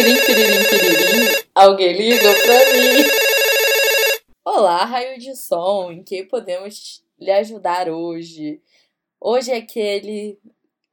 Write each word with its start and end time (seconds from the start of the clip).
Piririm, 0.00 0.16
piririm, 0.24 0.64
piririm. 0.70 1.42
Alguém 1.54 1.92
liga 1.92 2.32
pra 2.32 2.72
mim. 2.72 3.04
Olá, 4.42 4.82
raio 4.86 5.18
de 5.18 5.36
som. 5.36 5.92
Em 5.92 6.02
que 6.02 6.22
podemos 6.22 7.04
lhe 7.20 7.30
ajudar 7.30 7.90
hoje? 7.90 8.62
Hoje 9.20 9.52
é 9.52 9.56
aquele 9.56 10.38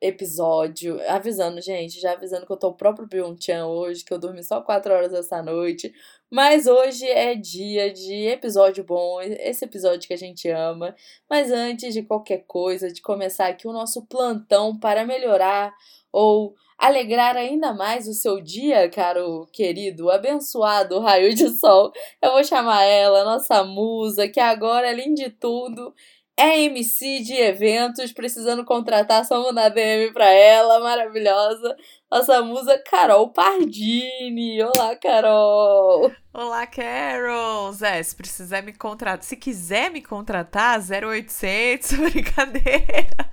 episódio, 0.02 1.00
avisando, 1.10 1.62
gente, 1.62 2.02
já 2.02 2.12
avisando 2.12 2.46
que 2.46 2.52
eu 2.52 2.58
tô 2.58 2.68
o 2.68 2.76
próprio 2.76 3.08
Byung-chan 3.08 3.66
hoje, 3.68 4.04
que 4.04 4.14
eu 4.14 4.20
dormi 4.20 4.44
só 4.44 4.60
4 4.60 4.94
horas 4.94 5.14
essa 5.14 5.42
noite. 5.42 5.94
Mas 6.30 6.68
hoje 6.68 7.08
é 7.08 7.34
dia 7.34 7.90
de 7.90 8.26
episódio 8.26 8.84
bom, 8.84 9.22
esse 9.22 9.64
episódio 9.64 10.06
que 10.06 10.14
a 10.14 10.18
gente 10.18 10.50
ama. 10.50 10.94
Mas 11.30 11.50
antes 11.50 11.94
de 11.94 12.04
qualquer 12.04 12.44
coisa, 12.46 12.92
de 12.92 13.02
começar 13.02 13.48
aqui 13.48 13.70
o 13.70 13.74
nosso 13.74 14.06
plantão 14.06 14.78
para 14.78 15.06
melhorar 15.06 15.74
ou 16.12 16.58
alegrar 16.78 17.36
ainda 17.36 17.74
mais 17.74 18.08
o 18.08 18.14
seu 18.14 18.40
dia, 18.42 18.90
caro 18.90 19.48
querido, 19.52 20.10
abençoado 20.12 21.00
raio 21.00 21.34
de 21.34 21.50
sol, 21.50 21.92
eu 22.22 22.32
vou 22.34 22.44
chamar 22.44 22.84
ela, 22.84 23.24
nossa 23.26 23.64
musa, 23.64 24.28
que 24.28 24.40
agora, 24.40 24.90
além 24.90 25.14
de 25.14 25.30
tudo, 25.30 25.94
é 26.38 26.62
MC 26.66 27.22
de 27.22 27.34
eventos, 27.34 28.14
precisando 28.14 28.64
contratar, 28.64 29.26
só 29.26 29.42
mandar 29.42 29.70
DM 29.70 30.14
pra 30.14 30.30
ela, 30.30 30.80
maravilhosa. 30.80 31.76
Nossa 32.10 32.44
musa 32.44 32.78
Carol 32.78 33.30
Pardini. 33.34 34.62
Olá, 34.62 34.96
Carol. 34.96 36.12
Olá, 36.32 36.68
Carol. 36.68 37.74
Zé, 37.74 38.04
se 38.04 38.16
precisar 38.16 38.62
me 38.62 38.72
contratar, 38.72 39.24
se 39.24 39.36
quiser 39.36 39.90
me 39.90 40.02
contratar, 40.02 40.80
0800, 40.80 41.98
brincadeira. 42.14 43.32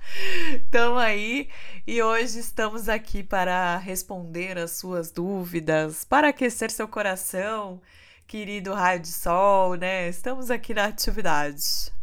Tamo 0.71 0.97
aí 0.97 1.47
e 1.85 2.01
hoje 2.01 2.39
estamos 2.39 2.89
aqui 2.89 3.21
para 3.23 3.77
responder 3.77 4.57
as 4.57 4.71
suas 4.71 5.11
dúvidas, 5.11 6.03
para 6.03 6.29
aquecer 6.29 6.71
seu 6.71 6.87
coração, 6.87 7.79
querido 8.25 8.73
raio 8.73 8.99
de 8.99 9.09
sol, 9.09 9.75
né? 9.75 10.09
Estamos 10.09 10.49
aqui 10.49 10.73
na 10.73 10.85
atividade. 10.85 11.94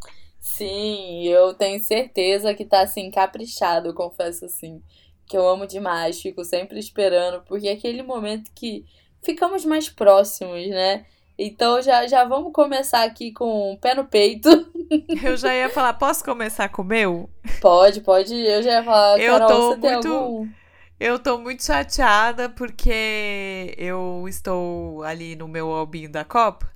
Sim, 0.43 1.23
eu 1.29 1.55
tenho 1.55 1.79
certeza 1.79 2.53
que 2.53 2.65
tá 2.65 2.81
assim, 2.81 3.13
caprichado, 3.13 3.89
eu 3.89 3.95
confesso 3.95 4.45
assim. 4.45 4.83
Que 5.25 5.37
eu 5.37 5.49
amo 5.49 5.69
demais, 5.69 6.21
fico 6.21 6.45
sempre 6.45 6.81
esperando, 6.81 7.45
porque 7.45 7.69
é 7.69 7.73
aquele 7.73 8.03
momento 8.03 8.51
que 8.53 8.85
ficamos 9.23 9.65
mais 9.65 9.89
próximos, 9.89 10.69
né? 10.69 11.07
Então 11.39 11.81
já, 11.81 12.09
já 12.09 12.25
vamos 12.25 12.53
começar 12.53 13.05
aqui 13.05 13.31
com 13.33 13.73
o 13.73 13.79
pé 13.79 13.95
no 13.95 14.05
peito. 14.05 14.51
Eu 15.25 15.37
já 15.37 15.55
ia 15.55 15.71
falar, 15.71 15.95
posso 15.95 16.25
começar 16.25 16.69
com 16.69 16.83
o 16.83 16.85
meu? 16.85 17.31
Pode, 17.61 18.01
pode. 18.01 18.35
Eu 18.35 18.63
já 18.65 18.73
ia 18.73 18.85
falar, 18.85 19.19
eu 19.21 19.33
Carol, 19.33 19.49
tô 19.49 19.69
você 19.69 19.77
muito... 19.77 19.81
tem 19.81 20.13
algum... 20.13 20.49
Eu 21.01 21.19
tô 21.19 21.39
muito 21.39 21.65
chateada 21.65 22.49
porque 22.49 23.75
eu 23.79 24.25
estou 24.29 25.03
ali 25.05 25.35
no 25.35 25.49
meu 25.49 25.71
albinho 25.71 26.11
da 26.11 26.25
Copa. 26.25 26.71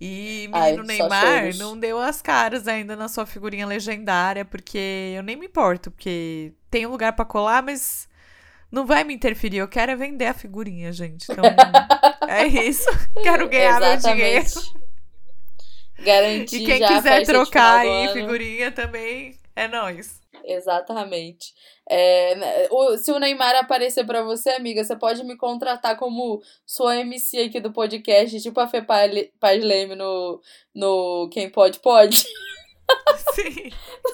E 0.00 0.48
menino 0.50 0.80
Ai, 0.80 0.86
Neymar 0.86 1.56
não 1.56 1.78
deu 1.78 1.98
as 1.98 2.22
caras 2.22 2.66
ainda 2.66 2.96
na 2.96 3.06
sua 3.06 3.26
figurinha 3.26 3.66
legendária, 3.66 4.46
porque 4.46 5.12
eu 5.14 5.22
nem 5.22 5.36
me 5.36 5.44
importo, 5.46 5.90
porque 5.90 6.54
tem 6.70 6.86
um 6.86 6.90
lugar 6.90 7.12
para 7.12 7.26
colar, 7.26 7.62
mas 7.62 8.08
não 8.72 8.86
vai 8.86 9.04
me 9.04 9.12
interferir. 9.12 9.58
Eu 9.58 9.68
quero 9.68 9.92
é 9.92 9.96
vender 9.96 10.26
a 10.26 10.34
figurinha, 10.34 10.90
gente. 10.90 11.30
Então, 11.30 11.44
é 12.26 12.46
isso. 12.46 12.88
Quero 13.22 13.48
ganhar 13.48 13.78
meu 13.78 13.96
dinheiro. 13.98 14.46
Garantir 15.98 16.62
E 16.62 16.64
quem 16.64 16.86
quiser 16.86 17.26
trocar 17.26 17.80
aí 17.80 18.12
figurinha 18.14 18.70
também, 18.70 19.36
é 19.54 19.68
nós. 19.68 20.19
Exatamente. 20.44 21.52
É, 21.88 22.34
né, 22.36 22.68
o, 22.70 22.96
se 22.96 23.10
o 23.10 23.18
Neymar 23.18 23.56
aparecer 23.56 24.06
para 24.06 24.22
você, 24.22 24.50
amiga, 24.50 24.82
você 24.84 24.96
pode 24.96 25.24
me 25.24 25.36
contratar 25.36 25.96
como 25.96 26.40
sua 26.66 26.96
MC 26.96 27.40
aqui 27.40 27.60
do 27.60 27.72
podcast, 27.72 28.40
tipo 28.40 28.60
a 28.60 28.68
Fê 28.68 28.82
Paz 28.82 29.64
Leme 29.64 29.94
no, 29.96 30.40
no 30.74 31.28
Quem 31.32 31.50
Pode 31.50 31.78
Pode. 31.80 32.24
Sim. 33.34 33.70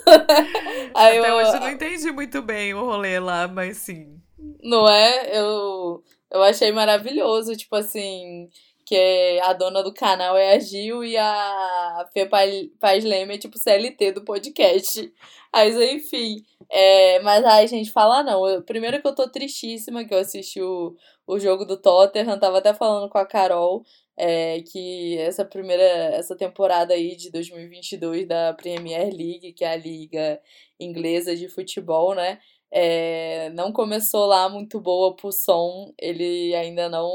Aí 0.95 1.19
Até 1.19 1.31
eu, 1.31 1.35
hoje 1.35 1.55
eu 1.55 1.61
não 1.61 1.71
entendi 1.71 2.11
muito 2.13 2.43
bem 2.43 2.75
o 2.75 2.85
rolê 2.85 3.19
lá, 3.19 3.49
mas 3.49 3.79
sim. 3.79 4.21
Não 4.63 4.89
é? 4.89 5.39
Eu, 5.39 6.03
eu 6.31 6.43
achei 6.43 6.73
maravilhoso, 6.73 7.57
tipo 7.57 7.75
assim 7.77 8.49
que 8.87 9.41
a 9.43 9.53
dona 9.53 9.83
do 9.83 9.93
canal 9.93 10.37
é 10.37 10.55
a 10.55 10.59
Gil 10.61 11.05
e 11.05 11.17
a 11.17 12.09
Fê 12.13 12.25
Paz 12.25 13.05
Leme 13.05 13.35
é 13.35 13.39
tipo 13.39 13.59
CLT 13.59 14.13
do 14.13 14.25
podcast. 14.25 15.13
Mas 15.53 15.75
enfim, 15.77 16.45
é, 16.71 17.19
mas 17.21 17.45
aí 17.45 17.67
gente 17.67 17.91
fala 17.91 18.23
não. 18.23 18.63
Primeiro 18.63 19.01
que 19.03 19.09
eu 19.09 19.15
tô 19.15 19.29
tristíssima 19.29 20.05
que 20.05 20.15
eu 20.15 20.19
assisti 20.19 20.63
o, 20.63 20.95
o 21.27 21.39
jogo 21.39 21.65
do 21.65 21.77
Tottenham, 21.77 22.39
tava 22.39 22.59
até 22.59 22.73
falando 22.73 23.09
com 23.11 23.19
a 23.19 23.27
Carol 23.27 23.85
é, 24.17 24.63
que 24.63 25.19
essa 25.19 25.45
primeira 25.45 25.83
essa 25.83 26.35
temporada 26.35 26.95
aí 26.95 27.15
de 27.17 27.31
2022 27.31 28.27
da 28.27 28.55
Premier 28.55 29.13
League, 29.13 29.53
que 29.53 29.65
é 29.65 29.73
a 29.73 29.77
liga 29.77 30.41
inglesa 30.81 31.37
de 31.37 31.49
futebol, 31.49 32.15
né? 32.15 32.39
É, 32.71 33.51
não 33.51 33.73
começou 33.73 34.27
lá 34.27 34.49
muito 34.49 34.81
boa 34.81 35.15
pro 35.15 35.33
som, 35.33 35.93
ele 35.99 36.55
ainda 36.55 36.89
não 36.89 37.09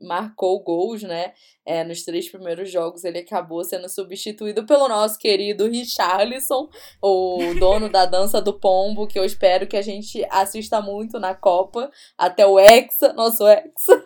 marcou 0.00 0.58
gols, 0.60 1.02
né? 1.02 1.32
É, 1.64 1.84
nos 1.84 2.02
três 2.02 2.28
primeiros 2.28 2.70
jogos 2.70 3.04
ele 3.04 3.18
acabou 3.18 3.62
sendo 3.62 3.88
substituído 3.88 4.64
pelo 4.64 4.88
nosso 4.88 5.18
querido 5.18 5.68
Richarlison, 5.68 6.68
o 7.02 7.54
dono 7.58 7.88
da 7.88 8.06
dança 8.06 8.40
do 8.40 8.58
pombo, 8.58 9.06
que 9.06 9.18
eu 9.18 9.24
espero 9.24 9.66
que 9.66 9.76
a 9.76 9.82
gente 9.82 10.26
assista 10.30 10.80
muito 10.80 11.18
na 11.20 11.34
Copa, 11.34 11.90
até 12.16 12.46
o 12.46 12.58
Hexa, 12.58 13.12
nosso 13.12 13.46
Hexa. 13.46 14.04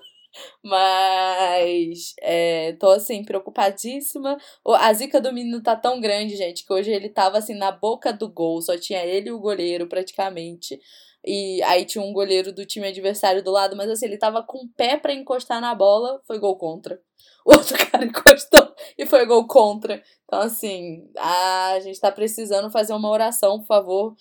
Mas 0.63 2.15
é, 2.21 2.73
tô 2.75 2.89
assim, 2.89 3.25
preocupadíssima. 3.25 4.37
A 4.67 4.93
zica 4.93 5.21
do 5.21 5.33
menino 5.33 5.63
tá 5.63 5.77
tão 5.77 6.01
grande, 6.01 6.37
gente, 6.37 6.65
que 6.67 6.73
hoje 6.73 6.91
ele 6.91 7.09
tava 7.09 7.39
assim 7.39 7.55
na 7.55 7.71
boca 7.71 8.13
do 8.13 8.29
gol, 8.29 8.61
só 8.63 8.77
tinha 8.79 9.05
ele 9.05 9.29
e 9.29 9.33
o 9.33 9.39
goleiro 9.39 9.87
praticamente. 9.87 10.79
E 11.27 11.63
aí 11.63 11.87
tinha 11.87 12.05
um 12.05 12.13
goleiro 12.13 12.53
do 12.53 12.67
time 12.67 12.87
adversário 12.89 13.43
do 13.43 13.51
lado, 13.51 13.75
mas 13.77 13.89
assim, 13.89 14.07
ele 14.07 14.19
tava 14.19 14.43
com 14.43 14.59
o 14.59 14.69
pé 14.77 14.99
para 14.99 15.15
encostar 15.15 15.61
na 15.61 15.75
bola, 15.75 16.21
foi 16.27 16.39
gol 16.39 16.57
contra. 16.59 17.01
O 17.47 17.53
outro 17.53 17.77
cara 17.91 18.05
encostou 18.05 18.75
e 18.99 19.07
foi 19.07 19.25
gol 19.25 19.47
contra. 19.47 20.03
Então, 20.25 20.41
assim, 20.41 21.09
a 21.19 21.79
gente 21.81 21.99
tá 21.99 22.13
precisando 22.13 22.71
fazer 22.71 22.93
uma 22.93 23.11
oração, 23.11 23.59
por 23.61 23.67
favor. 23.67 24.15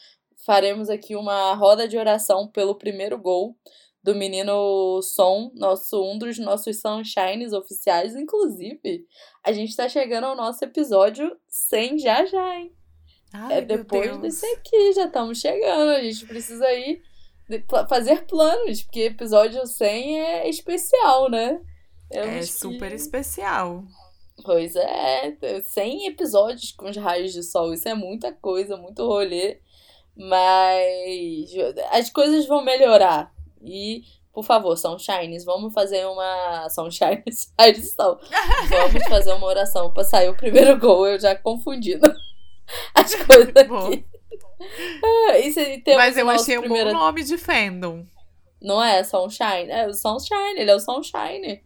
Faremos 0.46 0.90
aqui 0.90 1.16
uma 1.16 1.54
roda 1.56 1.88
de 1.88 1.98
oração 1.98 2.48
pelo 2.48 2.76
primeiro 2.76 3.18
gol 3.18 3.56
do 4.04 4.14
menino 4.14 5.02
Som, 5.02 5.52
nosso, 5.56 6.04
um 6.04 6.18
dos 6.18 6.38
nossos 6.38 6.82
Sunshines 6.82 7.54
oficiais. 7.54 8.16
Inclusive, 8.16 9.08
a 9.44 9.52
gente 9.54 9.76
tá 9.76 9.88
chegando 9.88 10.26
ao 10.26 10.36
nosso 10.36 10.64
episódio 10.64 11.38
100 11.48 12.00
já 12.00 12.26
já, 12.26 12.56
hein? 12.58 12.76
Ai, 13.34 13.60
é 13.60 13.62
depois 13.62 14.18
desse 14.18 14.46
aqui, 14.46 14.94
já 14.94 15.06
estamos 15.06 15.40
chegando. 15.40 15.92
A 15.92 16.04
gente 16.04 16.26
precisa 16.26 16.66
aí 16.66 17.02
fazer 17.88 18.26
planos, 18.26 18.84
porque 18.84 19.02
episódio 19.02 19.66
100 19.66 20.20
é 20.20 20.50
especial, 20.50 21.30
né? 21.30 21.62
é 22.12 22.42
super 22.44 22.90
que... 22.90 22.96
especial. 22.96 23.84
Pois 24.44 24.76
é, 24.76 25.36
100 25.64 26.08
episódios 26.08 26.72
com 26.72 26.90
os 26.90 26.98
raios 26.98 27.34
de 27.34 27.44
sol, 27.44 27.74
isso 27.74 27.88
é 27.88 27.94
muita 27.94 28.32
coisa, 28.34 28.78
muito 28.78 29.06
rolê. 29.06 29.60
Mas 30.16 31.50
as 31.92 32.10
coisas 32.10 32.46
vão 32.46 32.64
melhorar. 32.64 33.33
E, 33.64 34.04
por 34.34 34.44
favor, 34.44 34.76
Sunshines, 34.78 35.46
vamos 35.46 35.74
fazer 35.74 36.06
uma. 36.06 36.70
Sunshines, 36.70 37.54
ai, 37.58 37.74
sol. 37.76 38.20
Vamos 38.70 39.04
fazer 39.08 39.34
uma 39.34 39.48
oração 39.48 39.92
pra 39.94 40.04
sair 40.04 40.30
o 40.30 40.36
primeiro 40.36 40.78
gol, 40.80 41.08
eu 41.08 41.20
já 41.20 41.36
confundindo 41.36 42.06
as 42.94 43.16
coisas 43.16 43.54
aqui. 43.56 44.06
Ah, 45.04 45.38
e 45.38 45.84
Mas 45.96 46.18
eu 46.18 46.30
achei 46.30 46.58
um 46.58 46.68
bom 46.68 46.94
nome 46.94 47.24
de 47.24 47.38
fandom. 47.38 48.06
Não 48.62 48.82
é 48.82 49.04
Sunshine? 49.04 49.70
É 49.70 49.88
o 49.88 49.94
Sunshine, 49.94 50.58
ele 50.58 50.72
é 50.72 50.76
o 50.76 50.80
Sunshine. 50.80 51.62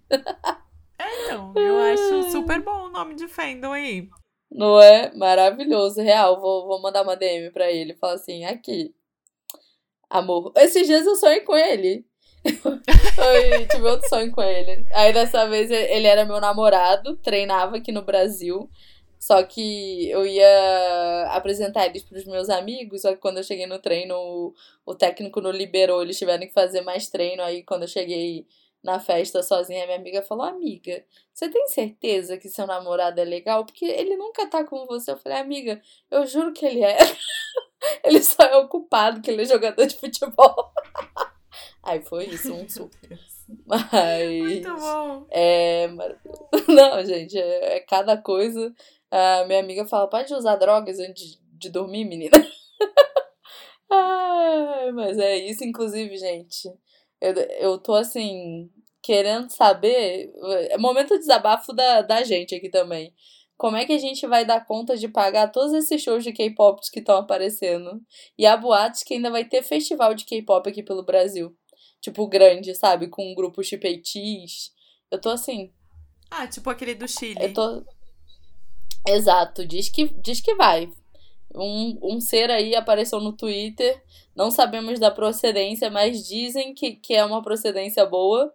É, 0.99 1.25
então, 1.25 1.53
eu 1.55 1.77
acho 1.77 2.31
super 2.31 2.59
bom 2.59 2.87
o 2.87 2.89
nome 2.89 3.13
de 3.13 3.27
fandom 3.27 3.71
aí. 3.71 4.09
Não 4.51 4.81
é? 4.81 5.13
Maravilhoso, 5.13 6.01
real. 6.01 6.39
Vou, 6.39 6.65
vou 6.65 6.81
mandar 6.81 7.03
uma 7.03 7.15
DM 7.15 7.51
pra 7.51 7.71
ele. 7.71 7.95
Falar 7.95 8.13
assim, 8.13 8.45
aqui. 8.45 8.95
Amor. 10.09 10.53
Esses 10.55 10.87
dias 10.87 11.05
eu 11.05 11.15
sonhei 11.15 11.41
com 11.41 11.55
ele. 11.55 12.05
eu 12.45 13.67
tive 13.67 13.87
outro 13.87 14.07
sonho 14.07 14.31
com 14.31 14.41
ele. 14.41 14.85
Aí 14.93 15.11
dessa 15.13 15.47
vez 15.47 15.69
ele 15.69 16.07
era 16.07 16.25
meu 16.25 16.39
namorado, 16.39 17.17
treinava 17.17 17.77
aqui 17.77 17.91
no 17.91 18.03
Brasil. 18.03 18.69
Só 19.19 19.43
que 19.43 20.09
eu 20.09 20.25
ia 20.25 21.27
apresentar 21.31 21.87
eles 21.87 22.03
para 22.03 22.17
os 22.17 22.25
meus 22.25 22.49
amigos, 22.49 23.01
só 23.01 23.11
que 23.13 23.19
quando 23.19 23.37
eu 23.37 23.43
cheguei 23.43 23.65
no 23.65 23.79
treino, 23.79 24.15
o, 24.15 24.53
o 24.85 24.95
técnico 24.95 25.41
não 25.41 25.51
liberou, 25.51 26.01
eles 26.03 26.17
tiveram 26.17 26.45
que 26.45 26.53
fazer 26.53 26.81
mais 26.81 27.09
treino. 27.09 27.41
Aí 27.41 27.63
quando 27.63 27.81
eu 27.83 27.87
cheguei 27.87 28.45
na 28.83 28.99
festa 28.99 29.41
sozinha, 29.43 29.85
minha 29.85 29.97
amiga 29.97 30.21
falou: 30.21 30.45
Amiga, 30.45 31.03
você 31.33 31.49
tem 31.49 31.67
certeza 31.67 32.37
que 32.37 32.47
seu 32.49 32.67
namorado 32.67 33.19
é 33.19 33.25
legal? 33.25 33.65
Porque 33.65 33.85
ele 33.85 34.15
nunca 34.15 34.47
tá 34.47 34.63
com 34.63 34.85
você. 34.85 35.11
Eu 35.11 35.17
falei: 35.17 35.39
Amiga, 35.39 35.81
eu 36.11 36.25
juro 36.25 36.53
que 36.53 36.65
ele 36.65 36.83
é. 36.83 36.97
ele 38.03 38.21
só 38.21 38.43
é 38.43 38.57
ocupado, 38.57 39.21
que 39.21 39.31
ele 39.31 39.43
é 39.43 39.45
jogador 39.45 39.85
de 39.85 39.97
futebol. 39.97 40.71
Aí 41.83 42.01
foi 42.01 42.25
isso, 42.25 42.53
um 42.53 42.67
super. 42.67 43.19
Mas. 43.65 44.41
Muito 44.41 44.75
bom. 44.75 45.25
É. 45.31 45.87
Não, 46.67 47.05
gente, 47.05 47.37
é, 47.37 47.77
é 47.77 47.79
cada 47.79 48.17
coisa. 48.17 48.73
A 49.09 49.45
minha 49.45 49.59
amiga 49.59 49.85
fala: 49.85 50.09
pode 50.09 50.33
usar 50.33 50.57
drogas 50.57 50.99
antes 50.99 51.39
de 51.53 51.69
dormir, 51.69 52.05
menina? 52.05 52.35
Ai, 53.89 54.91
mas 54.91 55.17
é 55.17 55.37
isso, 55.37 55.63
inclusive, 55.63 56.17
gente. 56.17 56.69
Eu, 57.21 57.33
eu 57.33 57.77
tô 57.77 57.93
assim, 57.93 58.69
querendo 59.01 59.49
saber. 59.49 60.29
É 60.69 60.77
momento 60.77 61.13
de 61.13 61.19
desabafo 61.19 61.73
da, 61.73 62.01
da 62.01 62.23
gente 62.23 62.53
aqui 62.53 62.69
também. 62.69 63.13
Como 63.57 63.75
é 63.75 63.85
que 63.85 63.93
a 63.93 63.97
gente 63.97 64.27
vai 64.27 64.45
dar 64.45 64.65
conta 64.65 64.95
de 64.95 65.07
pagar 65.07 65.51
todos 65.51 65.73
esses 65.73 66.01
shows 66.01 66.23
de 66.23 66.31
K-pop 66.31 66.79
que 66.91 66.99
estão 66.99 67.17
aparecendo? 67.17 67.99
E 68.37 68.45
há 68.45 68.55
boatos 68.55 69.01
que 69.01 69.15
ainda 69.15 69.31
vai 69.31 69.43
ter 69.43 69.63
festival 69.63 70.13
de 70.13 70.25
K-pop 70.25 70.69
aqui 70.69 70.83
pelo 70.83 71.03
Brasil. 71.03 71.55
Tipo, 71.99 72.27
grande, 72.27 72.75
sabe? 72.75 73.07
Com 73.07 73.31
um 73.31 73.33
grupo 73.35 73.63
Chipeitis. 73.63 74.71
Eu 75.09 75.19
tô 75.19 75.29
assim. 75.29 75.71
Ah, 76.29 76.45
tipo 76.45 76.69
aquele 76.69 76.93
do 76.93 77.07
Chile. 77.07 77.39
Eu 77.41 77.53
tô. 77.53 77.83
Exato, 79.07 79.65
diz 79.65 79.89
que, 79.89 80.05
diz 80.21 80.39
que 80.39 80.53
vai. 80.53 80.91
Um, 81.55 81.97
um 82.03 82.21
ser 82.21 82.51
aí 82.51 82.75
apareceu 82.75 83.19
no 83.19 83.33
Twitter. 83.33 84.03
Não 84.35 84.51
sabemos 84.51 84.99
da 84.99 85.09
procedência, 85.09 85.89
mas 85.89 86.27
dizem 86.27 86.75
que, 86.75 86.91
que 86.91 87.15
é 87.15 87.25
uma 87.25 87.41
procedência 87.41 88.05
boa. 88.05 88.53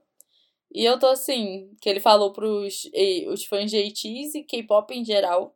E 0.74 0.84
eu 0.84 0.98
tô 0.98 1.06
assim, 1.06 1.70
que 1.80 1.88
ele 1.88 2.00
falou 2.00 2.32
pros 2.32 2.90
os 3.28 3.44
fãs 3.44 3.70
de 3.70 3.78
ATEEZ 3.78 4.36
e 4.36 4.42
K-pop 4.42 4.94
em 4.94 5.04
geral 5.04 5.54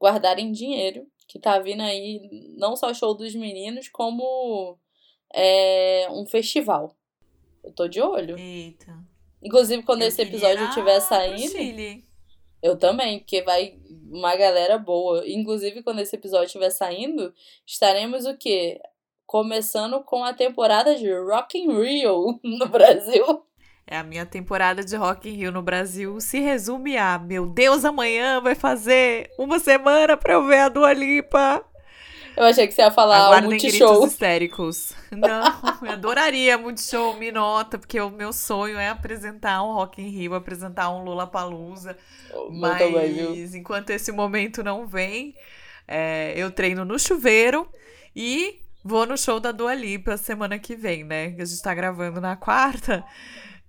guardarem 0.00 0.52
dinheiro, 0.52 1.06
que 1.28 1.38
tá 1.38 1.58
vindo 1.58 1.82
aí 1.82 2.28
não 2.56 2.76
só 2.76 2.92
show 2.92 3.14
dos 3.14 3.34
meninos, 3.34 3.88
como 3.88 4.78
é, 5.32 6.06
um 6.10 6.26
festival. 6.26 6.96
Eu 7.62 7.72
tô 7.72 7.88
de 7.88 8.00
olho. 8.00 8.38
Eita. 8.38 8.94
Inclusive, 9.42 9.82
quando 9.82 10.02
eu 10.02 10.08
esse 10.08 10.22
episódio 10.22 10.66
estiver 10.68 11.00
saindo. 11.00 12.02
Eu 12.62 12.78
também, 12.78 13.18
porque 13.18 13.42
vai 13.42 13.78
uma 14.10 14.34
galera 14.36 14.78
boa. 14.78 15.22
Inclusive, 15.26 15.82
quando 15.82 16.00
esse 16.00 16.16
episódio 16.16 16.46
estiver 16.46 16.70
saindo, 16.70 17.34
estaremos 17.66 18.24
o 18.24 18.36
quê? 18.38 18.80
Começando 19.26 20.02
com 20.02 20.24
a 20.24 20.32
temporada 20.32 20.94
de 20.94 21.12
Rock 21.12 21.58
in 21.58 21.68
Rio 21.68 22.40
no 22.44 22.66
Brasil. 22.68 23.44
É 23.86 23.98
a 23.98 24.02
minha 24.02 24.24
temporada 24.24 24.82
de 24.82 24.96
Rock 24.96 25.28
in 25.28 25.34
Rio 25.34 25.52
no 25.52 25.60
Brasil 25.60 26.18
se 26.20 26.40
resume 26.40 26.96
a 26.96 27.18
meu 27.18 27.46
Deus, 27.46 27.84
amanhã 27.84 28.40
vai 28.40 28.54
fazer 28.54 29.30
uma 29.38 29.58
semana 29.58 30.16
pra 30.16 30.32
eu 30.34 30.46
ver 30.46 30.60
a 30.60 30.68
Dua 30.70 30.92
Lipa. 30.92 31.62
Eu 32.36 32.44
achei 32.44 32.66
que 32.66 32.72
você 32.72 32.82
ia 32.82 32.90
falar 32.90 33.26
Aguardem 33.26 33.50
Multishow. 33.50 34.06
histéricos. 34.06 34.92
Não, 35.12 35.44
eu 35.82 35.92
adoraria 35.92 36.58
Multishow, 36.58 37.14
me 37.16 37.30
nota, 37.30 37.78
porque 37.78 38.00
o 38.00 38.10
meu 38.10 38.32
sonho 38.32 38.76
é 38.76 38.88
apresentar 38.88 39.62
um 39.62 39.72
Rock 39.74 40.02
in 40.02 40.08
Rio, 40.08 40.34
apresentar 40.34 40.90
um 40.90 41.04
Lula 41.04 41.26
Palusa. 41.26 41.96
Mas 42.50 42.78
também, 42.78 43.44
enquanto 43.54 43.90
esse 43.90 44.10
momento 44.10 44.64
não 44.64 44.86
vem, 44.86 45.34
é, 45.86 46.32
eu 46.36 46.50
treino 46.50 46.84
no 46.84 46.98
chuveiro 46.98 47.68
e 48.16 48.58
vou 48.82 49.06
no 49.06 49.16
show 49.16 49.38
da 49.38 49.52
Dua 49.52 49.74
Lipa 49.74 50.16
semana 50.16 50.58
que 50.58 50.74
vem, 50.74 51.04
né? 51.04 51.36
A 51.38 51.44
gente 51.44 51.62
tá 51.62 51.72
gravando 51.72 52.20
na 52.20 52.34
quarta. 52.34 53.04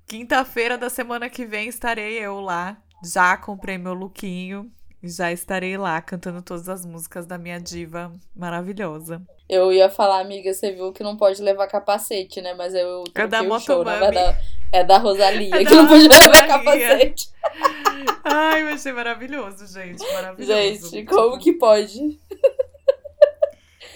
Quinta-feira 0.07 0.77
da 0.77 0.89
semana 0.89 1.29
que 1.29 1.45
vem 1.45 1.67
estarei 1.67 2.19
eu 2.19 2.39
lá. 2.39 2.77
Já 3.03 3.35
comprei 3.35 3.77
meu 3.77 3.93
lookinho. 3.93 4.71
Já 5.01 5.31
estarei 5.31 5.77
lá 5.77 6.01
cantando 6.01 6.41
todas 6.41 6.67
as 6.69 6.85
músicas 6.85 7.25
da 7.25 7.37
minha 7.37 7.59
diva 7.59 8.13
maravilhosa. 8.35 9.21
Eu 9.47 9.71
ia 9.71 9.89
falar, 9.89 10.21
amiga, 10.21 10.51
você 10.51 10.71
viu 10.71 10.91
que 10.91 11.03
não 11.03 11.15
pode 11.15 11.41
levar 11.41 11.67
capacete, 11.67 12.41
né? 12.41 12.53
Mas 12.55 12.73
eu 12.73 13.03
é 13.13 13.27
da 13.27 13.41
o 13.43 13.59
show, 13.59 13.83
na 13.83 13.99
verdade. 13.99 14.37
É 14.71 14.83
da 14.83 14.97
Rosalia, 14.97 15.53
é 15.55 15.63
que 15.63 15.75
não 15.75 15.87
pode 15.87 16.07
levar 16.07 16.47
capacete. 16.47 17.29
Ai, 18.23 18.63
eu 18.63 18.67
achei 18.69 18.91
maravilhoso, 18.91 19.67
gente. 19.71 20.03
Maravilhoso. 20.13 20.89
Gente, 20.89 21.05
como 21.05 21.37
que 21.37 21.53
pode? 21.53 22.19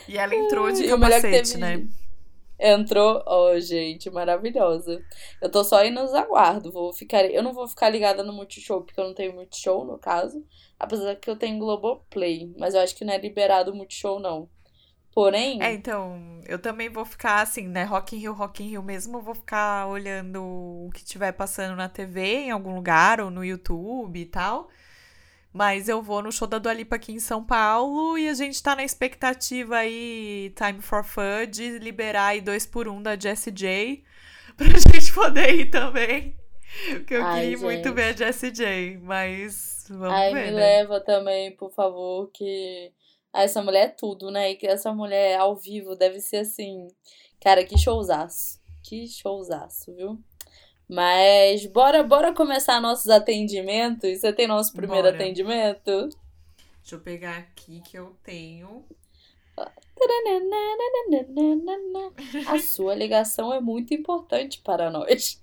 E 0.08 0.18
ela 0.18 0.36
entrou 0.36 0.72
de 0.72 0.88
capacete, 0.88 1.58
né? 1.58 1.88
Entrou, 2.60 3.24
oh, 3.26 3.58
gente, 3.60 4.10
maravilhosa. 4.10 5.02
Eu 5.42 5.50
tô 5.50 5.64
só 5.64 5.84
indo 5.86 6.02
nos 6.02 6.14
aguardo. 6.14 6.72
Vou 6.72 6.92
ficar, 6.92 7.24
eu 7.26 7.42
não 7.42 7.54
vou 7.54 7.68
ficar 7.68 7.90
ligada 7.90 8.22
no 8.22 8.34
Multishow, 8.34 8.82
porque 8.82 9.00
eu 9.00 9.06
não 9.06 9.14
tenho 9.14 9.34
Multishow, 9.34 9.86
no 9.86 9.98
caso. 9.98 10.46
Apesar 10.78 11.16
que 11.16 11.30
eu 11.30 11.38
tenho 11.38 11.58
Globoplay. 11.58 12.54
Mas 12.58 12.74
eu 12.74 12.82
acho 12.82 12.96
que 12.96 13.06
não 13.06 13.14
é 13.14 13.18
liberado 13.18 13.74
Multishow, 13.74 14.20
não. 14.20 14.50
Porém. 15.14 15.62
É, 15.62 15.74
então, 15.74 16.42
eu 16.46 16.60
também 16.60 16.90
vou 16.90 17.06
ficar 17.06 17.42
assim, 17.42 17.68
né? 17.68 17.84
Rock 17.84 18.16
in 18.16 18.20
Rio, 18.20 18.34
Rock 18.34 18.62
in 18.62 18.68
Rio 18.68 18.84
mesmo. 18.84 19.22
Vou 19.22 19.34
ficar 19.34 19.88
olhando 19.88 20.44
o 20.44 20.90
que 20.94 21.00
estiver 21.00 21.32
passando 21.32 21.76
na 21.76 21.88
TV 21.88 22.22
em 22.22 22.52
algum 22.52 22.76
lugar, 22.76 23.22
ou 23.22 23.32
no 23.32 23.44
YouTube 23.44 24.20
e 24.20 24.26
tal. 24.26 24.70
Mas 25.51 25.90
eu 25.90 26.01
vou 26.01 26.22
no 26.22 26.31
show 26.31 26.48
da 26.48 26.60
Dua 26.60 26.74
Lipa 26.74 26.96
aqui 26.96 27.12
em 27.12 27.19
São 27.19 27.44
Paulo 27.44 28.18
e 28.18 28.30
a 28.30 28.34
gente 28.34 28.62
tá 28.62 28.75
na 28.75 28.84
expectativa 28.84 29.78
aí, 29.78 30.54
Time 30.56 30.81
for 30.81 31.04
Fun, 31.04 31.48
de 31.50 31.80
liberar 31.80 32.28
aí 32.28 32.42
dois 32.42 32.66
por 32.68 32.88
um 32.88 33.01
da 33.01 33.18
Jessie 33.19 33.51
J 33.51 34.04
pra 34.56 34.68
gente 34.68 35.12
poder 35.13 35.56
ir 35.56 35.69
também. 35.72 36.38
Porque 36.90 37.16
eu 37.16 37.25
Ai, 37.25 37.42
queria 37.42 37.57
gente. 37.57 37.66
muito 37.66 37.94
ver 37.94 38.13
a 38.13 38.13
Jessie 38.13 38.51
J, 38.51 38.98
mas 39.01 39.86
vamos 39.90 40.12
Ai, 40.12 40.34
ver. 40.34 40.46
me 40.46 40.51
né? 40.51 40.57
leva 40.57 41.01
também, 41.01 41.56
por 41.56 41.72
favor, 41.72 42.30
que 42.31 42.92
essa 43.34 43.62
mulher 43.63 43.86
é 43.86 43.90
tudo, 43.90 44.30
né? 44.30 44.52
E 44.52 44.56
que 44.56 44.68
essa 44.68 44.94
mulher 44.94 45.40
ao 45.40 45.56
vivo 45.56 45.95
deve 45.95 46.19
ser 46.19 46.38
assim. 46.38 46.88
Cara, 47.42 47.63
que 47.63 47.78
showzaço. 47.78 48.60
Que 48.84 49.07
showzaço, 49.07 49.95
viu? 49.95 50.19
Mas 50.90 51.68
bora, 51.68 52.02
bora 52.02 52.34
começar 52.34 52.82
nossos 52.82 53.10
atendimentos. 53.10 54.20
Você 54.20 54.34
tem 54.34 54.48
nosso 54.48 54.74
primeiro 54.74 55.04
bora. 55.04 55.16
atendimento? 55.16 56.10
Deixa 56.82 56.96
eu 56.96 57.00
pegar 57.00 57.38
aqui 57.38 57.80
que 57.82 57.96
eu 57.96 58.16
tenho. 58.24 58.84
A 62.48 62.58
sua 62.58 62.96
ligação 62.96 63.54
é 63.54 63.60
muito 63.60 63.94
importante 63.94 64.62
para 64.64 64.90
nós. 64.90 65.40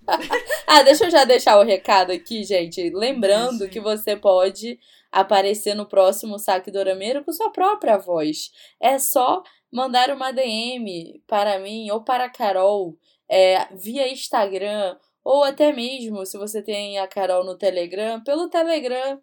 ah, 0.67 0.83
deixa 0.83 1.05
eu 1.05 1.11
já 1.11 1.25
deixar 1.25 1.61
o 1.61 1.63
recado 1.63 2.11
aqui, 2.11 2.43
gente. 2.43 2.91
Lembrando 2.91 3.69
que 3.69 3.79
você 3.79 4.17
pode 4.17 4.81
aparecer 5.13 5.75
no 5.75 5.87
próximo 5.87 6.41
Saque 6.41 6.73
Dorameiro 6.73 7.23
com 7.23 7.33
sua 7.33 7.51
própria 7.51 7.97
voz. 7.97 8.51
É 8.81 8.99
só 8.99 9.45
mandar 9.71 10.11
uma 10.11 10.33
DM 10.33 11.23
para 11.27 11.61
mim 11.61 11.88
ou 11.91 12.03
para 12.03 12.25
a 12.25 12.31
Carol 12.31 12.99
é, 13.29 13.67
via 13.75 14.11
Instagram 14.11 14.97
ou 15.26 15.42
até 15.42 15.73
mesmo, 15.73 16.25
se 16.25 16.38
você 16.38 16.62
tem 16.62 17.00
a 17.00 17.09
Carol 17.09 17.45
no 17.45 17.59
Telegram, 17.59 18.23
pelo 18.23 18.49
Telegram, 18.49 19.21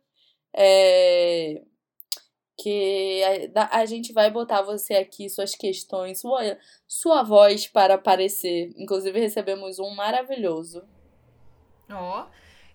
é, 0.54 1.62
que 2.58 3.22
a, 3.56 3.80
a, 3.80 3.86
gente 3.86 4.12
vai 4.12 4.30
botar 4.30 4.64
você 4.64 4.96
aqui, 4.96 5.30
suas 5.30 5.56
questões, 5.56 6.20
sua, 6.20 6.58
sua 6.86 7.24
voz 7.24 7.68
para 7.68 7.94
aparecer. 7.94 8.74
Inclusive, 8.76 9.18
recebemos 9.18 9.80
um 9.80 9.96
maravilhoso. 9.96 10.84
Ó, 11.90 12.24
oh, 12.24 12.26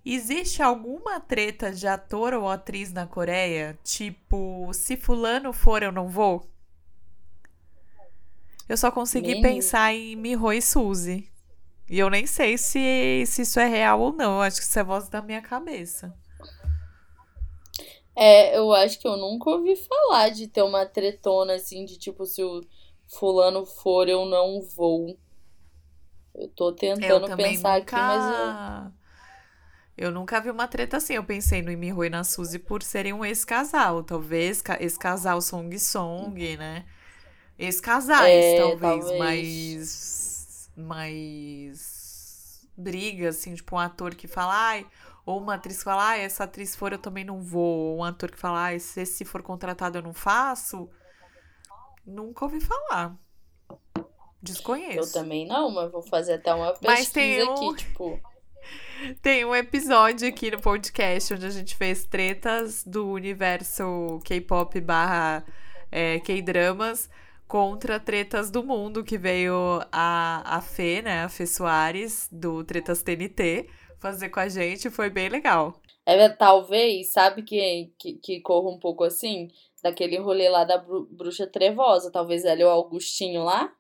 Existe 0.05 0.63
alguma 0.63 1.21
treta 1.21 1.71
de 1.73 1.87
ator 1.87 2.35
ou 2.35 2.49
atriz 2.49 2.93
na 2.93 3.07
Coreia? 3.07 3.79
Tipo, 3.85 4.69
se 4.73 4.97
fulano 4.97 5.53
for, 5.53 5.83
eu 5.83 5.93
não 5.93 6.09
vou? 6.09 6.45
Eu 8.69 8.77
só 8.77 8.91
consegui 8.91 9.41
pensar 9.41 9.95
em 9.95 10.17
Miho 10.17 10.53
e 10.53 10.61
Suzy. 10.61 11.31
E 11.89 11.99
eu 11.99 12.09
nem 12.09 12.27
sei 12.27 12.57
se, 12.57 13.25
se 13.27 13.43
isso 13.43 13.61
é 13.61 13.69
real 13.69 14.01
ou 14.01 14.13
não. 14.13 14.37
Eu 14.37 14.43
acho 14.43 14.57
que 14.57 14.65
isso 14.65 14.79
é 14.79 14.85
voz 14.85 15.09
da 15.09 15.21
minha 15.21 15.43
cabeça. 15.43 16.13
É, 18.17 18.57
eu 18.57 18.73
acho 18.73 18.99
que 18.99 19.07
eu 19.07 19.17
nunca 19.17 19.51
ouvi 19.51 19.77
falar 19.77 20.31
de 20.31 20.47
ter 20.47 20.63
uma 20.63 20.85
tretona 20.85 21.55
assim, 21.55 21.85
de 21.85 21.99
tipo, 21.99 22.27
se 22.27 22.43
o 22.43 22.63
fulano 23.07 23.65
for, 23.65 24.09
eu 24.09 24.25
não 24.25 24.61
vou. 24.63 25.17
Eu 26.35 26.49
tô 26.49 26.73
tentando 26.73 27.29
eu 27.29 27.37
pensar 27.37 27.79
nunca... 27.79 27.97
aqui, 27.97 27.97
mas 27.97 28.25
eu. 28.25 29.02
Eu 29.97 30.11
nunca 30.11 30.41
vi 30.41 30.51
uma 30.51 30.67
treta 30.67 30.97
assim. 30.97 31.15
Eu 31.15 31.25
pensei 31.25 31.63
no 31.63 31.71
Imiho 31.71 32.05
e 32.05 32.11
na 32.11 32.25
Suzy 32.25 32.59
por 32.59 32.83
serem 32.83 33.13
um 33.13 33.25
ex-casal. 33.25 34.03
Talvez 34.03 34.63
esse 34.81 34.99
casal 34.99 35.41
Song 35.41 35.79
Song, 35.79 36.57
né? 36.57 36.85
Ex-casais, 37.59 38.45
é, 38.45 38.59
talvez, 38.59 39.05
talvez, 39.05 39.19
mas. 39.19 40.71
Mais. 40.77 42.69
Briga, 42.75 43.29
assim, 43.29 43.55
tipo, 43.55 43.77
um 43.77 43.79
ator 43.79 44.15
que 44.15 44.27
fala, 44.27 44.55
ai. 44.55 44.87
Ou 45.25 45.39
uma 45.39 45.55
atriz 45.55 45.79
que 45.79 45.85
fala, 45.85 46.05
ai, 46.05 46.23
essa 46.23 46.45
atriz 46.45 46.75
for, 46.75 46.93
eu 46.93 46.99
também 46.99 47.25
não 47.25 47.41
vou. 47.41 47.93
Ou 47.93 47.99
um 47.99 48.05
ator 48.05 48.31
que 48.31 48.39
fala, 48.39 48.65
ai, 48.65 48.79
se 48.79 49.03
esse 49.03 49.25
for 49.25 49.43
contratado, 49.43 49.99
eu 49.99 50.03
não 50.03 50.15
faço. 50.15 50.89
Nunca 52.05 52.45
ouvi 52.45 52.61
falar. 52.61 53.15
Desconheço. 54.43 54.99
Eu 54.99 55.13
também 55.13 55.47
não, 55.47 55.71
mas 55.71 55.93
vou 55.93 56.03
fazer 56.03 56.35
até 56.35 56.53
uma 56.53 56.73
pesquisa 56.73 56.93
mas 56.93 57.11
tem 57.11 57.49
um... 57.49 57.53
aqui, 57.53 57.77
tipo. 57.77 58.21
Tem 59.21 59.45
um 59.45 59.55
episódio 59.55 60.29
aqui 60.29 60.51
no 60.51 60.61
podcast 60.61 61.35
onde 61.35 61.47
a 61.47 61.51
gente 61.51 61.75
fez 61.75 62.05
tretas 62.05 62.85
do 62.85 63.09
universo 63.09 64.21
K-pop 64.25 64.81
barra 64.81 65.45
é, 65.91 66.21
K-dramas 66.21 67.11
contra 67.49 67.99
Tretas 67.99 68.51
do 68.51 68.63
Mundo, 68.63 69.05
que 69.05 69.19
veio 69.19 69.81
a, 69.91 70.57
a 70.57 70.61
Fê, 70.61 71.03
né, 71.03 71.25
a 71.25 71.29
Fê 71.29 71.47
Soares, 71.47 72.29
do 72.31 72.65
Tretas 72.65 73.03
TNT, 73.03 73.69
fazer 74.01 74.29
com 74.31 74.41
a 74.41 74.49
gente, 74.49 74.89
foi 74.89 75.11
bem 75.11 75.29
legal. 75.29 75.75
É, 76.07 76.29
talvez, 76.29 77.13
sabe 77.13 77.43
que, 77.43 77.93
que, 77.99 78.15
que 78.15 78.41
corra 78.41 78.71
um 78.71 78.79
pouco 78.79 79.05
assim? 79.05 79.49
Daquele 79.83 80.19
rolê 80.19 80.49
lá 80.49 80.65
da 80.65 80.79
bruxa 80.79 81.47
trevosa, 81.47 82.11
talvez 82.11 82.45
ela 82.45 82.61
e 82.61 82.65
o 82.65 82.69
Augustinho 82.69 83.43
lá. 83.43 83.73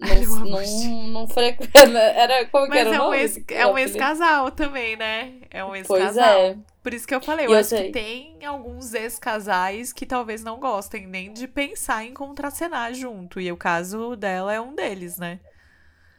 Não, 0.00 0.44
não, 0.44 1.08
não 1.08 1.28
frequenta. 1.28 1.98
Era 1.98 2.46
como 2.46 2.66
Mas 2.68 2.72
que 2.72 2.78
era 2.78 2.90
é 2.90 2.92
o 2.92 2.98
nome? 2.98 3.16
Um 3.16 3.20
ex, 3.20 3.44
é 3.48 3.66
um 3.66 3.78
ex-casal 3.78 4.50
também, 4.50 4.96
né? 4.96 5.34
É 5.50 5.64
um 5.64 5.76
ex-casal. 5.76 6.38
Pois 6.38 6.56
é. 6.56 6.58
Por 6.82 6.94
isso 6.94 7.06
que 7.06 7.14
eu 7.14 7.20
falei, 7.20 7.46
eu, 7.46 7.50
eu 7.50 7.58
acho 7.58 7.68
sei. 7.68 7.86
que 7.86 7.92
tem 7.92 8.44
alguns 8.44 8.94
ex-casais 8.94 9.92
que 9.92 10.06
talvez 10.06 10.42
não 10.42 10.58
gostem 10.58 11.06
nem 11.06 11.32
de 11.32 11.46
pensar 11.46 12.04
em 12.04 12.14
contracenar 12.14 12.94
junto. 12.94 13.38
E 13.38 13.52
o 13.52 13.56
caso 13.56 14.16
dela 14.16 14.52
é 14.52 14.60
um 14.60 14.74
deles, 14.74 15.18
né? 15.18 15.38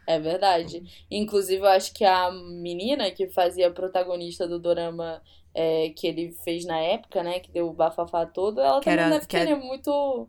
É 0.05 0.19
verdade. 0.19 0.83
Inclusive, 1.09 1.61
eu 1.61 1.69
acho 1.69 1.93
que 1.93 2.05
a 2.05 2.29
menina 2.31 3.09
que 3.09 3.27
fazia 3.29 3.67
a 3.67 3.71
protagonista 3.71 4.47
do 4.47 4.59
dorama 4.59 5.21
é, 5.53 5.89
que 5.95 6.05
ele 6.05 6.31
fez 6.43 6.65
na 6.65 6.77
época, 6.79 7.23
né? 7.23 7.39
Que 7.39 7.51
deu 7.51 7.67
o 7.67 7.73
bafafá 7.73 8.25
todo, 8.25 8.61
ela 8.61 8.79
que 8.79 8.85
também 8.85 9.05
era, 9.05 9.09
deve 9.09 9.25
ter 9.25 9.37
era... 9.37 9.55
muito. 9.55 10.27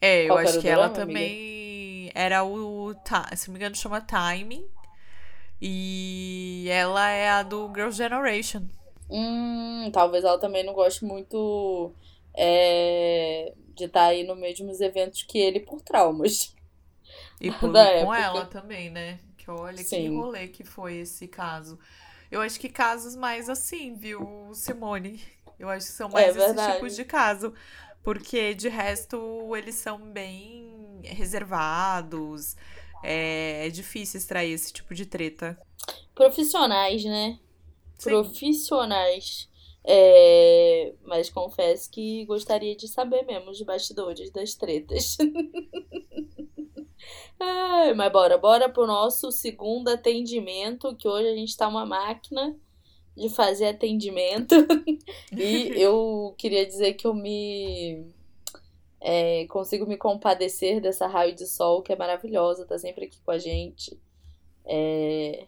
É, 0.00 0.28
eu 0.28 0.36
acho 0.36 0.60
que 0.60 0.68
ela 0.68 0.88
também 0.90 1.71
era 2.14 2.44
o. 2.44 2.94
Se 3.36 3.48
não 3.48 3.54
me 3.54 3.58
engano, 3.58 3.74
chama 3.74 4.00
Time. 4.00 4.66
E 5.60 6.66
ela 6.68 7.08
é 7.08 7.30
a 7.30 7.42
do 7.42 7.70
Girl 7.72 7.90
Generation. 7.90 8.62
Hum, 9.08 9.90
talvez 9.92 10.24
ela 10.24 10.38
também 10.38 10.64
não 10.64 10.72
goste 10.72 11.04
muito 11.04 11.92
é, 12.34 13.52
de 13.74 13.84
estar 13.84 14.00
tá 14.00 14.06
aí 14.06 14.24
nos 14.24 14.38
mesmos 14.38 14.80
eventos 14.80 15.22
que 15.22 15.38
ele 15.38 15.60
por 15.60 15.80
traumas. 15.80 16.54
E 17.40 17.50
por, 17.52 17.70
com 17.70 17.78
época. 17.78 18.18
ela 18.18 18.46
também, 18.46 18.90
né? 18.90 19.20
Que 19.36 19.50
olha 19.50 19.78
Sim. 19.78 20.08
que 20.08 20.16
rolê 20.16 20.48
que 20.48 20.64
foi 20.64 20.96
esse 20.96 21.28
caso. 21.28 21.78
Eu 22.30 22.40
acho 22.40 22.58
que 22.58 22.68
casos 22.68 23.14
mais 23.14 23.48
assim, 23.48 23.94
viu, 23.94 24.50
Simone? 24.54 25.20
Eu 25.58 25.68
acho 25.68 25.86
que 25.86 25.92
são 25.92 26.08
é 26.08 26.12
mais 26.12 26.36
é 26.36 26.50
esses 26.50 26.74
tipos 26.74 26.96
de 26.96 27.04
caso. 27.04 27.52
Porque 28.02 28.54
de 28.54 28.68
resto 28.68 29.54
eles 29.54 29.76
são 29.76 29.98
bem 29.98 30.71
reservados. 31.04 32.56
É, 33.02 33.66
é 33.66 33.70
difícil 33.70 34.18
extrair 34.18 34.52
esse 34.52 34.72
tipo 34.72 34.94
de 34.94 35.06
treta. 35.06 35.58
Profissionais, 36.14 37.04
né? 37.04 37.38
Sim. 37.98 38.10
Profissionais. 38.10 39.48
É, 39.84 40.94
mas 41.04 41.28
confesso 41.28 41.90
que 41.90 42.24
gostaria 42.26 42.76
de 42.76 42.86
saber 42.86 43.24
mesmo 43.24 43.50
os 43.50 43.60
bastidores 43.62 44.30
das 44.30 44.54
tretas. 44.54 45.16
Ai, 47.40 47.92
mas 47.94 48.12
bora, 48.12 48.38
bora 48.38 48.68
pro 48.68 48.86
nosso 48.86 49.32
segundo 49.32 49.88
atendimento, 49.88 50.94
que 50.94 51.08
hoje 51.08 51.28
a 51.28 51.34
gente 51.34 51.56
tá 51.56 51.66
uma 51.66 51.84
máquina 51.84 52.56
de 53.16 53.28
fazer 53.28 53.66
atendimento. 53.66 54.54
e 55.36 55.72
eu 55.74 56.34
queria 56.38 56.64
dizer 56.64 56.94
que 56.94 57.06
eu 57.06 57.14
me. 57.14 58.06
É, 59.04 59.46
consigo 59.48 59.84
me 59.84 59.96
compadecer 59.96 60.80
dessa 60.80 61.08
raio 61.08 61.34
de 61.34 61.44
sol 61.46 61.82
que 61.82 61.92
é 61.92 61.96
maravilhosa, 61.96 62.64
tá 62.64 62.78
sempre 62.78 63.06
aqui 63.06 63.20
com 63.24 63.32
a 63.32 63.38
gente. 63.38 64.00
É, 64.64 65.46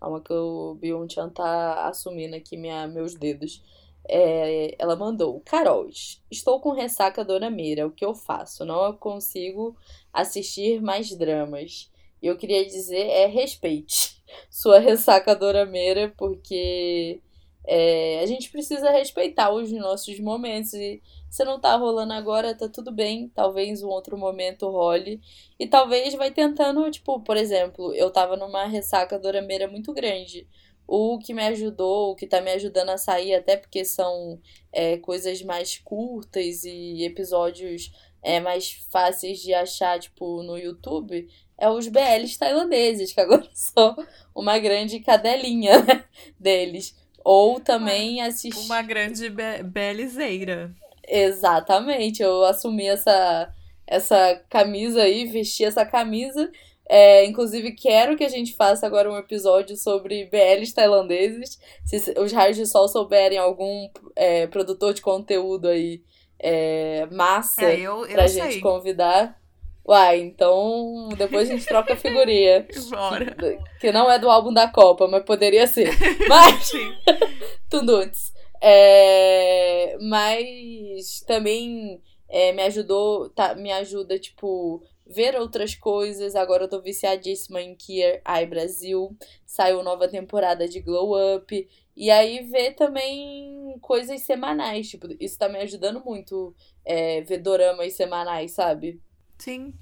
calma 0.00 0.20
que 0.20 0.32
o 0.32 0.74
Byung-chan 0.74 1.30
tá 1.30 1.86
assumindo 1.88 2.34
aqui 2.34 2.56
minha, 2.56 2.88
meus 2.88 3.14
dedos. 3.14 3.62
É, 4.08 4.74
ela 4.78 4.96
mandou: 4.96 5.40
Carol, 5.44 5.88
estou 6.30 6.60
com 6.60 6.72
ressaca 6.72 7.24
Dona 7.24 7.48
Mira, 7.48 7.86
o 7.86 7.92
que 7.92 8.04
eu 8.04 8.14
faço? 8.14 8.64
Não 8.64 8.92
consigo 8.96 9.76
assistir 10.12 10.82
mais 10.82 11.16
dramas. 11.16 11.90
E 12.20 12.26
eu 12.26 12.36
queria 12.36 12.66
dizer: 12.66 13.06
é 13.06 13.26
respeite 13.26 14.22
sua 14.50 14.78
ressaca 14.80 15.34
Dona 15.36 15.64
Meira, 15.64 16.12
porque 16.16 17.20
é, 17.66 18.20
a 18.20 18.26
gente 18.26 18.50
precisa 18.50 18.90
respeitar 18.90 19.50
os 19.52 19.72
nossos 19.72 20.18
momentos. 20.20 20.74
E 20.74 21.02
se 21.30 21.44
não 21.44 21.60
tá 21.60 21.76
rolando 21.76 22.12
agora, 22.12 22.54
tá 22.54 22.68
tudo 22.68 22.92
bem. 22.92 23.28
Talvez 23.34 23.82
um 23.82 23.88
outro 23.88 24.16
momento 24.18 24.68
role. 24.68 25.20
E 25.58 25.66
talvez 25.66 26.14
vai 26.14 26.30
tentando, 26.30 26.90
tipo, 26.90 27.20
por 27.20 27.36
exemplo, 27.36 27.94
eu 27.94 28.10
tava 28.10 28.36
numa 28.36 28.66
ressaca 28.66 29.18
Dorameira 29.18 29.68
muito 29.68 29.92
grande 29.92 30.46
o 30.86 31.18
que 31.18 31.32
me 31.32 31.42
ajudou, 31.46 32.10
o 32.10 32.14
que 32.14 32.26
tá 32.26 32.40
me 32.40 32.50
ajudando 32.52 32.90
a 32.90 32.98
sair, 32.98 33.34
até 33.34 33.56
porque 33.56 33.84
são 33.84 34.38
é, 34.72 34.98
coisas 34.98 35.40
mais 35.42 35.78
curtas 35.78 36.64
e 36.64 37.02
episódios 37.02 37.90
é, 38.22 38.40
mais 38.40 38.72
fáceis 38.90 39.40
de 39.40 39.54
achar, 39.54 39.98
tipo, 39.98 40.42
no 40.42 40.58
YouTube, 40.58 41.28
é 41.56 41.68
os 41.70 41.88
BLs 41.88 42.38
tailandeses, 42.38 43.12
que 43.12 43.20
agora 43.20 43.48
sou 43.54 43.96
uma 44.34 44.58
grande 44.58 45.00
cadelinha 45.00 45.82
né, 45.82 46.04
deles. 46.38 46.94
Ou 47.24 47.58
também 47.58 48.20
assistir. 48.20 48.66
Uma 48.66 48.82
grande 48.82 49.30
be 49.30 49.62
belizeira. 49.64 50.70
Exatamente, 51.06 52.22
eu 52.22 52.44
assumi 52.44 52.86
essa, 52.86 53.52
essa 53.86 54.40
camisa 54.48 55.02
aí, 55.02 55.26
vesti 55.26 55.64
essa 55.64 55.84
camisa 55.84 56.50
é, 56.86 57.24
inclusive, 57.24 57.72
quero 57.72 58.16
que 58.16 58.24
a 58.24 58.28
gente 58.28 58.54
faça 58.54 58.86
agora 58.86 59.10
um 59.10 59.16
episódio 59.16 59.76
sobre 59.76 60.26
BLs 60.26 60.74
tailandeses. 60.74 61.58
Se 61.84 62.14
os 62.18 62.32
raios 62.32 62.56
de 62.56 62.66
sol 62.66 62.88
souberem 62.88 63.38
algum 63.38 63.88
é, 64.14 64.46
produtor 64.46 64.92
de 64.92 65.00
conteúdo 65.00 65.68
aí 65.68 66.02
é, 66.38 67.06
massa 67.10 67.64
é, 67.64 67.80
eu, 67.80 68.04
eu 68.04 68.12
pra 68.12 68.28
sei. 68.28 68.42
gente 68.42 68.60
convidar. 68.60 69.40
Uai, 69.86 70.20
então 70.20 71.10
depois 71.18 71.50
a 71.50 71.52
gente 71.52 71.66
troca 71.66 71.92
a 71.92 71.96
figurinha. 71.96 72.66
Bora. 72.88 73.36
Que 73.78 73.92
não 73.92 74.10
é 74.10 74.18
do 74.18 74.30
álbum 74.30 74.52
da 74.52 74.66
Copa, 74.66 75.06
mas 75.06 75.24
poderia 75.24 75.66
ser. 75.66 75.90
Mas. 76.26 76.72
Tunduts. 77.68 78.32
É, 78.66 79.98
mas 80.00 81.20
também 81.26 82.00
é, 82.30 82.50
me 82.52 82.62
ajudou, 82.62 83.28
tá, 83.28 83.54
me 83.54 83.70
ajuda, 83.70 84.18
tipo, 84.18 84.82
ver 85.06 85.36
outras 85.38 85.74
coisas. 85.74 86.34
Agora 86.34 86.64
eu 86.64 86.68
tô 86.68 86.80
viciadíssima 86.80 87.60
em 87.60 87.74
Kier 87.74 88.22
Eye 88.26 88.46
Brasil. 88.46 89.14
Saiu 89.44 89.82
nova 89.82 90.08
temporada 90.08 90.66
de 90.66 90.80
Glow 90.80 91.12
Up. 91.36 91.68
E 91.96 92.10
aí 92.10 92.40
ver 92.44 92.72
também 92.74 93.76
coisas 93.82 94.22
semanais. 94.22 94.88
Tipo, 94.88 95.08
isso 95.20 95.38
tá 95.38 95.46
me 95.46 95.58
ajudando 95.58 96.02
muito 96.02 96.54
é, 96.86 97.20
ver 97.20 97.38
doramas 97.38 97.92
semanais, 97.92 98.52
sabe? 98.52 98.98
Sim. 99.38 99.74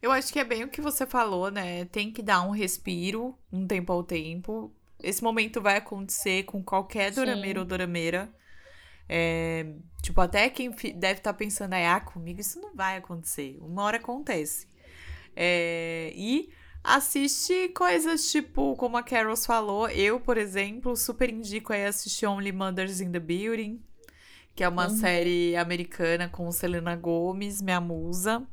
Eu 0.00 0.12
acho 0.12 0.32
que 0.32 0.38
é 0.38 0.44
bem 0.44 0.64
o 0.64 0.68
que 0.68 0.80
você 0.80 1.06
falou, 1.06 1.50
né? 1.50 1.84
Tem 1.86 2.12
que 2.12 2.22
dar 2.22 2.42
um 2.42 2.50
respiro, 2.50 3.36
um 3.52 3.66
tempo 3.66 3.92
ao 3.92 4.02
tempo. 4.02 4.72
Esse 5.02 5.22
momento 5.22 5.60
vai 5.60 5.76
acontecer 5.76 6.44
com 6.44 6.62
qualquer 6.62 7.10
dorameiro 7.12 7.60
ou 7.60 7.66
dorameira. 7.66 8.30
É, 9.08 9.66
tipo, 10.02 10.20
até 10.20 10.48
quem 10.50 10.70
deve 10.70 11.18
estar 11.18 11.32
tá 11.32 11.34
pensando, 11.34 11.74
ah, 11.74 12.00
comigo 12.00 12.40
isso 12.40 12.60
não 12.60 12.74
vai 12.74 12.96
acontecer. 12.96 13.58
Uma 13.60 13.84
hora 13.84 13.96
acontece. 13.96 14.68
É, 15.34 16.12
e 16.14 16.50
assiste 16.82 17.68
coisas 17.70 18.30
tipo, 18.30 18.74
como 18.76 18.96
a 18.96 19.02
Carol 19.02 19.36
falou, 19.36 19.88
eu, 19.88 20.20
por 20.20 20.36
exemplo, 20.36 20.96
super 20.96 21.30
indico 21.30 21.72
aí 21.72 21.84
assistir 21.84 22.26
Only 22.26 22.52
Mothers 22.52 23.00
in 23.00 23.12
the 23.12 23.20
Building, 23.20 23.82
que 24.54 24.64
é 24.64 24.68
uma 24.68 24.88
uhum. 24.88 24.96
série 24.96 25.56
americana 25.56 26.28
com 26.28 26.50
Selena 26.50 26.96
Gomez, 26.96 27.60
minha 27.60 27.80
musa. 27.80 28.46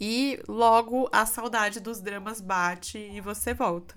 E 0.00 0.38
logo 0.48 1.08
a 1.12 1.24
saudade 1.24 1.80
dos 1.80 2.00
dramas 2.00 2.40
bate 2.40 2.98
e 2.98 3.20
você 3.20 3.54
volta. 3.54 3.94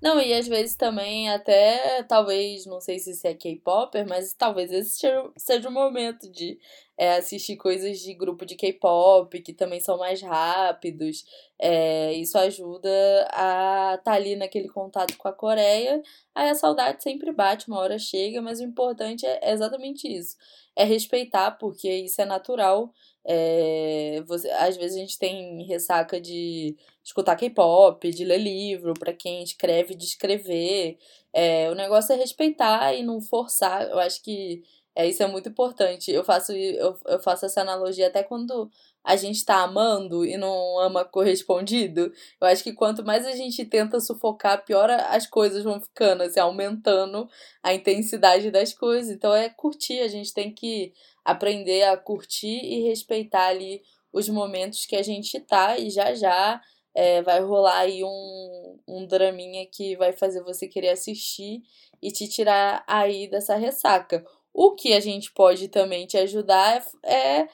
Não, 0.00 0.20
e 0.20 0.34
às 0.34 0.46
vezes 0.46 0.76
também 0.76 1.30
até, 1.30 2.02
talvez, 2.02 2.66
não 2.66 2.78
sei 2.78 2.98
se 2.98 3.12
isso 3.12 3.26
é 3.26 3.32
K-Popper, 3.34 4.06
mas 4.06 4.34
talvez 4.34 4.70
esse 4.70 5.00
seja 5.36 5.68
o 5.68 5.72
momento 5.72 6.30
de 6.30 6.58
é, 6.96 7.16
assistir 7.16 7.56
coisas 7.56 7.98
de 8.00 8.12
grupo 8.12 8.44
de 8.44 8.54
K-Pop, 8.54 9.40
que 9.40 9.52
também 9.54 9.80
são 9.80 9.96
mais 9.96 10.20
rápidos. 10.20 11.24
É, 11.58 12.12
isso 12.12 12.36
ajuda 12.36 12.90
a 13.32 13.94
estar 13.94 14.02
tá 14.04 14.12
ali 14.12 14.36
naquele 14.36 14.68
contato 14.68 15.16
com 15.16 15.26
a 15.28 15.32
Coreia. 15.32 16.02
Aí 16.34 16.50
a 16.50 16.54
saudade 16.54 17.02
sempre 17.02 17.32
bate, 17.32 17.68
uma 17.68 17.78
hora 17.78 17.98
chega, 17.98 18.42
mas 18.42 18.60
o 18.60 18.64
importante 18.64 19.24
é 19.24 19.52
exatamente 19.52 20.06
isso. 20.06 20.36
É 20.76 20.84
respeitar, 20.84 21.52
porque 21.52 21.90
isso 21.90 22.20
é 22.20 22.26
natural. 22.26 22.92
É, 23.26 24.22
você, 24.26 24.48
às 24.50 24.76
vezes 24.76 24.96
a 24.96 25.00
gente 25.00 25.18
tem 25.18 25.64
ressaca 25.66 26.20
de 26.20 26.76
escutar 27.02 27.36
K-pop, 27.36 28.10
de 28.10 28.24
ler 28.24 28.38
livro, 28.38 28.94
para 28.94 29.12
quem 29.12 29.42
escreve, 29.42 29.94
de 29.94 30.04
escrever. 30.04 30.98
É, 31.32 31.70
o 31.70 31.74
negócio 31.74 32.12
é 32.12 32.16
respeitar 32.16 32.94
e 32.94 33.02
não 33.02 33.20
forçar. 33.20 33.88
Eu 33.88 33.98
acho 33.98 34.22
que 34.22 34.62
é, 34.94 35.08
isso 35.08 35.22
é 35.22 35.26
muito 35.26 35.48
importante. 35.48 36.10
Eu 36.10 36.22
faço, 36.24 36.52
eu, 36.52 36.96
eu 37.06 37.18
faço 37.20 37.46
essa 37.46 37.60
analogia 37.62 38.06
até 38.06 38.22
quando 38.22 38.70
a 39.02 39.16
gente 39.16 39.44
tá 39.44 39.62
amando 39.62 40.24
e 40.24 40.36
não 40.36 40.78
ama 40.78 41.04
correspondido. 41.04 42.12
Eu 42.40 42.46
acho 42.46 42.62
que 42.62 42.72
quanto 42.72 43.04
mais 43.04 43.26
a 43.26 43.32
gente 43.32 43.64
tenta 43.64 44.00
sufocar, 44.00 44.64
pior 44.64 44.88
as 44.90 45.26
coisas 45.26 45.64
vão 45.64 45.80
ficando, 45.80 46.22
assim, 46.22 46.40
aumentando 46.40 47.28
a 47.62 47.74
intensidade 47.74 48.50
das 48.50 48.72
coisas. 48.72 49.10
Então 49.14 49.34
é 49.34 49.50
curtir, 49.50 50.00
a 50.00 50.08
gente 50.08 50.32
tem 50.32 50.54
que 50.54 50.92
aprender 51.24 51.84
a 51.84 51.96
curtir 51.96 52.60
e 52.62 52.82
respeitar 52.88 53.46
ali 53.46 53.82
os 54.12 54.28
momentos 54.28 54.86
que 54.86 54.96
a 54.96 55.02
gente 55.02 55.40
tá 55.40 55.78
e 55.78 55.90
já 55.90 56.14
já 56.14 56.60
é, 56.94 57.20
vai 57.22 57.40
rolar 57.40 57.80
aí 57.80 58.04
um, 58.04 58.78
um 58.86 59.06
draminha 59.06 59.66
que 59.66 59.96
vai 59.96 60.12
fazer 60.12 60.42
você 60.44 60.68
querer 60.68 60.90
assistir 60.90 61.62
e 62.00 62.12
te 62.12 62.28
tirar 62.28 62.84
aí 62.86 63.26
dessa 63.28 63.56
ressaca. 63.56 64.24
O 64.52 64.76
que 64.76 64.92
a 64.92 65.00
gente 65.00 65.32
pode 65.32 65.66
também 65.68 66.06
te 66.06 66.16
ajudar 66.16 66.86
é, 67.02 67.40
é 67.40 67.48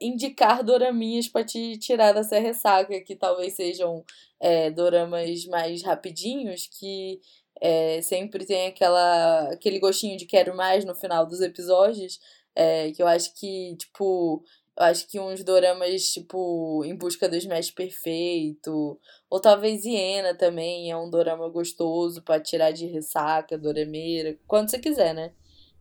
indicar 0.00 0.62
doraminhas 0.62 1.28
para 1.28 1.44
te 1.44 1.78
tirar 1.78 2.12
dessa 2.12 2.38
ressaca, 2.38 3.00
que 3.00 3.16
talvez 3.16 3.54
sejam 3.54 4.04
é, 4.38 4.70
doramas 4.70 5.46
mais 5.46 5.82
rapidinhos, 5.82 6.66
que 6.66 7.20
é, 7.60 8.02
sempre 8.02 8.44
tem 8.44 8.66
aquela, 8.66 9.48
aquele 9.52 9.78
gostinho 9.78 10.18
de 10.18 10.26
quero 10.26 10.54
mais 10.54 10.84
no 10.84 10.94
final 10.94 11.24
dos 11.24 11.40
episódios, 11.40 12.18
é, 12.54 12.92
que 12.92 13.02
eu 13.02 13.06
acho 13.06 13.34
que, 13.34 13.76
tipo, 13.76 14.42
eu 14.76 14.84
acho 14.84 15.06
que 15.08 15.20
uns 15.20 15.42
doramas, 15.44 16.02
tipo, 16.04 16.84
Em 16.84 16.96
Busca 16.96 17.28
do 17.28 17.36
Smash 17.36 17.70
Perfeito, 17.70 18.98
ou 19.30 19.40
talvez 19.40 19.84
Hiena 19.84 20.34
também, 20.34 20.90
é 20.90 20.96
um 20.96 21.08
dorama 21.10 21.48
gostoso 21.48 22.22
para 22.22 22.40
tirar 22.40 22.72
de 22.72 22.86
ressaca, 22.86 23.58
dorameira, 23.58 24.38
quando 24.46 24.70
você 24.70 24.78
quiser, 24.78 25.14
né? 25.14 25.32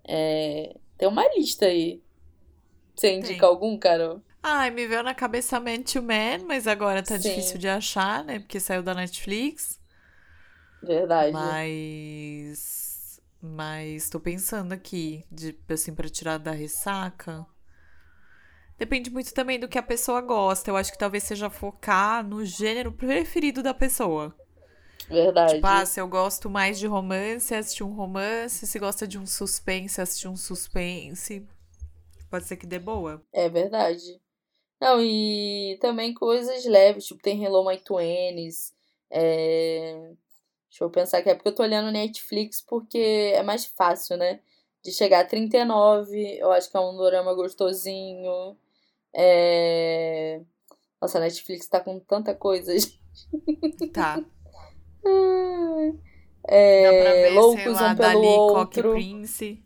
É, 0.08 0.75
tem 0.98 1.08
uma 1.08 1.27
lista 1.36 1.65
aí. 1.65 2.01
Você 2.96 3.13
indica 3.13 3.39
tem. 3.39 3.42
algum, 3.42 3.77
Carol? 3.77 4.22
Ai, 4.42 4.70
me 4.70 4.86
veio 4.86 5.01
na 5.01 5.15
cabeça 5.15 5.60
Man 5.60 5.82
to 5.82 6.01
Man, 6.01 6.46
mas 6.46 6.68
agora 6.68 7.01
tá 7.01 7.18
Sim. 7.18 7.30
difícil 7.30 7.58
de 7.58 7.68
achar, 7.68 8.24
né? 8.24 8.39
Porque 8.39 8.60
saiu 8.60 8.84
da 8.84 8.94
Netflix. 8.94 9.80
Verdade. 10.84 11.32
Mas. 11.32 12.83
Mas 13.45 14.09
tô 14.09 14.21
pensando 14.21 14.71
aqui, 14.71 15.25
de, 15.29 15.53
assim, 15.67 15.93
pra 15.93 16.07
tirar 16.07 16.38
da 16.38 16.51
ressaca. 16.51 17.45
Depende 18.77 19.09
muito 19.09 19.33
também 19.33 19.59
do 19.59 19.67
que 19.67 19.77
a 19.77 19.83
pessoa 19.83 20.21
gosta. 20.21 20.71
Eu 20.71 20.77
acho 20.77 20.93
que 20.93 20.97
talvez 20.97 21.25
seja 21.25 21.50
focar 21.50 22.25
no 22.25 22.45
gênero 22.45 22.89
preferido 22.93 23.62
da 23.62 23.73
pessoa. 23.73 24.33
Verdade. 25.09 25.55
Tipo, 25.55 25.67
ah, 25.67 25.85
se 25.85 26.00
eu 26.00 26.07
gosto 26.07 26.50
mais 26.50 26.79
de 26.79 26.88
romance, 26.88 27.53
assistir 27.53 27.83
um 27.83 27.93
romance. 27.93 28.65
Se 28.65 28.79
gosta 28.79 29.05
de 29.05 29.19
um 29.19 29.25
suspense, 29.25 30.00
assistir 30.00 30.29
um 30.29 30.38
suspense. 30.38 31.45
Pode 32.29 32.45
ser 32.45 32.55
que 32.55 32.65
dê 32.65 32.79
boa. 32.79 33.21
É 33.33 33.50
verdade. 33.50 34.21
Não, 34.79 35.01
e 35.01 35.77
também 35.81 36.13
coisas 36.13 36.63
leves, 36.63 37.05
tipo, 37.05 37.21
tem 37.21 37.43
Hello 37.43 37.67
My 37.67 37.77
Twenties. 37.77 38.73
É... 39.12 40.13
Deixa 40.74 40.86
eu 40.86 40.89
pensar 40.89 41.20
aqui, 41.20 41.30
é 41.30 41.36
porque 41.36 41.50
eu 41.50 41.53
tô 41.53 41.62
olhando 41.62 41.92
Netflix 41.92 42.60
porque 42.60 43.32
é 43.36 43.44
mais 43.44 43.63
fácil, 43.63 44.18
né? 44.18 44.39
De 44.84 44.92
chegar 44.92 45.20
a 45.20 45.24
39, 45.24 46.39
eu 46.39 46.51
acho 46.51 46.72
que 46.72 46.75
é 46.75 46.80
um 46.80 46.98
dorama 46.98 47.32
gostosinho. 47.36 48.58
É... 49.13 50.42
Nossa, 51.00 51.20
a 51.20 51.22
Netflix 51.22 51.68
tá 51.68 51.80
com 51.80 52.00
tanta 52.00 52.34
coisa. 52.34 52.74
Tá. 53.94 54.20
é... 56.48 56.84
Dá 56.84 57.03
pra 57.03 57.13
ver, 57.13 57.30
Loucos 57.36 57.80
lá, 57.80 57.92
um 57.92 57.96
pelo 57.96 58.13
Dali, 58.13 58.27
outro. 58.27 58.92
Prince. 58.94 59.63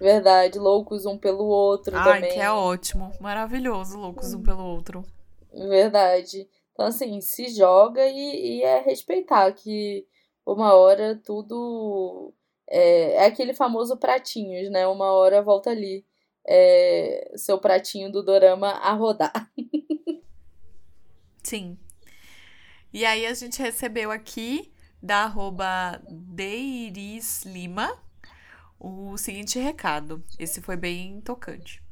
Verdade, 0.00 0.58
loucos 0.60 1.04
um 1.04 1.18
pelo 1.18 1.46
outro 1.46 1.96
Ai, 1.96 2.20
também. 2.20 2.32
que 2.32 2.38
é 2.38 2.52
ótimo. 2.52 3.10
Maravilhoso, 3.20 3.98
loucos 3.98 4.32
um 4.32 4.42
pelo 4.44 4.62
outro. 4.62 5.04
Verdade. 5.52 6.48
Então, 6.72 6.86
assim, 6.86 7.20
se 7.20 7.48
joga 7.48 8.06
e, 8.06 8.58
e 8.58 8.62
é 8.62 8.80
respeitar 8.80 9.50
que 9.50 10.06
uma 10.52 10.74
hora 10.74 11.20
tudo. 11.24 12.32
É, 12.68 13.14
é 13.14 13.26
aquele 13.26 13.54
famoso 13.54 13.96
pratinhos, 13.96 14.70
né? 14.70 14.86
Uma 14.86 15.12
hora 15.12 15.42
volta 15.42 15.70
ali. 15.70 16.04
É, 16.46 17.32
seu 17.36 17.58
pratinho 17.58 18.10
do 18.10 18.22
dorama 18.22 18.70
a 18.70 18.92
rodar. 18.92 19.50
Sim. 21.42 21.78
E 22.92 23.04
aí 23.04 23.26
a 23.26 23.34
gente 23.34 23.60
recebeu 23.60 24.10
aqui 24.10 24.72
da 25.02 25.24
arroba 25.24 26.00
Deiris 26.08 27.44
Lima 27.44 28.02
o 28.80 29.16
seguinte 29.18 29.58
recado. 29.58 30.24
Esse 30.38 30.62
foi 30.62 30.76
bem 30.76 31.20
tocante. 31.20 31.82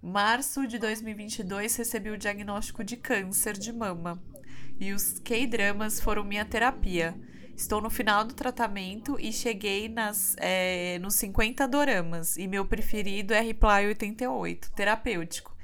Março 0.00 0.66
de 0.66 0.78
2022 0.78 1.76
recebi 1.76 2.10
o 2.10 2.18
diagnóstico 2.18 2.84
de 2.84 2.96
câncer 2.96 3.54
de 3.54 3.72
mama 3.72 4.22
e 4.78 4.92
os 4.92 5.18
K-dramas 5.18 6.00
foram 6.00 6.24
minha 6.24 6.44
terapia. 6.44 7.14
Estou 7.56 7.80
no 7.80 7.88
final 7.88 8.24
do 8.24 8.34
tratamento 8.34 9.16
e 9.18 9.32
cheguei 9.32 9.88
nas, 9.88 10.34
é, 10.38 10.98
nos 10.98 11.14
50 11.14 11.68
doramas 11.68 12.36
e 12.36 12.48
meu 12.48 12.66
preferido 12.66 13.32
é 13.32 13.40
Reply 13.40 13.86
88, 13.86 14.72
terapêutico. 14.72 15.54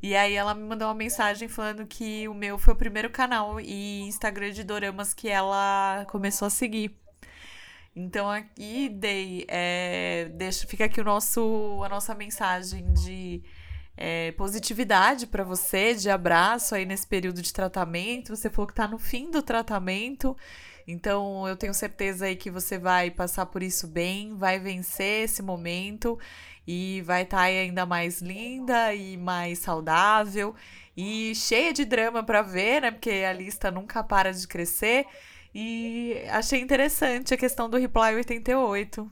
E 0.00 0.14
aí 0.14 0.34
ela 0.34 0.54
me 0.54 0.62
mandou 0.62 0.86
uma 0.86 0.94
mensagem 0.94 1.48
falando 1.48 1.86
que 1.86 2.28
o 2.28 2.34
meu 2.34 2.58
foi 2.58 2.74
o 2.74 2.76
primeiro 2.76 3.10
canal 3.10 3.58
e 3.58 4.02
Instagram 4.02 4.52
de 4.52 4.62
doramas 4.62 5.12
que 5.12 5.28
ela 5.28 6.06
começou 6.08 6.46
a 6.46 6.50
seguir. 6.50 6.94
Então 7.96 8.30
aqui 8.30 8.96
é, 9.48 10.30
deixa, 10.34 10.66
fica 10.66 10.84
aqui 10.84 11.00
o 11.00 11.04
nosso, 11.04 11.80
a 11.84 11.88
nossa 11.88 12.14
mensagem 12.14 12.92
de 12.92 13.42
é, 13.96 14.32
positividade 14.32 15.26
para 15.26 15.44
você, 15.44 15.94
de 15.94 16.10
abraço 16.10 16.74
aí 16.74 16.84
nesse 16.84 17.06
período 17.06 17.40
de 17.40 17.52
tratamento. 17.52 18.36
Você 18.36 18.50
falou 18.50 18.66
que 18.66 18.72
está 18.72 18.86
no 18.86 18.98
fim 18.98 19.30
do 19.30 19.42
tratamento, 19.42 20.36
então 20.86 21.46
eu 21.48 21.56
tenho 21.56 21.74
certeza 21.74 22.26
aí 22.26 22.36
que 22.36 22.50
você 22.50 22.78
vai 22.78 23.10
passar 23.10 23.46
por 23.46 23.62
isso 23.62 23.86
bem, 23.86 24.36
vai 24.36 24.58
vencer 24.58 25.24
esse 25.24 25.42
momento 25.42 26.18
e 26.66 27.02
vai 27.02 27.22
estar 27.22 27.38
tá 27.38 27.42
ainda 27.44 27.86
mais 27.86 28.20
linda 28.20 28.94
e 28.94 29.16
mais 29.16 29.58
saudável 29.58 30.54
e 30.96 31.34
cheia 31.34 31.72
de 31.72 31.84
drama 31.84 32.22
para 32.22 32.42
ver, 32.42 32.82
né? 32.82 32.90
Porque 32.90 33.10
a 33.10 33.32
lista 33.32 33.70
nunca 33.70 34.02
para 34.02 34.32
de 34.32 34.46
crescer. 34.46 35.06
E 35.54 36.16
achei 36.30 36.60
interessante 36.60 37.34
a 37.34 37.36
questão 37.36 37.68
do 37.68 37.76
Reply 37.76 38.14
88. 38.16 39.10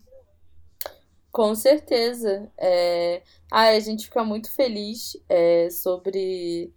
Com 1.31 1.55
certeza. 1.55 2.51
É... 2.59 3.23
Ah, 3.51 3.69
a 3.69 3.81
gente 3.81 4.05
fica 4.05 4.25
muito 4.25 4.51
feliz 4.51 5.17
é, 5.29 5.69
sobre 5.71 6.73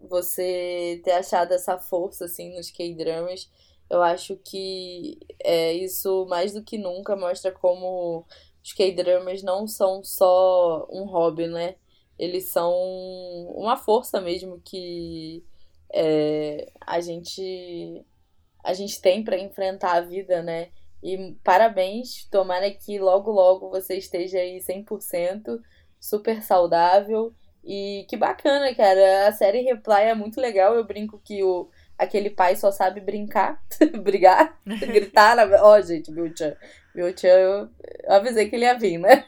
você 0.00 1.00
ter 1.04 1.12
achado 1.12 1.52
essa 1.52 1.78
força 1.78 2.24
assim 2.26 2.54
nos 2.56 2.70
K-dramas. 2.70 3.50
Eu 3.90 4.02
acho 4.02 4.36
que 4.36 5.18
é, 5.42 5.72
isso 5.72 6.26
mais 6.26 6.52
do 6.52 6.62
que 6.62 6.76
nunca 6.78 7.16
mostra 7.16 7.50
como 7.52 8.26
os 8.62 8.72
K-dramas 8.72 9.42
não 9.42 9.66
são 9.66 10.02
só 10.04 10.86
um 10.90 11.04
hobby, 11.04 11.46
né? 11.46 11.76
Eles 12.18 12.46
são 12.50 12.72
uma 13.54 13.76
força 13.76 14.20
mesmo 14.20 14.60
que 14.64 15.44
é, 15.92 16.70
a 16.80 17.00
gente 17.00 18.04
a 18.64 18.74
gente 18.74 19.00
tem 19.00 19.24
para 19.24 19.38
enfrentar 19.38 19.94
a 19.96 20.00
vida, 20.00 20.42
né? 20.42 20.70
E 21.02 21.34
parabéns, 21.44 22.26
tomara 22.30 22.70
que 22.70 22.98
logo 22.98 23.30
logo 23.30 23.70
você 23.70 23.96
esteja 23.96 24.38
aí 24.38 24.60
100%, 24.60 25.60
super 26.00 26.42
saudável. 26.42 27.32
E 27.64 28.06
que 28.08 28.16
bacana, 28.16 28.74
cara. 28.74 29.28
A 29.28 29.32
série 29.32 29.62
Reply 29.62 30.02
é 30.02 30.14
muito 30.14 30.40
legal. 30.40 30.74
Eu 30.74 30.84
brinco 30.84 31.20
que 31.24 31.42
o 31.42 31.70
aquele 31.98 32.30
pai 32.30 32.56
só 32.56 32.70
sabe 32.70 33.00
brincar, 33.00 33.62
brigar, 34.02 34.58
gritar. 34.64 35.36
Ó, 35.60 35.76
oh, 35.76 35.82
gente, 35.82 36.10
meu 36.12 36.32
tchan. 36.32 36.56
Meu 36.94 37.12
tchan, 37.12 37.28
eu, 37.28 37.68
eu 38.04 38.12
avisei 38.12 38.48
que 38.48 38.56
ele 38.56 38.64
ia 38.64 38.78
vir, 38.78 38.98
né? 38.98 39.24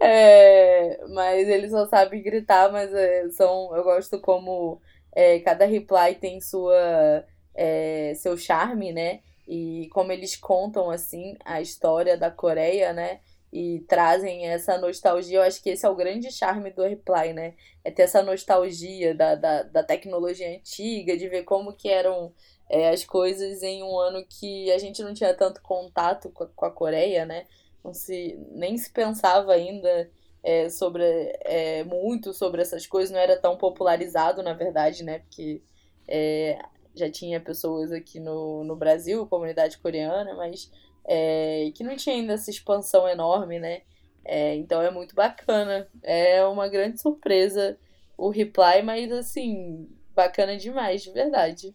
É, 0.00 1.00
mas 1.08 1.48
ele 1.48 1.68
só 1.68 1.86
sabe 1.86 2.20
gritar, 2.20 2.70
mas 2.70 2.92
é, 2.92 3.28
são, 3.30 3.74
eu 3.76 3.82
gosto 3.82 4.20
como 4.20 4.80
é, 5.12 5.38
cada 5.40 5.64
reply 5.64 6.14
tem 6.14 6.40
sua 6.40 7.24
é, 7.54 8.12
seu 8.16 8.36
charme, 8.36 8.92
né? 8.92 9.20
E 9.46 9.88
como 9.92 10.10
eles 10.12 10.36
contam, 10.36 10.90
assim, 10.90 11.36
a 11.44 11.60
história 11.60 12.16
da 12.16 12.30
Coreia, 12.30 12.92
né? 12.92 13.20
E 13.56 13.84
trazem 13.86 14.48
essa 14.48 14.76
nostalgia. 14.78 15.38
Eu 15.38 15.42
acho 15.42 15.62
que 15.62 15.70
esse 15.70 15.86
é 15.86 15.88
o 15.88 15.94
grande 15.94 16.32
charme 16.32 16.72
do 16.72 16.82
Reply, 16.82 17.32
né? 17.32 17.54
É 17.84 17.90
ter 17.92 18.02
essa 18.02 18.20
nostalgia 18.20 19.14
da, 19.14 19.36
da, 19.36 19.62
da 19.62 19.82
tecnologia 19.84 20.48
antiga, 20.50 21.16
de 21.16 21.28
ver 21.28 21.44
como 21.44 21.72
que 21.72 21.88
eram 21.88 22.34
é, 22.68 22.88
as 22.90 23.04
coisas 23.04 23.62
em 23.62 23.80
um 23.84 23.96
ano 23.96 24.26
que 24.28 24.72
a 24.72 24.78
gente 24.78 25.04
não 25.04 25.14
tinha 25.14 25.32
tanto 25.32 25.62
contato 25.62 26.30
com 26.30 26.42
a, 26.42 26.48
com 26.48 26.66
a 26.66 26.70
Coreia, 26.72 27.24
né? 27.24 27.46
Não 27.84 27.94
se, 27.94 28.36
nem 28.50 28.76
se 28.76 28.90
pensava 28.90 29.52
ainda 29.52 30.10
é, 30.42 30.68
sobre 30.68 31.04
é, 31.42 31.84
muito 31.84 32.34
sobre 32.34 32.60
essas 32.60 32.88
coisas, 32.88 33.12
não 33.12 33.20
era 33.20 33.40
tão 33.40 33.56
popularizado, 33.56 34.42
na 34.42 34.52
verdade, 34.52 35.04
né? 35.04 35.20
Porque 35.20 35.62
é, 36.08 36.58
já 36.92 37.08
tinha 37.08 37.40
pessoas 37.40 37.92
aqui 37.92 38.18
no, 38.18 38.64
no 38.64 38.74
Brasil, 38.74 39.26
comunidade 39.28 39.78
coreana, 39.78 40.34
mas 40.34 40.72
é, 41.06 41.70
que 41.74 41.84
não 41.84 41.96
tinha 41.96 42.16
ainda 42.16 42.34
essa 42.34 42.50
expansão 42.50 43.08
enorme, 43.08 43.58
né? 43.58 43.82
É, 44.24 44.54
então 44.54 44.80
é 44.82 44.90
muito 44.90 45.14
bacana. 45.14 45.88
É 46.02 46.44
uma 46.46 46.68
grande 46.68 47.00
surpresa 47.00 47.78
o 48.16 48.30
reply, 48.30 48.82
mas 48.84 49.10
assim, 49.12 49.88
bacana 50.14 50.56
demais, 50.56 51.02
de 51.02 51.10
verdade. 51.10 51.74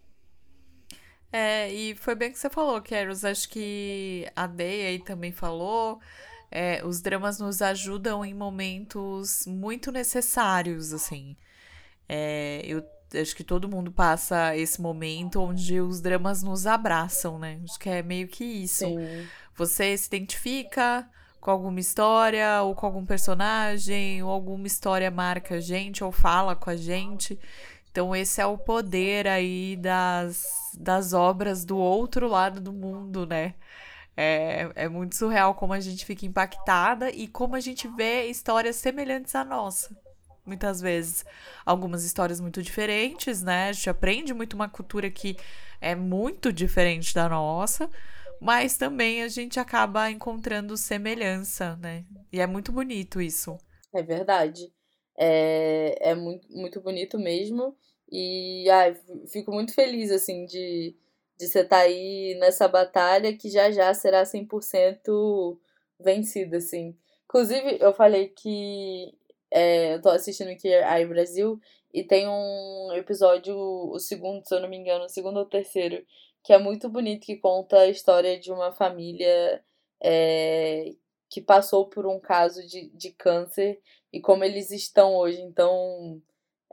É, 1.31 1.71
e 1.71 1.95
foi 1.95 2.15
bem 2.15 2.31
que 2.31 2.39
você 2.39 2.49
falou, 2.49 2.81
Keros. 2.81 3.23
Acho 3.23 3.47
que 3.49 4.27
a 4.35 4.47
Day 4.47 4.87
aí 4.87 4.99
também 4.99 5.31
falou. 5.31 5.99
É, 6.51 6.83
os 6.83 7.01
dramas 7.01 7.39
nos 7.39 7.61
ajudam 7.61 8.25
em 8.25 8.33
momentos 8.33 9.45
muito 9.45 9.91
necessários, 9.91 10.91
assim. 10.93 11.37
É, 12.07 12.61
eu 12.65 12.83
acho 13.13 13.35
que 13.35 13.43
todo 13.43 13.69
mundo 13.69 13.91
passa 13.91 14.55
esse 14.55 14.81
momento 14.81 15.41
onde 15.41 15.79
os 15.81 16.01
dramas 16.01 16.43
nos 16.43 16.67
abraçam, 16.67 17.39
né? 17.39 17.59
Acho 17.63 17.79
que 17.79 17.89
é 17.89 18.03
meio 18.03 18.27
que 18.27 18.43
isso. 18.43 18.85
Sim. 18.85 19.27
Você 19.55 19.97
se 19.97 20.07
identifica 20.07 21.09
com 21.39 21.51
alguma 21.51 21.79
história, 21.79 22.61
ou 22.63 22.75
com 22.75 22.85
algum 22.85 23.05
personagem, 23.05 24.21
ou 24.21 24.29
alguma 24.29 24.67
história 24.67 25.09
marca 25.09 25.55
a 25.55 25.59
gente, 25.59 26.03
ou 26.03 26.11
fala 26.11 26.55
com 26.55 26.69
a 26.69 26.75
gente. 26.75 27.39
Então, 27.91 28.15
esse 28.15 28.39
é 28.41 28.45
o 28.45 28.57
poder 28.57 29.27
aí 29.27 29.75
das, 29.77 30.45
das 30.77 31.13
obras 31.13 31.65
do 31.65 31.77
outro 31.77 32.27
lado 32.27 32.61
do 32.61 32.71
mundo, 32.71 33.25
né? 33.25 33.55
É, 34.15 34.69
é 34.75 34.89
muito 34.89 35.15
surreal 35.15 35.55
como 35.55 35.73
a 35.73 35.79
gente 35.79 36.05
fica 36.05 36.25
impactada 36.25 37.09
e 37.09 37.27
como 37.27 37.55
a 37.55 37.59
gente 37.59 37.87
vê 37.87 38.25
histórias 38.25 38.75
semelhantes 38.75 39.33
à 39.33 39.45
nossa. 39.45 39.95
Muitas 40.49 40.81
vezes. 40.81 41.23
Algumas 41.63 42.03
histórias 42.03 42.41
muito 42.41 42.63
diferentes, 42.63 43.43
né? 43.43 43.69
A 43.69 43.71
gente 43.71 43.87
aprende 43.87 44.33
muito 44.33 44.55
uma 44.55 44.67
cultura 44.67 45.11
que 45.11 45.37
é 45.79 45.93
muito 45.93 46.51
diferente 46.51 47.13
da 47.13 47.29
nossa, 47.29 47.87
mas 48.41 48.75
também 48.75 49.21
a 49.21 49.27
gente 49.27 49.59
acaba 49.59 50.09
encontrando 50.09 50.75
semelhança, 50.75 51.75
né? 51.75 52.03
E 52.33 52.41
é 52.41 52.47
muito 52.47 52.71
bonito 52.71 53.21
isso. 53.21 53.55
É 53.93 54.01
verdade. 54.01 54.73
É, 55.15 56.09
é 56.09 56.15
muito, 56.15 56.47
muito 56.51 56.81
bonito 56.81 57.19
mesmo. 57.19 57.77
E 58.11 58.67
ai, 58.71 58.97
fico 59.31 59.51
muito 59.51 59.71
feliz, 59.71 60.09
assim, 60.09 60.47
de, 60.47 60.95
de 61.37 61.47
você 61.47 61.59
estar 61.59 61.77
tá 61.77 61.83
aí 61.83 62.35
nessa 62.39 62.67
batalha 62.67 63.37
que 63.37 63.49
já 63.49 63.69
já 63.69 63.93
será 63.93 64.25
100% 64.25 65.59
vencida, 65.99 66.57
assim. 66.57 66.97
Inclusive, 67.25 67.77
eu 67.79 67.93
falei 67.93 68.29
que 68.29 69.13
é, 69.51 69.95
eu 69.95 70.01
tô 70.01 70.09
assistindo 70.09 70.49
aqui 70.49 70.73
aí 70.73 71.05
Brasil 71.05 71.59
e 71.93 72.03
tem 72.03 72.27
um 72.27 72.91
episódio, 72.93 73.55
o 73.55 73.99
segundo, 73.99 74.47
se 74.47 74.53
eu 74.53 74.59
não 74.59 74.69
me 74.69 74.77
engano, 74.77 75.05
o 75.05 75.09
segundo 75.09 75.37
ou 75.37 75.45
terceiro, 75.45 76.05
que 76.43 76.53
é 76.53 76.57
muito 76.57 76.87
bonito, 76.89 77.25
que 77.25 77.37
conta 77.37 77.79
a 77.79 77.87
história 77.87 78.39
de 78.39 78.51
uma 78.51 78.71
família 78.71 79.63
é, 80.01 80.93
que 81.29 81.41
passou 81.41 81.87
por 81.89 82.05
um 82.05 82.19
caso 82.19 82.65
de, 82.67 82.89
de 82.89 83.11
câncer 83.11 83.79
e 84.13 84.21
como 84.21 84.43
eles 84.43 84.71
estão 84.71 85.15
hoje. 85.15 85.41
Então, 85.41 86.21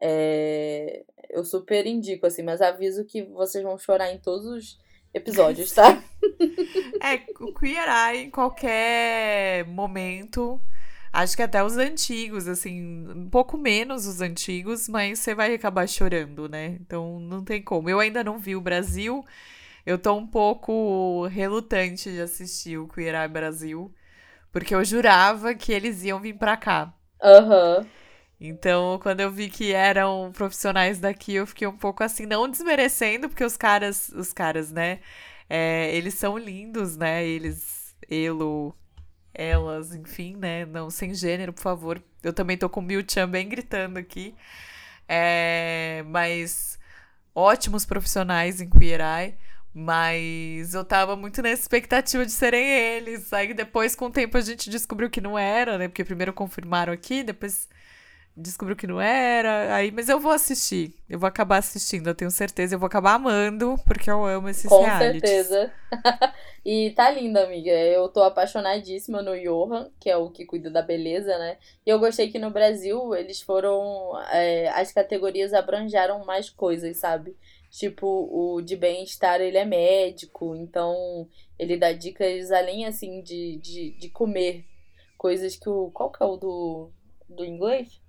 é, 0.01 1.05
eu 1.31 1.45
super 1.45 1.87
indico, 1.87 2.27
assim, 2.27 2.43
mas 2.43 2.61
aviso 2.61 3.05
que 3.05 3.23
vocês 3.23 3.65
vão 3.65 3.79
chorar 3.79 4.13
em 4.13 4.19
todos 4.19 4.47
os 4.47 4.79
episódios, 5.15 5.73
tá? 5.73 6.03
é, 7.03 7.25
o 7.41 7.55
Queer 7.55 7.89
Eye, 7.89 8.25
em 8.25 8.31
qualquer 8.31 9.65
momento. 9.67 10.61
Acho 11.17 11.35
que 11.35 11.43
até 11.43 11.65
os 11.65 11.79
antigos, 11.79 12.47
assim, 12.47 13.09
um 13.09 13.31
pouco 13.31 13.57
menos 13.57 14.07
os 14.07 14.21
antigos, 14.21 14.87
mas 14.87 15.19
você 15.19 15.35
vai 15.35 15.55
acabar 15.55 15.89
chorando, 15.89 16.47
né? 16.47 16.77
Então 16.79 17.19
não 17.19 17.43
tem 17.43 17.63
como. 17.63 17.89
Eu 17.89 17.99
ainda 18.01 18.23
não 18.23 18.39
vi 18.39 18.55
o 18.55 18.61
Brasil. 18.61 19.25
Eu 19.87 19.99
tô 19.99 20.15
um 20.15 20.27
pouco 20.27 21.27
relutante 21.29 22.11
de 22.13 22.21
assistir 22.21 22.77
o 22.79 22.87
Queer 22.87 23.15
Eye 23.15 23.29
Brasil, 23.29 23.95
porque 24.53 24.75
eu 24.75 24.85
jurava 24.85 25.55
que 25.55 25.73
eles 25.73 26.05
iam 26.05 26.21
vir 26.21 26.35
pra 26.39 26.57
cá. 26.57 26.93
Aham. 27.23 27.79
Uhum. 27.81 27.87
Então, 28.39 28.99
quando 29.03 29.21
eu 29.21 29.31
vi 29.31 29.49
que 29.49 29.73
eram 29.73 30.31
profissionais 30.35 31.01
daqui, 31.01 31.35
eu 31.35 31.47
fiquei 31.47 31.67
um 31.67 31.77
pouco 31.77 32.05
assim, 32.05 32.27
não 32.27 32.49
desmerecendo, 32.49 33.29
porque 33.31 33.45
os 33.45 33.57
caras, 33.57 34.11
os 34.11 34.33
caras, 34.33 34.71
né? 34.71 35.01
É, 35.49 35.95
eles 35.97 36.15
são 36.15 36.37
lindos, 36.37 36.97
né? 36.99 37.27
Eles, 37.27 37.97
elo, 38.11 38.77
elas, 39.37 39.95
enfim, 39.95 40.37
né? 40.37 40.65
Não, 40.67 40.91
sem 40.91 41.15
gênero, 41.15 41.53
por 41.53 41.63
favor. 41.63 42.03
Eu 42.23 42.33
também 42.33 42.57
tô 42.59 42.69
com 42.69 42.81
o 42.81 42.83
Milchan 42.83 43.29
bem 43.29 43.49
gritando 43.49 43.99
aqui. 43.99 44.35
É, 45.09 46.05
mas 46.09 46.79
ótimos 47.35 47.85
profissionais 47.87 48.61
em 48.61 48.69
Queer 48.69 49.01
Eye. 49.01 49.35
Mas 49.75 50.75
eu 50.75 50.85
tava 50.85 51.17
muito 51.17 51.43
nessa 51.43 51.63
expectativa 51.63 52.25
de 52.25 52.33
serem 52.33 52.67
eles. 52.67 53.33
Aí 53.33 53.53
depois, 53.53 53.95
com 53.95 54.07
o 54.07 54.11
tempo, 54.11 54.37
a 54.39 54.41
gente 54.41 54.71
descobriu 54.71 55.11
que 55.11 55.21
não 55.21 55.39
era, 55.39 55.77
né? 55.79 55.87
Porque 55.89 56.05
primeiro 56.05 56.33
confirmaram 56.33 56.93
aqui, 56.93 57.23
depois 57.23 57.69
descobriu 58.37 58.77
que 58.77 58.87
não 58.87 59.01
era. 59.01 59.75
Aí, 59.75 59.91
mas 59.91 60.09
eu 60.09 60.21
vou 60.21 60.31
assistir. 60.31 60.95
Eu 61.09 61.19
vou 61.19 61.27
acabar 61.27 61.59
assistindo, 61.59 62.09
eu 62.09 62.15
tenho 62.15 62.31
certeza. 62.31 62.75
Eu 62.75 62.79
vou 62.79 62.87
acabar 62.87 63.15
amando, 63.15 63.77
porque 63.87 64.11
eu 64.11 64.25
amo 64.25 64.49
esses 64.49 64.69
Com 64.69 64.85
realities. 64.85 65.31
certeza. 65.31 65.73
e 66.65 66.91
tá 66.91 67.11
linda, 67.11 67.45
amiga. 67.45 67.71
Eu 67.71 68.09
tô 68.09 68.23
apaixonadíssima 68.23 69.23
no 69.23 69.39
Johan, 69.41 69.91
que 69.99 70.11
é 70.11 70.17
o 70.17 70.31
que 70.31 70.45
cuida 70.45 70.71
da 70.71 70.83
beleza, 70.83 71.39
né? 71.39 71.57
E 71.87 71.91
eu 71.91 71.99
gostei 71.99 72.31
que 72.31 72.39
no 72.39 72.51
Brasil 72.51 73.15
eles 73.15 73.41
foram. 73.41 74.13
É, 74.31 74.69
as 74.69 74.93
categorias 74.93 75.55
abranjaram 75.55 76.25
mais 76.25 76.51
coisas, 76.51 76.99
sabe? 76.99 77.35
Tipo, 77.71 78.07
o 78.31 78.61
de 78.61 78.77
bem-estar, 78.77 79.41
ele 79.41 79.59
é 79.59 79.65
médico, 79.65 80.55
então 80.55 81.29
ele 81.59 81.77
dá 81.77 81.93
dicas 81.93 82.51
além, 82.51 82.87
assim, 82.87 83.23
de, 83.23 83.59
de, 83.59 83.91
de 83.99 84.09
comer 84.11 84.65
coisas 85.17 85.57
que 85.57 85.69
o. 85.69 85.91
Qual 85.91 86.11
que 86.11 86.23
é 86.23 86.27
o 86.27 86.37
do, 86.37 86.91
do 87.29 87.45
inglês? 87.45 88.01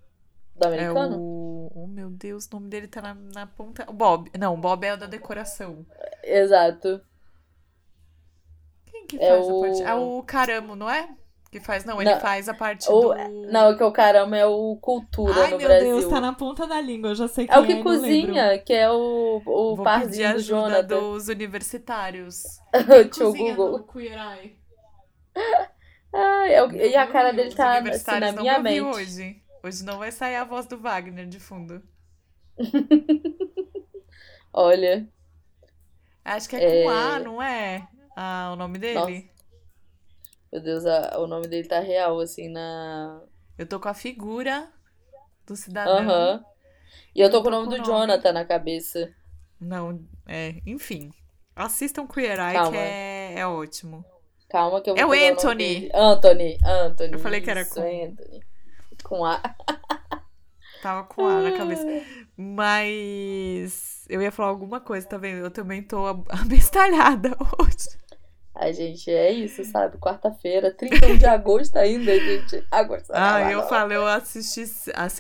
Do 0.57 0.67
americano? 0.67 1.15
É 1.15 1.17
o... 1.17 1.71
Oh, 1.75 1.87
meu 1.87 2.09
Deus, 2.09 2.45
o 2.45 2.55
nome 2.55 2.69
dele 2.69 2.87
tá 2.87 3.01
na, 3.01 3.13
na 3.13 3.45
ponta. 3.45 3.85
O 3.89 3.93
Bob. 3.93 4.31
Não, 4.37 4.53
o 4.53 4.57
Bob 4.57 4.83
é 4.83 4.93
o 4.93 4.97
da 4.97 5.05
decoração. 5.05 5.85
Exato. 6.23 7.01
Quem 8.85 9.05
que 9.05 9.17
é 9.17 9.29
faz 9.29 9.47
o... 9.47 9.57
a 9.57 9.61
parte? 9.61 9.83
É 9.83 9.93
o 9.95 10.23
Caramo, 10.23 10.75
não 10.75 10.89
é? 10.89 11.09
Que 11.49 11.61
faz, 11.61 11.85
não, 11.85 12.01
ele 12.01 12.11
não, 12.11 12.19
faz 12.19 12.49
a 12.49 12.53
parte 12.53 12.91
o, 12.91 13.13
do. 13.13 13.15
Não, 13.49 13.77
que 13.77 13.83
o 13.83 13.91
caramba 13.91 14.35
é 14.35 14.45
o 14.45 14.77
cultura 14.81 15.45
Ai, 15.45 15.51
no 15.51 15.57
Brasil. 15.57 15.75
Ai, 15.75 15.83
meu 15.83 15.99
Deus, 15.99 16.11
tá 16.11 16.19
na 16.19 16.33
ponta 16.33 16.67
da 16.67 16.81
língua, 16.81 17.11
eu 17.11 17.15
já 17.15 17.27
sei 17.27 17.47
que 17.47 17.53
é. 17.53 17.57
o 17.57 17.65
que 17.65 17.71
é, 17.71 17.83
cozinha, 17.83 18.59
que 18.59 18.73
é 18.73 18.91
o, 18.91 19.41
o 19.45 19.75
Vou 19.75 19.83
parzinho 19.83 20.33
do 20.33 20.39
Jonathan. 20.41 20.83
dos 20.83 21.29
universitários. 21.29 22.59
Tio 23.13 23.33
Google. 23.33 23.83
Queer 23.83 24.17
Eye. 24.17 24.57
Ah, 26.13 26.47
é 26.47 26.63
o, 26.63 26.71
e 26.71 26.95
a 26.95 27.05
cara 27.05 27.33
dele 27.33 27.53
tá 27.53 27.79
assim, 27.79 28.19
na 28.19 28.31
minha 28.31 28.57
mente. 28.59 28.81
Hoje. 28.81 29.43
Hoje 29.67 29.84
não 29.84 29.99
vai 29.99 30.13
sair 30.13 30.38
a 30.38 30.45
voz 30.45 30.65
do 30.65 30.77
Wagner 30.77 31.27
de 31.27 31.41
fundo. 31.41 31.84
Olha. 34.53 35.06
Acho 36.23 36.47
que 36.47 36.56
é, 36.56 36.63
é, 36.63 36.84
com 36.84 36.89
A, 36.89 37.19
não 37.19 37.41
é? 37.41 37.86
Ah, 38.15 38.51
o 38.53 38.56
nome 38.56 38.80
dele? 38.80 38.93
Nossa. 38.93 39.23
Meu 40.53 40.62
Deus, 40.62 40.86
a, 40.86 41.19
o 41.19 41.27
nome 41.27 41.49
dele 41.49 41.67
tá 41.67 41.82
real, 41.82 42.17
assim, 42.21 42.47
na. 42.47 43.21
Eu 43.58 43.67
tô 43.67 43.77
com 43.77 43.89
a 43.89 43.93
figura 43.93 44.71
do 45.45 45.53
cidadão. 45.58 45.97
Aham. 45.97 46.36
Uhum. 46.36 46.43
E 47.13 47.19
eu 47.19 47.30
tô, 47.30 47.41
com 47.41 47.49
o 47.49 47.51
nome 47.51 47.67
do 47.67 47.75
nome. 47.75 47.86
Jonathan 47.86 48.32
na 48.32 48.45
cabeça. 48.45 49.13
Não, 49.60 49.99
é, 50.25 50.62
enfim. 50.65 51.12
Assistam 51.53 52.08
Queer 52.08 52.39
Eye, 52.39 52.53
Calma. 52.53 52.71
que 52.71 52.77
é, 52.77 53.34
é 53.39 53.45
ótimo. 53.45 54.06
Calma 54.47 54.80
que 54.80 54.89
eu 54.89 54.95
vou 54.95 55.03
É 55.03 55.06
o 55.06 55.12
Anthony. 55.12 55.89
O 55.93 55.97
Anthony, 55.97 56.58
Anthony. 56.63 57.12
Eu 57.12 57.19
falei 57.19 57.41
que 57.41 57.49
era 57.49 57.65
com. 57.65 57.82
Anthony. 57.82 58.47
Com 59.07 59.23
A. 59.23 59.41
Tava 60.81 61.05
com 61.05 61.25
A 61.25 61.41
na 61.41 61.57
cabeça. 61.57 61.85
Mas 62.35 64.05
eu 64.09 64.21
ia 64.21 64.31
falar 64.31 64.49
alguma 64.49 64.81
coisa, 64.81 65.07
tá 65.07 65.17
vendo? 65.17 65.37
Eu 65.37 65.49
também 65.49 65.81
tô 65.81 66.05
abestalhada 66.29 67.35
hoje. 67.57 67.97
A 68.53 68.71
gente, 68.71 69.09
é 69.11 69.31
isso, 69.31 69.63
sabe? 69.63 69.97
Quarta-feira, 69.99 70.73
31 70.73 71.17
de 71.17 71.25
agosto 71.25 71.77
ainda, 71.77 72.11
gente. 72.19 72.65
Agosto. 72.71 73.11
Ah, 73.11 73.51
eu 73.51 73.67
falo, 73.67 73.93
eu 73.93 74.05
assisti 74.05 74.63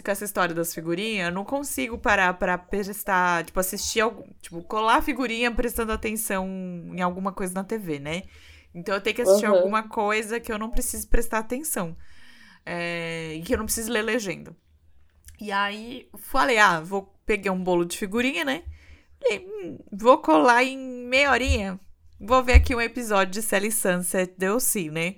com 0.03 0.11
essa 0.11 0.25
história 0.25 0.55
das 0.55 0.73
figurinhas, 0.73 1.27
eu 1.27 1.33
não 1.33 1.45
consigo 1.45 1.99
parar 1.99 2.33
pra 2.33 2.57
prestar, 2.57 3.45
tipo, 3.45 3.59
assistir, 3.59 4.01
algum, 4.01 4.23
tipo, 4.41 4.63
colar 4.63 4.97
a 4.97 5.01
figurinha 5.03 5.51
prestando 5.51 5.91
atenção 5.91 6.47
em 6.47 6.99
alguma 6.99 7.31
coisa 7.31 7.53
na 7.53 7.63
TV, 7.63 7.99
né? 7.99 8.23
Então 8.73 8.95
eu 8.95 9.01
tenho 9.01 9.15
que 9.15 9.21
assistir 9.21 9.47
uhum. 9.47 9.55
alguma 9.55 9.87
coisa 9.87 10.39
que 10.39 10.51
eu 10.51 10.57
não 10.57 10.71
preciso 10.71 11.07
prestar 11.07 11.37
atenção. 11.37 11.95
É, 12.69 13.35
e 13.35 13.41
que 13.43 13.53
eu 13.53 13.57
não 13.57 13.63
preciso 13.63 13.89
ler 13.89 14.01
legenda. 14.01 14.53
E 15.39 15.53
aí 15.53 16.09
falei, 16.17 16.57
ah, 16.57 16.81
vou 16.81 17.03
pegar 17.25 17.53
um 17.53 17.63
bolo 17.63 17.85
de 17.85 17.97
figurinha, 17.97 18.43
né? 18.43 18.63
E, 19.23 19.39
hum, 19.39 19.79
vou 19.89 20.17
colar 20.17 20.65
em 20.65 20.77
meia 20.77 21.31
horinha. 21.31 21.79
Vou 22.19 22.43
ver 22.43 22.55
aqui 22.55 22.75
um 22.75 22.81
episódio 22.81 23.31
de 23.31 23.41
Sally 23.41 23.71
Sunset 23.71 24.33
DLC, 24.37 24.91
né? 24.91 25.15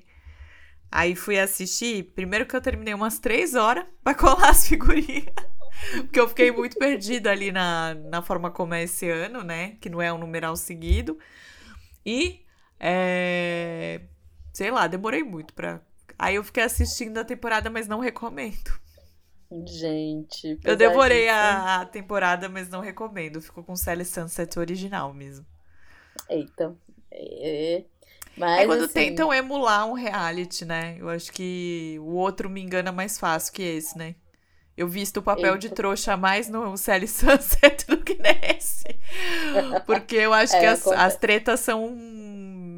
Aí 0.92 1.16
fui 1.16 1.40
assistir. 1.40 2.12
Primeiro 2.14 2.46
que 2.46 2.56
eu 2.56 2.62
terminei 2.62 2.94
umas 2.94 3.18
três 3.18 3.56
horas 3.56 3.84
pra 4.04 4.14
colar 4.14 4.50
as 4.52 4.68
figurinhas. 4.68 5.34
Porque 6.04 6.20
eu 6.20 6.30
fiquei 6.30 6.52
muito 6.52 6.78
perdida 6.78 7.32
ali 7.32 7.52
na, 7.52 7.96
na 7.96 8.22
forma 8.22 8.52
como 8.52 8.76
é 8.76 8.84
esse 8.84 9.10
ano, 9.10 9.44
né? 9.44 9.78
Que 9.82 9.90
não 9.90 10.00
é 10.00 10.14
um 10.14 10.20
numeral 10.20 10.56
seguido. 10.56 11.18
E, 12.06 12.46
é, 12.80 14.02
sei 14.54 14.70
lá, 14.70 14.86
demorei 14.86 15.24
muito 15.24 15.52
pra 15.56 15.82
Aí 16.20 16.36
eu 16.36 16.44
fiquei 16.44 16.64
assistindo 16.64 17.18
a 17.18 17.24
temporada, 17.24 17.70
mas 17.70 17.88
não 17.88 18.02
recomendo. 18.02 18.78
Gente. 19.66 20.60
Eu 20.66 20.76
devorei 20.76 21.30
a, 21.30 21.82
a, 21.82 21.86
temporada, 21.86 22.50
mas 22.50 22.70
não 22.70 22.82
recomendo. 22.82 23.42
Ficou 23.42 23.64
com 23.64 23.76
Sally 23.76 24.04
Sunset 24.04 24.60
original 24.60 25.14
mesmo. 25.14 25.46
Eita. 26.30 26.76
É, 27.10 27.84
mas, 28.38 28.62
é 28.62 28.66
quando 28.66 28.84
assim... 28.84 28.94
tentam 28.94 29.34
emular 29.34 29.88
um 29.88 29.94
reality, 29.94 30.66
né? 30.66 30.98
Eu 31.00 31.10
acho 31.10 31.32
que 31.32 31.98
o 32.02 32.14
outro 32.14 32.50
me 32.50 32.62
engana 32.62 32.92
mais 32.92 33.18
fácil 33.18 33.54
que 33.54 33.64
esse, 33.64 33.98
né? 33.98 34.16
Eu 34.78 34.88
visto 34.88 35.18
o 35.18 35.24
papel 35.24 35.54
Eita. 35.54 35.60
de 35.60 35.70
trouxa 35.70 36.16
mais 36.16 36.50
no 36.50 36.78
Sally 36.78 37.08
Sunset 37.10 37.88
do 37.88 37.98
que 37.98 38.16
nesse. 38.16 38.86
Porque 39.86 40.18
eu 40.18 40.34
acho 40.34 40.56
é, 40.56 40.60
que 40.60 40.66
as, 40.66 40.86
as 40.86 41.16
tretas 41.16 41.62
são, 41.62 41.98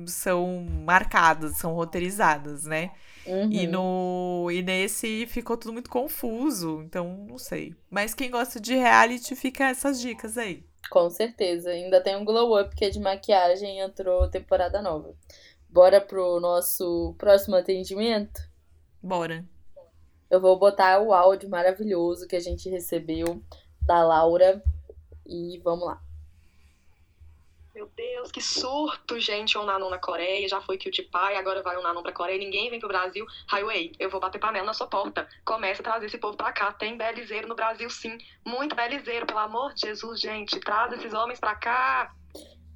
são 0.08 0.66
marcadas, 0.86 1.58
são 1.58 1.74
roteirizadas, 1.74 2.66
né? 2.66 2.92
Uhum. 3.26 3.52
E, 3.52 3.68
no, 3.68 4.50
e 4.52 4.62
nesse 4.62 5.28
ficou 5.28 5.56
tudo 5.56 5.74
muito 5.74 5.90
confuso, 5.90 6.82
então 6.84 7.26
não 7.30 7.38
sei. 7.38 7.76
Mas 7.90 8.14
quem 8.14 8.32
gosta 8.32 8.60
de 8.60 8.76
reality, 8.76 9.36
fica 9.36 9.70
essas 9.70 10.02
dicas 10.02 10.38
aí. 10.38 10.64
Com 10.90 11.10
certeza. 11.10 11.70
Ainda 11.70 12.02
tem 12.02 12.16
um 12.16 12.26
glow 12.26 12.60
up 12.60 12.76
que 12.76 12.86
é 12.86 12.90
de 12.90 13.00
maquiagem 13.00 13.80
entrou 13.80 14.30
temporada 14.30 14.82
nova. 14.82 15.16
Bora 15.70 16.02
pro 16.02 16.40
nosso 16.40 17.16
próximo 17.18 17.56
atendimento? 17.56 18.42
Bora. 19.02 19.46
Eu 20.30 20.42
vou 20.42 20.58
botar 20.58 21.02
o 21.02 21.14
áudio 21.14 21.50
maravilhoso 21.50 22.28
que 22.28 22.36
a 22.36 22.40
gente 22.40 22.70
recebeu 22.70 23.42
da 23.82 24.04
Laura 24.04 24.62
e 25.26 25.60
vamos 25.64 25.86
lá. 25.86 26.02
Meu 27.74 27.90
Deus, 27.96 28.32
que 28.32 28.42
surto, 28.42 29.18
gente, 29.18 29.58
um 29.58 29.64
Nanon 29.64 29.90
na 29.90 29.98
Coreia, 29.98 30.48
já 30.48 30.60
foi 30.60 30.78
Cutie 30.78 31.04
Pie, 31.04 31.38
agora 31.38 31.62
vai 31.62 31.78
um 31.78 31.82
Nanon 31.82 32.04
pra 32.04 32.12
Coreia, 32.12 32.38
ninguém 32.38 32.70
vem 32.70 32.80
pro 32.80 32.90
Brasil. 32.90 33.26
Highway, 33.48 33.94
eu 33.98 34.10
vou 34.10 34.20
bater 34.20 34.40
panela 34.40 34.66
na 34.66 34.74
sua 34.74 34.88
porta. 34.88 35.28
Começa 35.46 35.82
a 35.82 35.84
trazer 35.84 36.08
esse 36.08 36.18
povo 36.18 36.36
pra 36.36 36.52
cá. 36.52 36.74
Tem 36.74 36.98
belizeiro 36.98 37.48
no 37.48 37.56
Brasil, 37.56 37.90
sim. 37.90 38.18
Muito 38.46 38.76
belizeiro, 38.76 39.26
pelo 39.26 39.40
amor 39.40 39.74
de 39.74 39.88
Jesus, 39.88 40.20
gente. 40.20 40.60
Traz 40.60 40.92
esses 40.92 41.14
homens 41.14 41.40
pra 41.40 41.56
cá. 41.56 42.14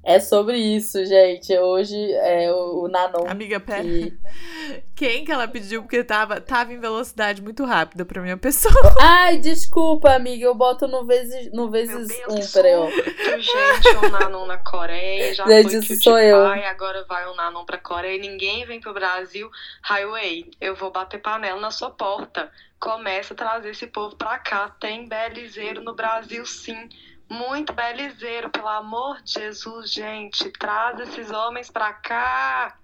É 0.06 0.20
sobre 0.20 0.56
isso, 0.56 1.04
gente. 1.04 1.52
Hoje 1.58 1.96
é 2.12 2.48
o, 2.52 2.84
o 2.84 2.88
Nanon. 2.88 3.26
Amiga, 3.26 3.58
pera. 3.58 3.82
Que... 3.82 4.16
Quem 4.94 5.24
que 5.24 5.32
ela 5.32 5.48
pediu? 5.48 5.82
Porque 5.82 6.04
tava, 6.04 6.40
tava 6.40 6.72
em 6.72 6.78
velocidade 6.78 7.42
muito 7.42 7.64
rápida 7.64 8.04
pra 8.04 8.22
minha 8.22 8.36
pessoa. 8.36 8.72
Ai, 9.02 9.38
desculpa, 9.38 10.14
amiga. 10.14 10.44
Eu 10.44 10.54
boto 10.54 10.86
no 10.86 11.04
vezes, 11.04 11.50
no 11.52 11.68
vezes 11.68 12.06
Deus, 12.06 12.48
um, 12.48 12.52
peraí, 12.52 12.76
ó. 12.76 12.88
Gente, 12.88 13.96
o 13.96 14.08
Nanon 14.08 14.46
na 14.46 14.58
Coreia. 14.58 15.34
Já 15.34 15.44
gente, 15.44 15.70
foi 15.70 15.78
isso 15.80 16.04
sou 16.04 16.18
eu. 16.20 16.46
Agora 16.46 17.04
vai 17.08 17.26
o 17.26 17.34
Nanon 17.34 17.64
pra 17.64 17.76
Coreia. 17.76 18.16
e 18.16 18.20
Ninguém 18.20 18.64
vem 18.64 18.78
pro 18.78 18.94
Brasil. 18.94 19.50
Highway, 19.82 20.48
eu 20.60 20.76
vou 20.76 20.92
bater 20.92 21.20
panela 21.20 21.60
na 21.60 21.72
sua 21.72 21.90
porta. 21.90 22.48
Começa 22.78 23.34
a 23.34 23.36
trazer 23.36 23.70
esse 23.70 23.88
povo 23.88 24.14
pra 24.14 24.38
cá. 24.38 24.68
Tem 24.78 25.08
belizeiro 25.08 25.82
no 25.82 25.96
Brasil, 25.96 26.46
sim 26.46 26.88
muito 27.28 27.72
belizeiro, 27.72 28.50
pelo 28.50 28.68
amor 28.68 29.22
de 29.22 29.32
Jesus, 29.32 29.92
gente. 29.92 30.50
Traz 30.52 31.00
esses 31.00 31.30
homens 31.30 31.70
pra 31.70 31.92
cá. 31.92 32.76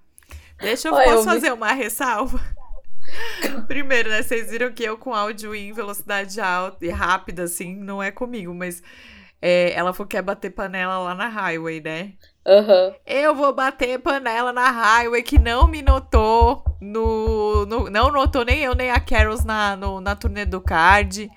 Deixa 0.59 0.89
eu, 0.89 0.95
Oi, 0.95 1.05
posso 1.05 1.19
eu 1.19 1.25
fazer 1.25 1.41
vi... 1.47 1.53
uma 1.53 1.73
ressalva? 1.73 2.41
Primeiro, 3.67 4.11
né? 4.11 4.23
Vocês 4.23 4.51
viram 4.51 4.73
que 4.73 4.85
eu 4.85 4.97
com 4.97 5.15
áudio 5.15 5.55
em 5.55 5.73
velocidade 5.73 6.41
alta 6.41 6.85
e 6.85 6.91
rápida, 6.91 7.45
assim, 7.45 7.75
não 7.77 8.03
é 8.03 8.11
comigo, 8.11 8.55
mas 8.55 8.83
é, 9.41 9.73
ela 9.73 9.93
falou 9.93 10.07
que 10.07 10.17
quer 10.17 10.23
bater 10.23 10.51
panela 10.51 10.99
lá 10.99 11.15
na 11.15 11.29
highway, 11.29 11.81
né? 11.81 12.13
Uhum. 12.47 12.95
Eu 13.07 13.35
vou 13.35 13.53
bater 13.53 13.99
panela 13.99 14.53
na 14.53 14.71
highway 14.71 15.23
que 15.23 15.39
não 15.39 15.67
me 15.67 15.83
notou 15.83 16.65
no, 16.81 17.67
no. 17.67 17.91
não 17.91 18.11
notou 18.11 18.45
nem 18.45 18.61
eu, 18.61 18.75
nem 18.75 18.91
a 18.91 19.01
Carols 19.01 19.45
na, 19.45 19.77
no, 19.77 20.01
na 20.01 20.15
turnê 20.15 20.45
do 20.45 20.61
card. 20.61 21.31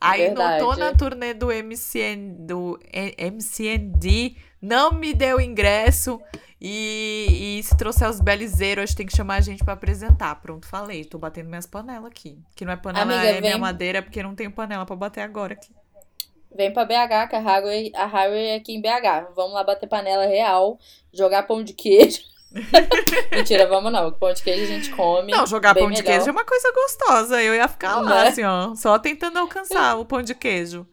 Aí 0.00 0.26
Verdade. 0.26 0.62
notou 0.62 0.76
na 0.76 0.92
turnê 0.94 1.34
do 1.34 1.48
MCN, 1.48 2.46
do 2.46 2.78
MCND, 2.92 4.36
não 4.62 4.92
me 4.92 5.12
deu 5.12 5.40
ingresso. 5.40 6.20
E, 6.60 7.58
e 7.58 7.62
se 7.62 7.76
trouxer 7.76 8.08
os 8.08 8.20
belizeiros, 8.20 8.84
hoje 8.84 8.96
tem 8.96 9.06
que 9.06 9.16
chamar 9.16 9.36
a 9.36 9.40
gente 9.40 9.64
para 9.64 9.74
apresentar. 9.74 10.34
Pronto, 10.36 10.66
falei. 10.66 11.04
Tô 11.04 11.18
batendo 11.18 11.48
minhas 11.48 11.66
panelas 11.66 12.06
aqui. 12.06 12.38
Que 12.54 12.64
não 12.64 12.72
é 12.72 12.76
panela, 12.76 13.12
Amiga, 13.12 13.28
é 13.28 13.32
vem... 13.34 13.42
minha 13.42 13.58
madeira, 13.58 14.02
porque 14.02 14.22
não 14.22 14.34
tenho 14.34 14.50
panela 14.50 14.84
para 14.84 14.96
bater 14.96 15.20
agora 15.20 15.54
aqui. 15.54 15.72
Vem 16.54 16.72
pra 16.72 16.84
BH, 16.84 17.28
que 17.28 17.36
a 17.36 17.40
Highway, 17.40 17.92
a 17.94 18.06
Highway 18.06 18.46
é 18.46 18.54
aqui 18.56 18.74
em 18.74 18.80
BH. 18.80 19.32
Vamos 19.36 19.52
lá 19.52 19.62
bater 19.62 19.88
panela 19.88 20.26
real, 20.26 20.78
jogar 21.12 21.44
pão 21.44 21.62
de 21.62 21.72
queijo. 21.74 22.22
Mentira, 23.32 23.66
vamos 23.66 23.92
não. 23.92 24.10
Pão 24.12 24.32
de 24.32 24.42
queijo 24.42 24.62
a 24.64 24.66
gente 24.66 24.90
come. 24.90 25.32
Não, 25.32 25.46
jogar 25.46 25.74
pão 25.74 25.90
de 25.90 26.02
queijo 26.02 26.28
é 26.28 26.32
uma 26.32 26.44
coisa 26.44 26.72
gostosa. 26.72 27.42
Eu 27.42 27.54
ia 27.54 27.68
ficar 27.68 28.00
lá, 28.00 28.24
é? 28.24 28.28
assim, 28.28 28.42
ó, 28.42 28.74
só 28.74 28.98
tentando 28.98 29.38
alcançar 29.38 29.96
o 29.98 30.04
pão 30.04 30.22
de 30.22 30.34
queijo. 30.34 30.86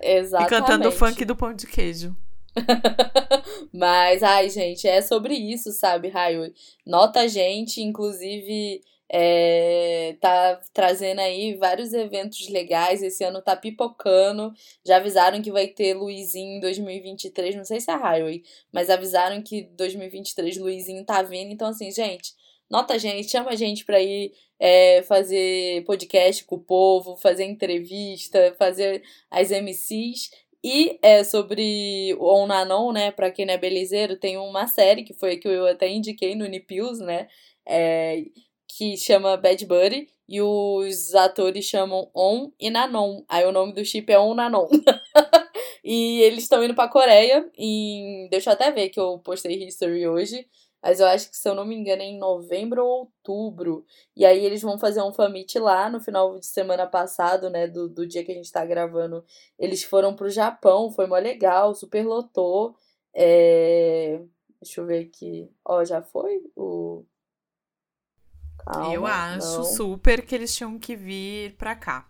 Exatamente. 0.00 0.46
E 0.46 0.50
cantando 0.50 0.88
o 0.88 0.92
funk 0.92 1.24
do 1.24 1.36
pão 1.36 1.52
de 1.52 1.66
queijo. 1.66 2.16
Mas, 3.72 4.22
ai, 4.22 4.48
gente, 4.50 4.86
é 4.86 5.00
sobre 5.00 5.34
isso, 5.34 5.72
sabe, 5.72 6.08
Raio? 6.08 6.52
Nota 6.86 7.20
a 7.20 7.26
gente, 7.26 7.80
inclusive 7.80 8.82
é, 9.14 10.16
tá 10.20 10.58
trazendo 10.72 11.20
aí 11.20 11.54
vários 11.56 11.92
eventos 11.92 12.48
legais. 12.48 13.02
Esse 13.02 13.22
ano 13.22 13.42
tá 13.42 13.54
pipocando. 13.54 14.54
Já 14.86 14.96
avisaram 14.96 15.42
que 15.42 15.52
vai 15.52 15.66
ter 15.68 15.92
Luizinho 15.92 16.56
em 16.56 16.60
2023. 16.60 17.54
Não 17.54 17.64
sei 17.64 17.78
se 17.78 17.90
é 17.90 17.94
Highway, 17.94 18.42
mas 18.72 18.88
avisaram 18.88 19.42
que 19.42 19.64
2023 19.76 20.56
Luizinho 20.56 21.04
tá 21.04 21.20
vindo. 21.22 21.52
Então, 21.52 21.68
assim, 21.68 21.90
gente, 21.90 22.32
nota 22.70 22.94
a 22.94 22.98
gente, 22.98 23.30
chama 23.30 23.50
a 23.50 23.54
gente 23.54 23.84
pra 23.84 24.00
ir 24.00 24.32
é, 24.58 25.02
fazer 25.02 25.84
podcast 25.84 26.44
com 26.46 26.56
o 26.56 26.64
povo, 26.64 27.14
fazer 27.16 27.44
entrevista, 27.44 28.54
fazer 28.58 29.02
as 29.30 29.50
MCs. 29.50 30.30
E 30.64 30.98
é 31.02 31.22
sobre 31.22 32.14
o 32.18 32.24
On 32.32 32.92
né? 32.92 33.10
Pra 33.10 33.30
quem 33.30 33.44
não 33.44 33.52
é 33.52 33.58
belizeiro, 33.58 34.16
tem 34.16 34.38
uma 34.38 34.66
série 34.68 35.02
que 35.02 35.12
foi 35.12 35.34
a 35.34 35.38
que 35.38 35.48
eu 35.48 35.66
até 35.66 35.88
indiquei 35.88 36.34
no 36.34 36.46
Unipius, 36.46 36.98
né? 37.00 37.28
É, 37.66 38.24
que 38.76 38.96
chama 38.96 39.36
Bad 39.36 39.66
Buddy 39.66 40.08
e 40.28 40.40
os 40.40 41.14
atores 41.14 41.64
chamam 41.64 42.10
On 42.14 42.50
e 42.58 42.70
Nanon. 42.70 43.22
Aí 43.28 43.44
o 43.44 43.52
nome 43.52 43.72
do 43.74 43.84
chip 43.84 44.10
é 44.10 44.18
On 44.18 44.34
Nanon. 44.34 44.68
e 45.84 46.22
eles 46.22 46.44
estão 46.44 46.64
indo 46.64 46.74
pra 46.74 46.88
Coreia 46.88 47.50
em. 47.56 48.28
Deixa 48.30 48.50
eu 48.50 48.54
até 48.54 48.70
ver 48.70 48.88
que 48.88 48.98
eu 48.98 49.18
postei 49.18 49.62
History 49.64 50.06
hoje. 50.08 50.48
Mas 50.82 50.98
eu 50.98 51.06
acho 51.06 51.30
que, 51.30 51.36
se 51.36 51.48
eu 51.48 51.54
não 51.54 51.64
me 51.64 51.76
engano, 51.76 52.02
é 52.02 52.06
em 52.06 52.18
novembro 52.18 52.84
ou 52.84 53.00
outubro. 53.00 53.86
E 54.16 54.24
aí 54.24 54.44
eles 54.44 54.62
vão 54.62 54.76
fazer 54.78 55.00
um 55.00 55.12
famit 55.12 55.56
lá 55.58 55.88
no 55.88 56.00
final 56.00 56.40
de 56.40 56.46
semana 56.46 56.86
passado, 56.88 57.48
né? 57.48 57.68
Do, 57.68 57.88
do 57.88 58.04
dia 58.04 58.24
que 58.24 58.32
a 58.32 58.34
gente 58.34 58.50
tá 58.50 58.64
gravando. 58.66 59.24
Eles 59.56 59.84
foram 59.84 60.16
pro 60.16 60.28
Japão, 60.28 60.90
foi 60.90 61.06
mó 61.06 61.16
legal, 61.18 61.72
super 61.74 62.04
lotou. 62.04 62.74
É... 63.14 64.20
Deixa 64.60 64.80
eu 64.80 64.86
ver 64.86 65.06
aqui. 65.06 65.48
Ó, 65.64 65.84
já 65.84 66.02
foi 66.02 66.42
o 66.56 67.04
Calma, 68.64 68.94
eu 68.94 69.06
acho 69.06 69.58
não. 69.58 69.64
super 69.64 70.24
que 70.24 70.34
eles 70.34 70.54
tinham 70.54 70.78
que 70.78 70.94
vir 70.94 71.54
pra 71.56 71.74
cá. 71.74 72.08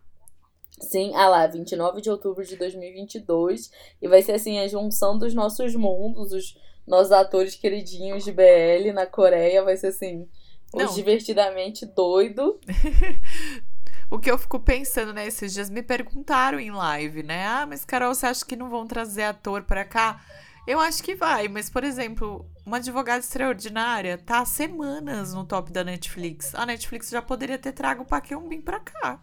Sim, 0.80 1.14
ah 1.14 1.28
lá, 1.28 1.46
29 1.46 2.00
de 2.00 2.10
outubro 2.10 2.44
de 2.44 2.56
2022. 2.56 3.70
E 4.00 4.08
vai 4.08 4.22
ser 4.22 4.32
assim, 4.32 4.58
a 4.58 4.66
junção 4.66 5.18
dos 5.18 5.32
nossos 5.34 5.74
mundos, 5.74 6.32
os 6.32 6.58
nossos 6.86 7.12
atores 7.12 7.54
queridinhos 7.54 8.24
de 8.24 8.32
BL 8.32 8.92
na 8.92 9.06
Coreia. 9.06 9.62
Vai 9.62 9.76
ser 9.76 9.88
assim, 9.88 10.28
os 10.72 10.94
divertidamente 10.94 11.86
doido. 11.86 12.58
o 14.10 14.18
que 14.18 14.30
eu 14.30 14.36
fico 14.36 14.58
pensando, 14.58 15.12
né? 15.12 15.26
Esses 15.26 15.52
dias 15.52 15.70
me 15.70 15.82
perguntaram 15.82 16.58
em 16.58 16.72
live, 16.72 17.22
né? 17.22 17.46
Ah, 17.46 17.66
mas 17.66 17.84
Carol, 17.84 18.14
você 18.14 18.26
acha 18.26 18.44
que 18.44 18.56
não 18.56 18.68
vão 18.68 18.86
trazer 18.86 19.24
ator 19.24 19.62
pra 19.62 19.84
cá? 19.84 20.24
Eu 20.66 20.80
acho 20.80 21.02
que 21.02 21.14
vai, 21.14 21.48
mas, 21.48 21.70
por 21.70 21.84
exemplo, 21.84 22.46
uma 22.64 22.76
advogada 22.76 23.20
extraordinária 23.20 24.18
tá 24.18 24.40
há 24.40 24.44
semanas 24.44 25.34
no 25.34 25.44
top 25.44 25.72
da 25.72 25.82
Netflix. 25.82 26.54
A 26.54 26.64
Netflix 26.64 27.10
já 27.10 27.20
poderia 27.20 27.58
ter 27.58 27.72
trago 27.72 28.02
o 28.02 28.06
Paqueum 28.06 28.48
Bim 28.48 28.60
pra 28.60 28.80
cá. 28.80 29.20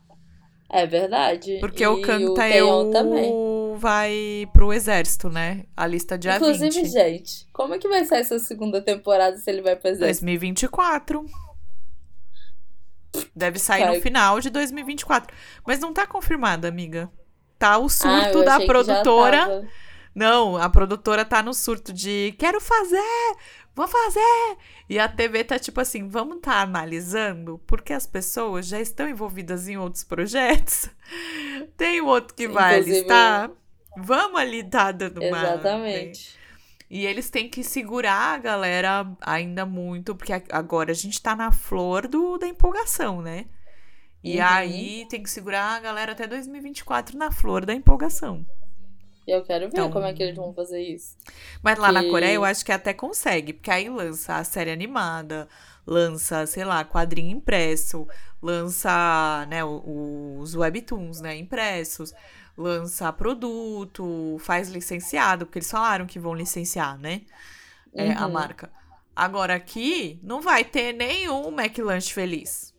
É 0.69 0.85
verdade. 0.85 1.57
Porque 1.59 1.83
e 1.83 1.87
o 1.87 2.01
Canta 2.01 2.47
Eu 2.47 2.91
também. 2.91 3.33
vai 3.75 4.47
pro 4.53 4.71
exército, 4.71 5.29
né? 5.29 5.65
A 5.75 5.87
lista 5.87 6.17
de 6.17 6.29
Inclusive, 6.29 6.85
gente, 6.85 7.47
como 7.51 7.73
é 7.73 7.79
que 7.79 7.87
vai 7.87 8.05
ser 8.05 8.17
essa 8.17 8.37
segunda 8.37 8.79
temporada 8.79 9.35
se 9.37 9.49
ele 9.49 9.63
vai 9.63 9.75
pro 9.75 9.89
exército? 9.89 10.25
2024. 10.25 11.25
Deve 13.35 13.57
sair 13.57 13.87
no 13.87 13.99
final 13.99 14.39
de 14.39 14.51
2024. 14.51 15.35
Mas 15.65 15.79
não 15.79 15.91
tá 15.91 16.05
confirmada, 16.05 16.67
amiga. 16.67 17.09
Tá 17.57 17.79
o 17.79 17.89
surto 17.89 18.41
ah, 18.41 18.43
da 18.43 18.59
produtora 18.59 19.67
não, 20.19 20.57
a 20.57 20.69
produtora 20.69 21.23
tá 21.23 21.41
no 21.41 21.53
surto 21.53 21.93
de 21.93 22.35
quero 22.37 22.59
fazer, 22.59 23.35
vou 23.73 23.87
fazer. 23.87 24.57
E 24.89 24.99
a 24.99 25.07
TV 25.07 25.45
tá 25.45 25.57
tipo 25.57 25.79
assim, 25.79 26.09
vamos 26.09 26.41
tá 26.41 26.59
analisando, 26.59 27.57
porque 27.65 27.93
as 27.93 28.05
pessoas 28.05 28.67
já 28.67 28.81
estão 28.81 29.07
envolvidas 29.07 29.69
em 29.69 29.77
outros 29.77 30.03
projetos. 30.03 30.89
Tem 31.77 32.01
um 32.01 32.07
outro 32.07 32.35
que 32.35 32.49
vai 32.49 32.79
Inclusive, 32.79 32.97
alistar. 32.97 33.51
Vamos 33.97 34.41
ali 34.41 34.61
tá 34.61 34.91
dando 34.91 35.21
uma. 35.21 35.37
Exatamente. 35.37 36.37
E 36.89 37.05
eles 37.05 37.29
têm 37.29 37.47
que 37.47 37.63
segurar 37.63 38.33
a 38.33 38.37
galera 38.39 39.05
ainda 39.21 39.63
muito, 39.63 40.15
porque 40.15 40.33
agora 40.51 40.91
a 40.91 40.95
gente 40.95 41.21
tá 41.21 41.35
na 41.35 41.51
flor 41.51 42.07
do, 42.07 42.37
da 42.37 42.47
empolgação, 42.47 43.21
né? 43.21 43.45
E 44.23 44.37
uhum. 44.37 44.45
aí 44.45 45.07
tem 45.07 45.21
que 45.21 45.29
segurar 45.29 45.77
a 45.77 45.79
galera 45.79 46.11
até 46.11 46.27
2024 46.27 47.17
na 47.17 47.31
flor 47.31 47.63
da 47.63 47.73
empolgação. 47.73 48.45
Eu 49.27 49.43
quero 49.43 49.65
ver 49.65 49.73
então, 49.73 49.91
como 49.91 50.05
é 50.05 50.13
que 50.13 50.23
eles 50.23 50.35
vão 50.35 50.53
fazer 50.53 50.81
isso. 50.81 51.15
Mas 51.61 51.77
lá 51.77 51.91
na 51.91 52.03
Coreia 52.03 52.33
eu 52.33 52.43
acho 52.43 52.65
que 52.65 52.71
até 52.71 52.93
consegue, 52.93 53.53
porque 53.53 53.69
aí 53.69 53.89
lança 53.89 54.35
a 54.35 54.43
série 54.43 54.71
animada, 54.71 55.47
lança, 55.85 56.45
sei 56.45 56.65
lá, 56.65 56.83
quadrinho 56.83 57.37
impresso, 57.37 58.07
lança, 58.41 59.45
né, 59.47 59.63
os 59.63 60.55
webtoons, 60.55 61.21
né, 61.21 61.35
impressos, 61.35 62.13
lança 62.57 63.11
produto, 63.13 64.37
faz 64.39 64.69
licenciado, 64.69 65.45
porque 65.45 65.59
eles 65.59 65.71
falaram 65.71 66.05
que 66.05 66.19
vão 66.19 66.33
licenciar, 66.33 66.97
né, 66.97 67.21
é, 67.93 68.09
uhum. 68.09 68.17
a 68.17 68.29
marca. 68.29 68.71
Agora 69.15 69.55
aqui 69.55 70.19
não 70.23 70.41
vai 70.41 70.63
ter 70.63 70.93
nenhum 70.93 71.49
McLanche 71.49 72.13
feliz 72.13 72.73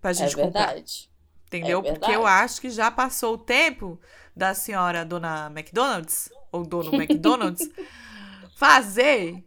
pra 0.00 0.10
é 0.10 0.14
gente 0.14 0.38
é 0.38 0.42
comprar. 0.42 0.66
Verdade. 0.66 1.10
Entendeu? 1.46 1.78
É 1.78 1.82
verdade. 1.82 2.00
Porque 2.00 2.16
eu 2.16 2.26
acho 2.26 2.60
que 2.60 2.70
já 2.70 2.90
passou 2.90 3.34
o 3.34 3.38
tempo 3.38 4.00
da 4.36 4.54
senhora 4.54 5.04
dona 5.04 5.50
McDonald's, 5.54 6.30
ou 6.50 6.64
dono 6.64 6.94
McDonald's, 6.94 7.68
fazer 8.56 9.42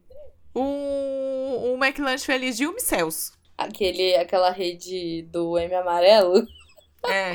um, 0.55 1.73
um 1.73 1.83
McLanche 1.83 2.25
feliz 2.25 2.57
de 2.57 2.65
Umicels. 2.65 3.33
Aquele, 3.57 4.15
aquela 4.15 4.51
rede 4.51 5.23
do 5.23 5.57
M 5.57 5.73
amarelo. 5.73 6.47
É. 7.07 7.33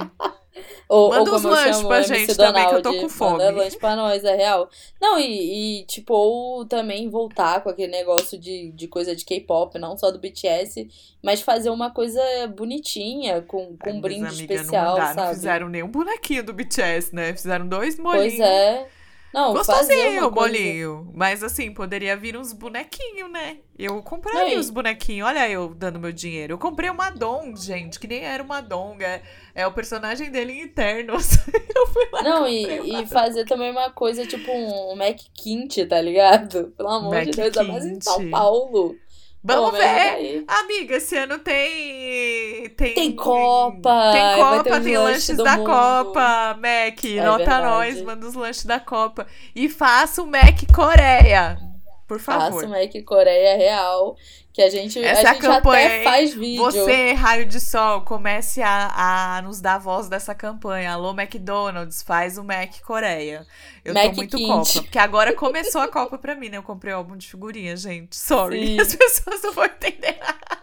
Ou, 0.88 1.08
Manda 1.08 1.30
ou 1.30 1.36
uns 1.36 1.42
lanches 1.42 1.82
pra 1.82 2.02
gente 2.02 2.36
também, 2.36 2.68
que 2.68 2.74
eu 2.74 2.82
tô 2.82 2.94
com 2.94 3.08
fome. 3.08 3.38
Manda 3.38 3.50
lanche 3.50 3.78
pra 3.78 3.96
nós, 3.96 4.22
é 4.22 4.36
real. 4.36 4.68
Não, 5.00 5.18
e, 5.18 5.80
e 5.80 5.86
tipo, 5.86 6.12
ou 6.12 6.66
também 6.66 7.08
voltar 7.08 7.62
com 7.62 7.70
aquele 7.70 7.90
negócio 7.90 8.38
de, 8.38 8.70
de 8.72 8.86
coisa 8.86 9.16
de 9.16 9.24
K-pop, 9.24 9.78
não 9.78 9.96
só 9.96 10.10
do 10.10 10.18
BTS, 10.18 10.88
mas 11.22 11.40
fazer 11.40 11.70
uma 11.70 11.90
coisa 11.90 12.20
bonitinha, 12.48 13.40
com, 13.42 13.76
com 13.78 13.88
Ai, 13.88 13.92
um 13.94 14.00
brinde 14.00 14.26
amiga, 14.26 14.54
especial, 14.54 14.84
não 14.84 14.92
mandaram, 14.92 15.14
sabe? 15.14 15.34
fizeram 15.34 15.68
nem 15.68 15.82
um 15.82 15.88
bonequinho 15.88 16.44
do 16.44 16.52
BTS, 16.52 17.14
né? 17.14 17.32
Fizeram 17.32 17.66
dois 17.66 17.98
molinhos. 17.98 18.36
Pois 18.36 18.40
é. 18.40 18.86
Não, 19.32 19.52
Gostosinho 19.54 20.26
o 20.26 20.30
bolinho. 20.30 21.10
Mas 21.14 21.42
assim, 21.42 21.72
poderia 21.72 22.16
vir 22.16 22.36
uns 22.36 22.52
bonequinhos, 22.52 23.30
né? 23.30 23.58
Eu 23.78 24.02
compraria 24.02 24.58
os 24.58 24.68
bonequinhos. 24.68 25.26
Olha 25.26 25.48
eu 25.48 25.74
dando 25.74 25.98
meu 25.98 26.12
dinheiro. 26.12 26.54
Eu 26.54 26.58
comprei 26.58 26.90
uma 26.90 27.10
Dong, 27.10 27.58
gente, 27.58 27.98
que 27.98 28.06
nem 28.06 28.22
era 28.24 28.42
uma 28.42 28.60
Dong. 28.60 29.02
É, 29.02 29.22
é 29.54 29.66
o 29.66 29.72
personagem 29.72 30.30
dele 30.30 30.60
interno. 30.60 31.14
eu 31.16 31.86
fui 31.86 32.08
lá 32.12 32.22
Não, 32.22 32.46
e, 32.46 33.00
e 33.02 33.06
fazer 33.06 33.46
também 33.46 33.70
uma 33.70 33.90
coisa 33.90 34.26
tipo 34.26 34.52
um 34.52 34.94
Mac 34.96 35.18
Quinte, 35.34 35.86
tá 35.86 36.00
ligado? 36.00 36.72
Pelo 36.76 36.90
amor 36.90 37.14
Mac 37.14 37.24
de 37.24 37.30
Deus, 37.30 37.56
ainda 37.56 37.64
mais 37.64 37.86
em 37.86 38.00
São 38.00 38.28
Paulo. 38.30 38.96
Vamos 39.44 39.72
ver. 39.72 40.44
Amiga, 40.46 40.96
esse 40.96 41.16
ano 41.16 41.38
tem. 41.38 42.68
Tem, 42.76 42.94
tem 42.94 43.12
Copa. 43.12 44.12
Tem 44.12 44.36
Copa, 44.36 44.80
tem 44.80 44.96
lanches 44.96 45.36
da 45.36 45.56
mundo. 45.56 45.66
Copa. 45.66 46.58
Mac, 46.60 47.04
é 47.04 47.24
nota 47.24 47.38
verdade. 47.38 47.66
nós, 47.66 48.02
manda 48.02 48.26
os 48.26 48.34
lanches 48.34 48.64
da 48.64 48.78
Copa. 48.78 49.26
E 49.54 49.68
faça 49.68 50.22
o 50.22 50.26
Mac 50.26 50.62
Coreia. 50.72 51.71
Por 52.12 52.20
favor. 52.20 52.52
Faça 52.52 52.66
o 52.66 52.68
Mac 52.68 52.92
Coreia 53.06 53.56
real. 53.56 54.16
Que 54.52 54.60
a 54.60 54.68
gente, 54.68 55.02
Essa 55.02 55.30
a 55.30 55.32
gente 55.32 55.40
campanha, 55.40 55.86
até 55.86 56.04
faz 56.04 56.34
vídeo. 56.34 56.62
Você, 56.62 57.12
Raio 57.14 57.46
de 57.46 57.58
Sol, 57.58 58.02
comece 58.02 58.60
a, 58.62 59.38
a 59.38 59.40
nos 59.40 59.62
dar 59.62 59.78
voz 59.78 60.10
dessa 60.10 60.34
campanha. 60.34 60.92
Alô, 60.92 61.12
McDonald's, 61.18 62.02
faz 62.02 62.36
o 62.36 62.44
Mac 62.44 62.78
Coreia. 62.82 63.46
Eu 63.82 63.94
Mac 63.94 64.10
tô 64.10 64.12
muito 64.12 64.36
Quinte. 64.36 64.48
Copa. 64.48 64.82
Porque 64.82 64.98
agora 64.98 65.32
começou 65.32 65.80
a 65.80 65.88
Copa 65.88 66.18
pra 66.18 66.34
mim, 66.34 66.50
né? 66.50 66.58
Eu 66.58 66.62
comprei 66.62 66.92
o 66.92 66.98
álbum 66.98 67.16
de 67.16 67.26
figurinha, 67.28 67.74
gente. 67.78 68.14
Sorry. 68.14 68.66
Sim. 68.66 68.80
As 68.82 68.94
pessoas 68.94 69.42
não 69.42 69.52
vão 69.54 69.64
entender 69.64 70.18
nada. 70.20 70.62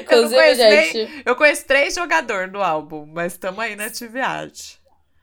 Inclusive, 0.00 0.34
eu, 0.34 0.40
conheço 0.40 0.60
gente... 0.60 0.94
Nem, 0.94 1.22
eu 1.24 1.36
conheço 1.36 1.66
três 1.66 1.94
jogadores 1.94 2.50
do 2.50 2.60
álbum, 2.60 3.06
mas 3.06 3.34
estamos 3.34 3.60
aí 3.60 3.76
na 3.76 3.84
atividade. 3.84 4.79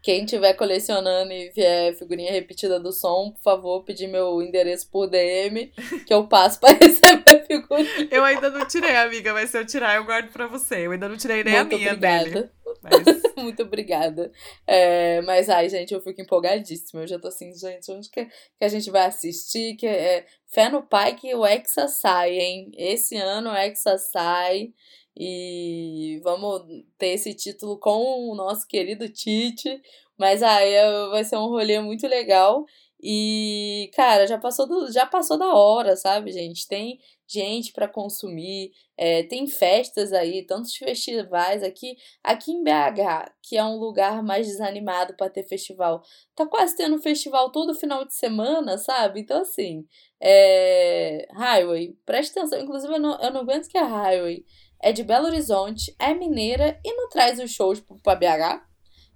Quem 0.08 0.24
tiver 0.24 0.54
colecionando 0.54 1.34
e 1.34 1.50
vier 1.50 1.94
figurinha 1.94 2.32
repetida 2.32 2.80
do 2.80 2.94
som, 2.94 3.32
por 3.32 3.42
favor, 3.42 3.84
pedir 3.84 4.08
meu 4.08 4.42
endereço 4.42 4.90
por 4.90 5.06
DM, 5.06 5.70
que 6.06 6.14
eu 6.14 6.26
passo 6.30 6.62
pra 6.64 6.70
receber 6.70 7.46
figurinha. 7.46 8.08
Eu 8.10 8.24
ainda 8.24 8.50
não 8.50 8.66
tirei, 8.66 8.96
amiga, 8.96 9.34
mas 9.34 9.50
se 9.50 9.60
eu 9.60 9.66
tirar, 9.66 9.98
eu 9.98 10.06
guardo 10.06 10.32
pra 10.32 10.48
você. 10.48 10.88
Eu 10.88 10.94
ainda 10.94 11.10
não 11.10 11.18
tirei 11.18 11.44
nem 11.44 11.56
Muito 11.56 11.76
a 11.76 11.78
minha 11.78 11.92
obrigada. 11.92 12.24
dele. 12.24 12.50
Mas... 12.82 13.22
Muito 13.36 13.64
obrigada. 13.64 14.32
É, 14.66 15.22
mas, 15.24 15.50
ai, 15.50 15.68
gente, 15.68 15.94
eu 15.94 16.00
fico 16.00 16.22
empolgadíssima. 16.22 17.02
Eu 17.04 17.08
já 17.08 17.20
tô 17.20 17.28
assim, 17.28 17.54
gente, 17.54 17.92
onde 17.92 18.10
que, 18.10 18.24
que 18.26 18.64
a 18.64 18.70
gente 18.70 18.90
vai 18.90 19.08
assistir? 19.08 19.76
Que 19.76 19.88
é, 19.88 20.26
fé 20.46 20.70
no 20.70 20.84
pai 20.84 21.16
que 21.16 21.36
o 21.36 21.46
Hexa 21.46 21.90
sai, 21.90 22.32
hein? 22.32 22.72
Esse 22.78 23.18
ano 23.18 23.50
o 23.50 23.58
Hexa 23.58 23.98
sai. 23.98 24.70
E 25.20 26.20
vamos 26.24 26.62
ter 26.98 27.08
esse 27.08 27.34
título 27.34 27.80
com 27.80 28.30
o 28.30 28.36
nosso 28.36 28.68
querido 28.68 29.10
Tite. 29.10 29.82
Mas 30.18 30.44
aí 30.44 30.74
vai 31.10 31.24
ser 31.24 31.38
um 31.38 31.48
rolê 31.48 31.80
muito 31.80 32.08
legal. 32.08 32.66
E, 33.02 33.92
cara, 33.96 34.26
já 34.26 34.40
passou, 34.40 34.68
do, 34.68 34.92
já 34.92 35.06
passou 35.06 35.38
da 35.38 35.54
hora, 35.54 35.96
sabe, 35.96 36.32
gente? 36.32 36.68
Tem 36.68 37.00
gente 37.28 37.74
para 37.74 37.88
consumir, 37.88 38.72
é, 38.98 39.22
tem 39.24 39.46
festas 39.46 40.14
aí, 40.14 40.44
tantos 40.46 40.76
festivais 40.76 41.62
aqui. 41.62 41.96
Aqui 42.24 42.52
em 42.52 42.64
BH, 42.64 43.34
que 43.44 43.58
é 43.58 43.64
um 43.64 43.78
lugar 43.78 44.24
mais 44.24 44.48
desanimado 44.48 45.16
para 45.16 45.30
ter 45.30 45.44
festival, 45.44 46.02
tá 46.36 46.48
quase 46.48 46.76
tendo 46.76 46.98
festival 47.00 47.52
todo 47.52 47.76
final 47.76 48.06
de 48.06 48.16
semana, 48.16 48.78
sabe? 48.78 49.20
Então, 49.22 49.42
assim, 49.42 49.86
é, 50.20 51.28
Highway, 51.34 51.96
presta 52.06 52.40
atenção. 52.40 52.60
Inclusive, 52.60 52.94
eu 52.94 53.00
não, 53.00 53.20
eu 53.22 53.32
não 53.32 53.42
aguento 53.42 53.68
que 53.68 53.78
a 53.78 53.86
Highway 53.86 54.44
é 54.82 54.92
de 54.92 55.04
Belo 55.04 55.28
Horizonte, 55.28 55.96
é 56.00 56.14
mineira 56.14 56.80
e 56.84 56.94
não 56.94 57.10
traz 57.10 57.40
os 57.40 57.52
shows 57.52 57.84
pra 58.04 58.16
BH? 58.16 58.62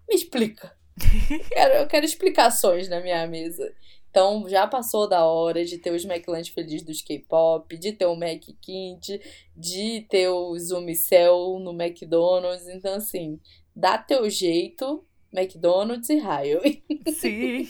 Me 0.09 0.15
explica. 0.15 0.75
quero, 1.49 1.73
eu 1.75 1.87
quero 1.87 2.05
explicações 2.05 2.89
na 2.89 2.99
minha 2.99 3.25
mesa. 3.27 3.73
Então 4.09 4.47
já 4.49 4.67
passou 4.67 5.07
da 5.07 5.25
hora 5.25 5.63
de 5.63 5.77
ter 5.77 5.91
os 5.91 6.03
McLanche 6.03 6.51
felizes 6.51 6.83
dos 6.83 7.01
K-pop, 7.01 7.77
de 7.77 7.93
ter 7.93 8.05
o 8.05 8.15
Mac 8.15 8.43
Quinte, 8.61 9.21
de 9.55 10.05
ter 10.09 10.27
o 10.27 10.57
Zumicel 10.59 11.57
no 11.59 11.71
McDonald's. 11.71 12.67
Então, 12.67 12.95
assim, 12.95 13.39
dá 13.73 13.97
teu 13.97 14.29
jeito, 14.29 15.05
McDonald's 15.33 16.09
e 16.09 16.19
Highway. 16.19 16.83
Sim. 17.15 17.67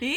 E, 0.00 0.16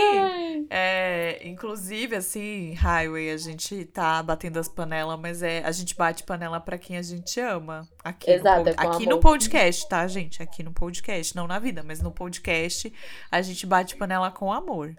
é, 0.69 1.39
inclusive, 1.47 2.15
assim, 2.15 2.73
Highway, 2.73 3.31
a 3.31 3.37
gente 3.37 3.85
tá 3.85 4.23
batendo 4.23 4.57
as 4.57 4.67
panelas, 4.67 5.19
mas 5.19 5.43
é, 5.43 5.61
a 5.63 5.71
gente 5.71 5.95
bate 5.95 6.23
panela 6.23 6.59
para 6.59 6.77
quem 6.77 6.97
a 6.97 7.01
gente 7.01 7.39
ama. 7.39 7.87
Aqui, 8.03 8.31
Exato, 8.31 8.63
no, 8.63 8.69
é 8.69 8.73
aqui 8.77 9.05
no 9.05 9.19
podcast, 9.19 9.87
tá, 9.89 10.07
gente? 10.07 10.41
Aqui 10.41 10.63
no 10.63 10.71
podcast, 10.71 11.35
não 11.35 11.47
na 11.47 11.59
vida, 11.59 11.83
mas 11.83 12.01
no 12.01 12.11
podcast 12.11 12.91
a 13.29 13.41
gente 13.41 13.65
bate 13.65 13.97
panela 13.97 14.31
com 14.31 14.51
amor. 14.51 14.95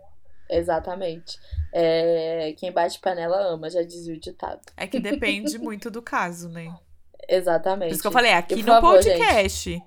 Exatamente. 0.50 1.38
É, 1.72 2.52
quem 2.58 2.72
bate 2.72 2.98
panela 2.98 3.40
ama, 3.40 3.70
já 3.70 3.82
dizia 3.82 4.14
o 4.14 4.20
ditado. 4.20 4.60
É 4.76 4.86
que 4.86 4.98
depende 4.98 5.56
muito 5.58 5.90
do 5.90 6.02
caso, 6.02 6.48
né? 6.48 6.74
Exatamente. 7.28 7.90
Por 7.90 7.92
isso 7.94 8.02
que 8.02 8.08
eu 8.08 8.12
falei, 8.12 8.32
aqui 8.32 8.54
e, 8.54 8.62
no 8.62 8.64
favor, 8.64 8.94
podcast. 8.94 9.70
Gente, 9.70 9.84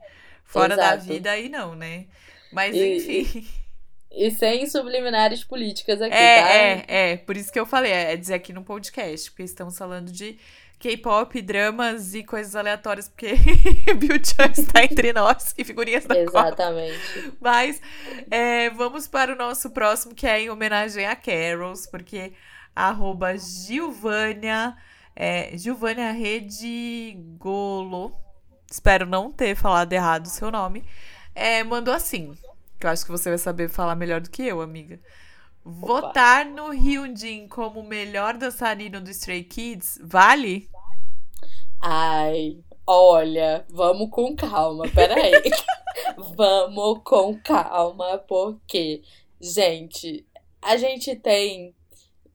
Fora 0.53 0.75
Exato. 0.75 0.97
da 0.97 0.97
vida 0.97 1.31
aí 1.31 1.49
não, 1.49 1.73
né? 1.73 2.05
Mas 2.51 2.75
e, 2.75 2.97
enfim. 2.97 3.47
E, 4.11 4.27
e, 4.27 4.31
sem 4.31 4.67
subliminares 4.67 5.43
políticas 5.43 5.99
aqui, 5.99 6.13
é, 6.13 6.41
tá? 6.41 6.53
É, 6.53 6.85
é, 6.87 7.17
por 7.17 7.35
isso 7.35 7.51
que 7.51 7.59
eu 7.59 7.65
falei, 7.65 7.91
é 7.91 8.15
dizer 8.15 8.35
aqui 8.35 8.53
no 8.53 8.63
podcast, 8.63 9.31
porque 9.31 9.41
estamos 9.41 9.75
falando 9.75 10.11
de 10.11 10.37
K-pop, 10.77 11.41
dramas 11.41 12.13
e 12.13 12.23
coisas 12.23 12.55
aleatórias, 12.55 13.09
porque 13.09 13.33
Bill-chan 13.97 14.51
está 14.55 14.83
entre 14.83 15.11
nós 15.11 15.55
e 15.57 15.63
figurinhas 15.63 16.05
da 16.05 16.15
Exatamente. 16.15 17.23
Copa. 17.23 17.37
Mas 17.41 17.81
é, 18.29 18.69
vamos 18.69 19.07
para 19.07 19.33
o 19.33 19.35
nosso 19.35 19.71
próximo, 19.71 20.13
que 20.13 20.27
é 20.27 20.41
em 20.41 20.51
homenagem 20.51 21.07
a 21.07 21.15
Carols, 21.15 21.87
porque 21.87 22.33
arroba 22.75 23.35
Gilvânia, 23.37 24.77
é, 25.15 25.57
Gilvânia 25.57 26.11
Redigolo, 26.11 28.15
espero 28.73 29.05
não 29.05 29.31
ter 29.31 29.55
falado 29.55 29.93
errado 29.93 30.25
o 30.25 30.29
seu 30.29 30.49
nome, 30.49 30.83
é, 31.35 31.63
mandou 31.63 31.93
assim, 31.93 32.33
que 32.79 32.87
eu 32.87 32.89
acho 32.89 33.05
que 33.05 33.11
você 33.11 33.29
vai 33.29 33.37
saber 33.37 33.69
falar 33.69 33.95
melhor 33.95 34.19
do 34.19 34.31
que 34.31 34.41
eu, 34.41 34.61
amiga. 34.61 34.99
Opa. 35.63 35.87
Votar 35.87 36.45
no 36.45 36.69
Hyunjin 36.71 37.47
como 37.47 37.81
o 37.81 37.87
melhor 37.87 38.35
dançarino 38.35 38.99
do 38.99 39.11
Stray 39.11 39.43
Kids 39.43 39.99
vale? 40.03 40.67
Ai, 41.79 42.57
olha, 42.87 43.63
vamos 43.69 44.09
com 44.09 44.35
calma, 44.35 44.85
peraí. 44.89 45.51
vamos 46.35 47.01
com 47.03 47.39
calma, 47.41 48.17
porque, 48.27 49.03
gente, 49.39 50.25
a 50.59 50.77
gente 50.77 51.15
tem 51.15 51.75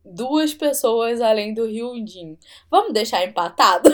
duas 0.05 0.55
pessoas 0.55 1.21
além 1.21 1.53
do 1.53 1.65
Hyunjin. 1.65 2.39
Vamos 2.71 2.93
deixar 2.93 3.25
empatado? 3.25 3.91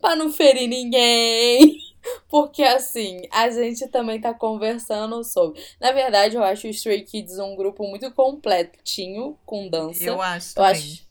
Pra 0.00 0.16
não 0.16 0.32
ferir 0.32 0.68
ninguém. 0.68 1.78
Porque 2.28 2.62
assim, 2.62 3.22
a 3.30 3.50
gente 3.50 3.86
também 3.88 4.20
tá 4.20 4.32
conversando 4.32 5.22
sobre. 5.24 5.60
Na 5.80 5.92
verdade, 5.92 6.36
eu 6.36 6.42
acho 6.42 6.66
o 6.66 6.70
Stray 6.70 7.02
Kids 7.02 7.38
um 7.38 7.56
grupo 7.56 7.86
muito 7.86 8.10
completinho 8.12 9.38
com 9.44 9.68
dança. 9.68 10.04
Eu 10.04 10.20
acho. 10.20 10.58
Eu 10.58 10.64
acho, 10.64 11.06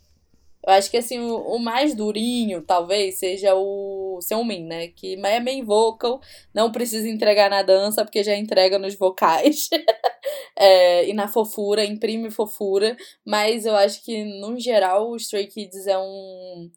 Eu 0.65 0.73
acho 0.73 0.91
que 0.91 0.97
assim, 0.97 1.19
o, 1.19 1.37
o 1.37 1.59
mais 1.59 1.93
durinho, 1.93 2.61
talvez, 2.61 3.19
seja 3.19 3.53
o 3.55 4.19
Seungmin, 4.21 4.65
né? 4.65 4.87
Que 4.87 5.13
é 5.13 5.39
main 5.39 5.63
vocal, 5.63 6.21
não 6.53 6.71
precisa 6.71 7.07
entregar 7.07 7.49
na 7.49 7.61
dança, 7.61 8.03
porque 8.03 8.23
já 8.23 8.35
entrega 8.35 8.79
nos 8.79 8.95
vocais. 8.95 9.69
é, 10.57 11.07
e 11.07 11.13
na 11.13 11.27
fofura, 11.27 11.85
imprime 11.85 12.31
fofura. 12.31 12.97
Mas 13.23 13.65
eu 13.65 13.75
acho 13.75 14.03
que, 14.03 14.23
no 14.39 14.59
geral, 14.59 15.11
o 15.11 15.15
Stray 15.15 15.47
Kids 15.47 15.85
é 15.87 15.97
um, 15.97 16.69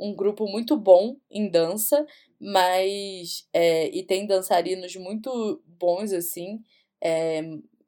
um 0.00 0.14
grupo 0.14 0.46
muito 0.46 0.76
bom 0.76 1.16
em 1.30 1.48
dança, 1.48 2.06
mas. 2.40 3.46
É, 3.52 3.88
e 3.88 4.02
tem 4.02 4.26
dançarinos 4.26 4.96
muito 4.96 5.62
bons, 5.66 6.12
assim. 6.12 6.62
É, 7.02 7.42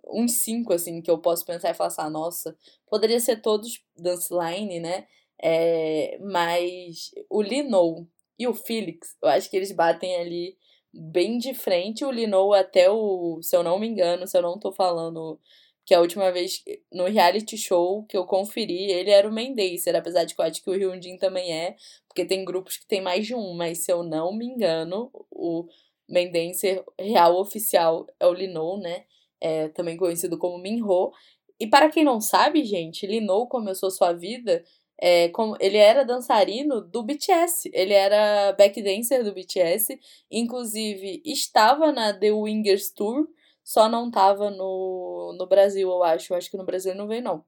uns 0.07 0.43
cinco, 0.43 0.73
assim, 0.73 1.01
que 1.01 1.11
eu 1.11 1.19
posso 1.19 1.45
pensar 1.45 1.71
e 1.71 1.75
falar 1.75 1.89
assim, 1.89 2.03
ah, 2.03 2.11
nossa, 2.11 2.57
poderia 2.87 3.21
ser 3.21 3.41
todos 3.41 3.83
dance 3.97 4.29
line, 4.33 4.81
né? 4.81 5.07
É, 5.43 6.19
mas 6.21 7.11
o 7.31 7.43
Linou 7.43 8.07
e 8.39 8.47
o 8.47 8.55
Felix, 8.55 9.17
eu 9.23 9.29
acho 9.29 9.51
que 9.51 9.57
eles 9.57 9.73
batem 9.73 10.17
ali 10.17 10.57
bem 10.93 11.39
de 11.39 11.55
frente. 11.55 12.05
O 12.05 12.11
Linou 12.11 12.53
até 12.53 12.91
o, 12.91 13.41
se 13.43 13.57
eu 13.57 13.63
não 13.63 13.79
me 13.79 13.87
engano, 13.89 14.27
se 14.27 14.37
eu 14.37 14.43
não 14.43 14.59
tô 14.59 14.73
falando 14.73 15.41
que 15.85 15.95
a 15.95 16.01
última 16.01 16.31
vez 16.31 16.63
no 16.93 17.07
reality 17.07 17.57
show 17.57 18.05
que 18.05 18.17
eu 18.17 18.25
conferi, 18.25 18.91
ele 18.91 19.11
era 19.11 19.29
o 19.29 19.33
Mendencer, 19.33 19.97
apesar 19.97 20.25
de 20.25 20.35
que 20.35 20.41
eu 20.41 20.45
acho 20.45 20.63
que 20.63 20.71
o 20.71 20.75
Hyundin 20.75 21.17
também 21.17 21.53
é, 21.53 21.77
porque 22.09 22.25
tem 22.25 22.45
grupos 22.45 22.77
que 22.77 22.87
tem 22.87 23.01
mais 23.01 23.27
de 23.27 23.35
um, 23.35 23.55
mas 23.55 23.85
se 23.85 23.93
eu 23.93 24.03
não 24.03 24.33
me 24.33 24.47
engano, 24.47 25.11
o 25.31 25.67
Mendencer 26.09 26.85
real 26.99 27.39
oficial 27.41 28.07
é 28.21 28.27
o 28.27 28.33
Linou, 28.33 28.79
né? 28.79 29.05
É, 29.41 29.69
também 29.69 29.97
conhecido 29.97 30.39
como 30.39 30.59
Minho. 30.59 31.11
E 31.59 31.67
para 31.67 31.91
quem 31.91 32.05
não 32.05 32.21
sabe, 32.21 32.65
gente, 32.65 33.07
Linou 33.07 33.49
começou 33.49 33.91
sua 33.91 34.13
vida 34.13 34.63
é, 35.05 35.29
como, 35.31 35.57
ele 35.59 35.79
era 35.79 36.05
dançarino 36.05 36.81
do 36.81 37.03
BTS, 37.03 37.69
ele 37.75 37.93
era 37.93 38.53
backdancer 38.53 39.25
do 39.25 39.35
BTS, 39.35 39.99
inclusive 40.31 41.21
estava 41.25 41.91
na 41.91 42.13
The 42.13 42.31
Wingers 42.31 42.91
Tour, 42.91 43.27
só 43.73 43.89
não 43.89 44.09
estava 44.09 44.51
no, 44.51 45.35
no 45.39 45.47
Brasil, 45.47 45.89
eu 45.89 46.03
acho. 46.03 46.33
Eu 46.33 46.37
acho 46.37 46.51
que 46.51 46.59
no 46.59 46.65
Brasil 46.65 46.95
não 46.95 47.09
veio, 47.09 47.23
não. 47.23 47.43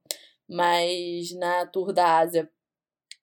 Mas 0.49 1.31
na 1.33 1.67
tour 1.67 1.93
da 1.93 2.17
Ásia, 2.17 2.49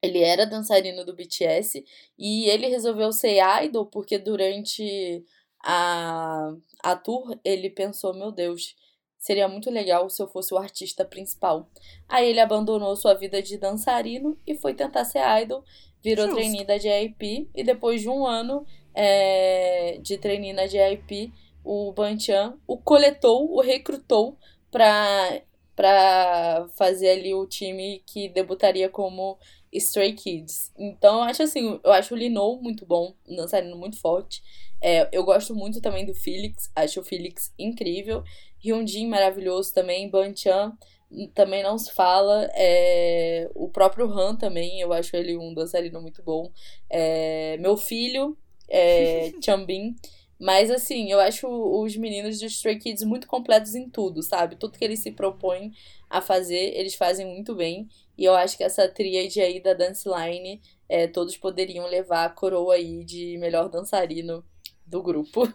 ele 0.01 0.21
era 0.21 0.47
dançarino 0.47 1.05
do 1.05 1.15
BTS 1.15 1.85
e 2.17 2.49
ele 2.49 2.69
resolveu 2.69 3.13
ser 3.13 3.41
idol 3.65 3.87
porque 3.87 4.19
durante 4.19 5.25
a, 5.65 6.55
a 6.83 6.97
tour 6.97 7.37
ele 7.45 7.71
pensou: 7.71 8.15
meu 8.15 8.31
Deus, 8.31 8.77
Seria 9.23 9.47
muito 9.47 9.71
legal 9.71 10.11
se 10.11 10.21
eu 10.21 10.27
fosse 10.27 10.53
o 10.53 10.59
artista 10.59 11.05
principal. 11.05 11.71
Aí 12.09 12.29
ele 12.29 12.41
abandonou 12.41 12.97
sua 12.97 13.15
vida 13.15 13.41
de 13.41 13.57
dançarino 13.57 14.37
e 14.45 14.57
foi 14.57 14.75
tentar 14.75 15.05
ser 15.05 15.23
idol. 15.41 15.63
Virou 16.03 16.27
Justo. 16.27 16.41
trainee 16.41 16.65
da 16.65 16.77
JYP. 16.77 17.49
E 17.55 17.63
depois 17.63 18.01
de 18.01 18.09
um 18.09 18.27
ano 18.27 18.67
é, 18.93 19.97
de 20.03 20.19
trainee 20.19 20.53
na 20.53 20.67
JYP, 20.67 21.33
o 21.65 21.93
Banchan 21.93 22.59
o 22.67 22.77
coletou, 22.77 23.51
o 23.53 23.61
recrutou 23.61 24.39
para 24.71 25.43
para 25.75 26.69
fazer 26.77 27.09
ali 27.11 27.33
o 27.33 27.47
time 27.47 28.03
que 28.07 28.29
debutaria 28.29 28.91
como 28.91 29.39
Stray 29.73 30.13
Kids. 30.13 30.71
Então 30.77 31.17
eu 31.17 31.23
acho 31.23 31.43
assim, 31.43 31.81
eu 31.83 31.93
acho 31.93 32.15
o 32.15 32.17
Linou 32.17 32.61
muito 32.61 32.85
bom, 32.85 33.15
um 33.27 33.37
dançarino 33.37 33.77
muito 33.77 33.99
forte. 33.99 34.43
É, 34.83 35.09
eu 35.11 35.25
gosto 35.25 35.55
muito 35.55 35.81
também 35.81 36.05
do 36.05 36.15
Felix, 36.15 36.71
acho 36.77 37.01
o 37.01 37.05
Felix 37.05 37.53
incrível. 37.59 38.23
Hyunjin 38.63 39.09
maravilhoso 39.09 39.73
também, 39.73 40.11
Banchan 40.11 40.77
também 41.35 41.63
não 41.63 41.79
se 41.79 41.93
fala. 41.93 42.49
É, 42.55 43.51
o 43.55 43.69
próprio 43.69 44.07
Han 44.07 44.37
também, 44.37 44.81
eu 44.81 44.93
acho 44.93 45.17
ele 45.17 45.37
um 45.37 45.55
dançarino 45.55 46.01
muito 46.01 46.23
bom. 46.23 46.51
É, 46.89 47.57
meu 47.59 47.77
filho, 47.77 48.37
é, 48.69 49.33
Chanbin. 49.43 49.95
Mas 50.43 50.72
assim, 50.72 51.09
eu 51.09 51.20
acho 51.20 51.47
os 51.47 51.97
meninos 51.97 52.40
do 52.40 52.47
Stray 52.47 52.76
Kids 52.76 53.05
muito 53.05 53.28
completos 53.28 53.76
em 53.76 53.88
tudo, 53.88 54.24
sabe? 54.24 54.57
Tudo 54.57 54.76
que 54.76 54.84
eles 54.84 54.99
se 54.99 55.12
propõem 55.12 55.72
a 56.11 56.20
fazer, 56.20 56.76
eles 56.76 56.97
fazem 56.97 57.24
muito 57.24 57.55
bem. 57.55 57.88
E 58.18 58.24
eu 58.24 58.34
acho 58.34 58.57
que 58.57 58.64
essa 58.64 58.88
tríade 58.88 59.40
aí 59.40 59.62
da 59.62 59.72
Dance 59.72 60.09
Line, 60.09 60.61
é, 60.88 61.07
todos 61.07 61.36
poderiam 61.36 61.86
levar 61.86 62.24
a 62.24 62.28
coroa 62.28 62.74
aí 62.74 63.05
de 63.05 63.38
melhor 63.38 63.68
dançarino 63.68 64.45
do 64.84 65.01
grupo. 65.01 65.47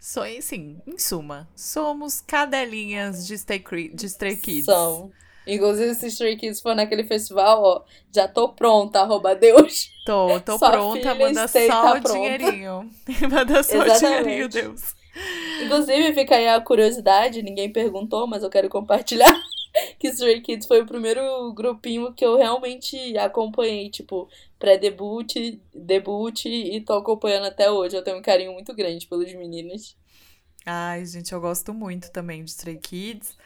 So, 0.00 0.22
sim, 0.40 0.80
em 0.86 0.98
suma, 0.98 1.46
somos 1.54 2.22
cadelinhas 2.22 3.26
de 3.26 3.34
Stray, 3.34 3.90
de 3.94 4.06
Stray 4.06 4.36
Kids. 4.36 4.64
São. 4.64 5.12
Inclusive, 5.46 5.94
se 5.94 6.06
Stray 6.06 6.36
Kids 6.36 6.60
for 6.60 6.74
naquele 6.74 7.04
festival, 7.04 7.62
ó, 7.62 7.84
já 8.14 8.28
tô 8.28 8.50
pronta, 8.50 9.00
arroba 9.00 9.34
Deus. 9.34 9.88
Tô, 10.06 10.38
tô 10.40 10.58
Sua 10.58 10.70
pronta, 10.70 11.14
manda 11.16 11.48
só 11.48 11.66
tá 11.66 11.92
o 11.94 12.00
dinheirinho. 12.00 12.90
manda 13.30 13.62
só 13.62 13.84
Exatamente. 13.84 14.04
o 14.04 14.48
dinheirinho, 14.48 14.48
Deus. 14.48 14.94
Inclusive, 15.62 16.14
fica 16.14 16.36
aí 16.36 16.48
a 16.48 16.60
curiosidade, 16.60 17.42
ninguém 17.42 17.70
perguntou, 17.70 18.26
mas 18.26 18.42
eu 18.42 18.50
quero 18.50 18.68
compartilhar 18.68 19.32
que 19.98 20.08
Stray 20.08 20.40
Kids 20.40 20.66
foi 20.66 20.80
o 20.82 20.86
primeiro 20.86 21.52
grupinho 21.52 22.12
que 22.14 22.24
eu 22.24 22.36
realmente 22.36 23.16
acompanhei, 23.18 23.90
tipo, 23.90 24.28
pré-debut, 24.58 25.34
debut 25.74 26.46
e 26.46 26.80
tô 26.80 26.94
acompanhando 26.94 27.46
até 27.46 27.70
hoje. 27.70 27.96
Eu 27.96 28.02
tenho 28.04 28.18
um 28.18 28.22
carinho 28.22 28.52
muito 28.52 28.74
grande 28.74 29.06
pelos 29.06 29.32
meninos. 29.34 29.96
Ai, 30.64 31.04
gente, 31.04 31.32
eu 31.32 31.40
gosto 31.40 31.74
muito 31.74 32.10
também 32.12 32.44
de 32.44 32.50
Stray 32.50 32.78
Kids. 32.78 33.36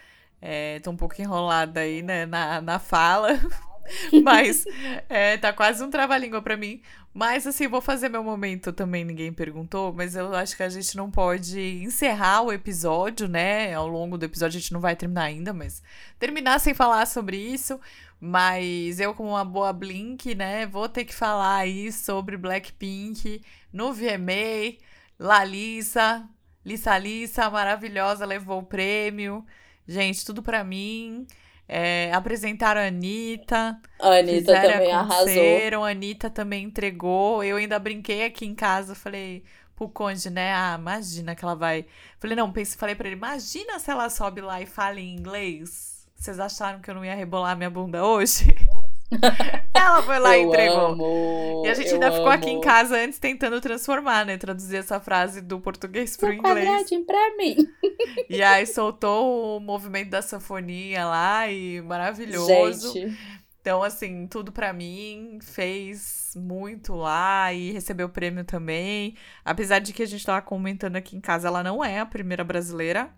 É, 0.41 0.79
tô 0.81 0.91
um 0.91 0.97
pouco 0.97 1.21
enrolada 1.21 1.81
aí, 1.81 2.03
né, 2.03 2.27
na, 2.27 2.61
na 2.61 2.79
fala. 2.79 3.31
Mas 4.25 4.65
é, 5.09 5.37
tá 5.37 5.53
quase 5.53 5.83
um 5.83 5.91
trava-língua 5.91 6.43
pra 6.43 6.57
mim. 6.57 6.83
Mas 7.15 7.47
assim, 7.47 7.67
vou 7.67 7.81
fazer 7.81 8.09
meu 8.09 8.23
momento 8.23 8.73
também, 8.73 9.05
ninguém 9.05 9.33
perguntou, 9.33 9.91
mas 9.91 10.15
eu 10.15 10.35
acho 10.35 10.55
que 10.55 10.63
a 10.63 10.69
gente 10.69 10.95
não 10.99 11.11
pode 11.11 11.59
encerrar 11.83 12.43
o 12.43 12.53
episódio, 12.53 13.27
né? 13.27 13.73
Ao 13.73 13.87
longo 13.89 14.19
do 14.19 14.27
episódio 14.27 14.59
a 14.59 14.61
gente 14.61 14.73
não 14.73 14.81
vai 14.81 14.95
terminar 14.95 15.23
ainda, 15.23 15.53
mas 15.55 15.83
terminar 16.19 16.61
sem 16.61 16.75
falar 16.75 17.07
sobre 17.07 17.39
isso. 17.39 17.81
Mas 18.21 19.01
eu, 19.01 19.15
como 19.15 19.31
uma 19.31 19.45
boa 19.45 19.73
Blink, 19.73 20.35
né, 20.35 20.67
vou 20.67 20.89
ter 20.89 21.05
que 21.05 21.15
falar 21.15 21.57
aí 21.57 21.91
sobre 21.93 22.37
Blackpink 22.37 23.43
no 23.73 23.93
VMA. 23.95 24.77
Lalissa, 25.19 26.29
Lissa 26.65 26.99
Lissa, 26.99 27.49
maravilhosa, 27.49 28.27
levou 28.27 28.61
o 28.61 28.67
prêmio. 28.67 29.45
Gente, 29.87 30.25
tudo 30.25 30.43
pra 30.43 30.65
mim. 30.65 31.27
É, 31.69 32.13
apresentaram 32.13 32.81
a 32.81 32.87
Anitta. 32.87 33.81
A 34.01 34.19
Anitta 34.19 34.61
também 34.61 34.93
arrasou. 34.93 35.85
A 35.85 35.91
Anitta 35.91 36.31
também 36.31 36.65
entregou. 36.65 37.43
Eu 37.43 37.57
ainda 37.57 37.79
brinquei 37.79 38.25
aqui 38.25 38.47
em 38.47 38.55
casa, 38.55 38.95
falei 38.95 39.43
pro 39.75 39.89
Conde, 39.89 40.31
né? 40.31 40.53
Ah, 40.55 40.77
imagina 40.79 41.35
que 41.35 41.45
ela 41.45 41.55
vai. 41.55 41.87
Falei, 42.19 42.37
não, 42.37 42.51
pensei, 42.53 42.79
falei 42.79 42.95
pra 42.95 43.07
ele, 43.07 43.17
imagina 43.17 43.79
se 43.79 43.91
ela 43.91 44.09
sobe 44.09 44.41
lá 44.41 44.61
e 44.61 44.67
fala 44.67 45.01
em 45.01 45.15
inglês. 45.15 46.07
Vocês 46.15 46.41
acharam 46.41 46.81
que 46.81 46.91
eu 46.91 46.95
não 46.95 47.05
ia 47.05 47.15
rebolar 47.15 47.57
minha 47.57 47.71
bunda 47.71 48.05
hoje? 48.05 48.47
Ela 49.75 50.03
foi 50.03 50.19
lá 50.19 50.37
e 50.37 50.43
entregou. 50.43 50.87
Amo, 50.87 51.63
e 51.65 51.69
a 51.69 51.75
gente 51.75 51.93
ainda 51.93 52.11
ficou 52.11 52.29
aqui 52.29 52.51
em 52.51 52.61
casa 52.61 52.97
antes 52.97 53.19
tentando 53.19 53.61
transformar, 53.61 54.25
né? 54.27 54.37
Traduzir 54.37 54.77
essa 54.77 54.99
frase 54.99 55.41
do 55.41 55.61
português 55.61 56.17
pro 56.17 56.33
inglês. 56.33 56.67
quadradinho 56.67 57.05
pra 57.05 57.37
mim. 57.37 57.57
E 58.29 58.43
aí 58.43 58.67
soltou 58.67 59.57
o 59.57 59.61
movimento 59.61 60.11
da 60.11 60.21
sanfonia 60.21 61.05
lá 61.05 61.49
e 61.49 61.81
maravilhoso. 61.83 62.93
Gente. 62.93 63.17
Então, 63.61 63.83
assim, 63.83 64.27
tudo 64.27 64.53
para 64.53 64.73
mim 64.73 65.39
fez 65.43 66.33
muito 66.37 66.95
lá 66.95 67.53
e 67.53 67.73
recebeu 67.73 68.09
prêmio 68.09 68.45
também. 68.45 69.17
Apesar 69.45 69.81
de 69.81 69.93
que 69.93 70.03
a 70.03 70.07
gente 70.07 70.25
tava 70.25 70.41
comentando 70.41 70.97
aqui 70.97 71.17
em 71.17 71.21
casa, 71.21 71.49
ela 71.49 71.63
não 71.63 71.85
é 71.85 71.99
a 71.99 72.07
primeira 72.07 72.45
brasileira. 72.45 73.11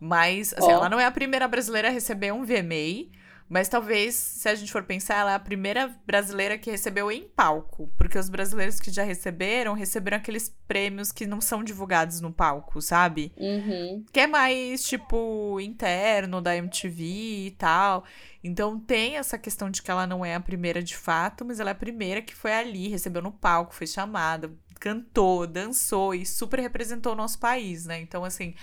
Mas, 0.00 0.52
assim, 0.54 0.66
oh. 0.66 0.72
ela 0.72 0.88
não 0.88 1.00
é 1.00 1.06
a 1.06 1.10
primeira 1.10 1.48
brasileira 1.48 1.88
a 1.88 1.90
receber 1.90 2.32
um 2.32 2.44
VMA. 2.44 3.10
Mas 3.48 3.68
talvez, 3.68 4.14
se 4.14 4.46
a 4.46 4.54
gente 4.54 4.70
for 4.70 4.82
pensar, 4.82 5.16
ela 5.16 5.32
é 5.32 5.34
a 5.34 5.40
primeira 5.40 5.88
brasileira 6.06 6.58
que 6.58 6.70
recebeu 6.70 7.10
em 7.10 7.26
palco. 7.28 7.90
Porque 7.96 8.18
os 8.18 8.28
brasileiros 8.28 8.78
que 8.78 8.90
já 8.90 9.02
receberam, 9.02 9.72
receberam 9.72 10.18
aqueles 10.18 10.54
prêmios 10.66 11.10
que 11.10 11.26
não 11.26 11.40
são 11.40 11.64
divulgados 11.64 12.20
no 12.20 12.30
palco, 12.30 12.82
sabe? 12.82 13.32
Uhum. 13.38 14.04
Que 14.12 14.20
é 14.20 14.26
mais, 14.26 14.84
tipo, 14.84 15.58
interno 15.60 16.42
da 16.42 16.54
MTV 16.56 17.04
e 17.46 17.50
tal. 17.52 18.04
Então 18.44 18.78
tem 18.78 19.16
essa 19.16 19.38
questão 19.38 19.70
de 19.70 19.82
que 19.82 19.90
ela 19.90 20.06
não 20.06 20.24
é 20.24 20.34
a 20.34 20.40
primeira 20.40 20.82
de 20.82 20.96
fato, 20.96 21.44
mas 21.44 21.58
ela 21.58 21.70
é 21.70 21.72
a 21.72 21.76
primeira 21.76 22.20
que 22.20 22.34
foi 22.34 22.52
ali, 22.52 22.88
recebeu 22.88 23.22
no 23.22 23.32
palco, 23.32 23.74
foi 23.74 23.86
chamada, 23.86 24.52
cantou, 24.78 25.46
dançou 25.46 26.14
e 26.14 26.26
super 26.26 26.60
representou 26.60 27.12
o 27.12 27.16
nosso 27.16 27.38
país, 27.38 27.86
né? 27.86 27.98
Então, 27.98 28.24
assim. 28.24 28.54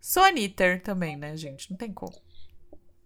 Sou 0.00 0.22
Anitta 0.22 0.78
também, 0.84 1.16
né, 1.16 1.34
gente? 1.34 1.70
Não 1.70 1.78
tem 1.78 1.90
como. 1.90 2.23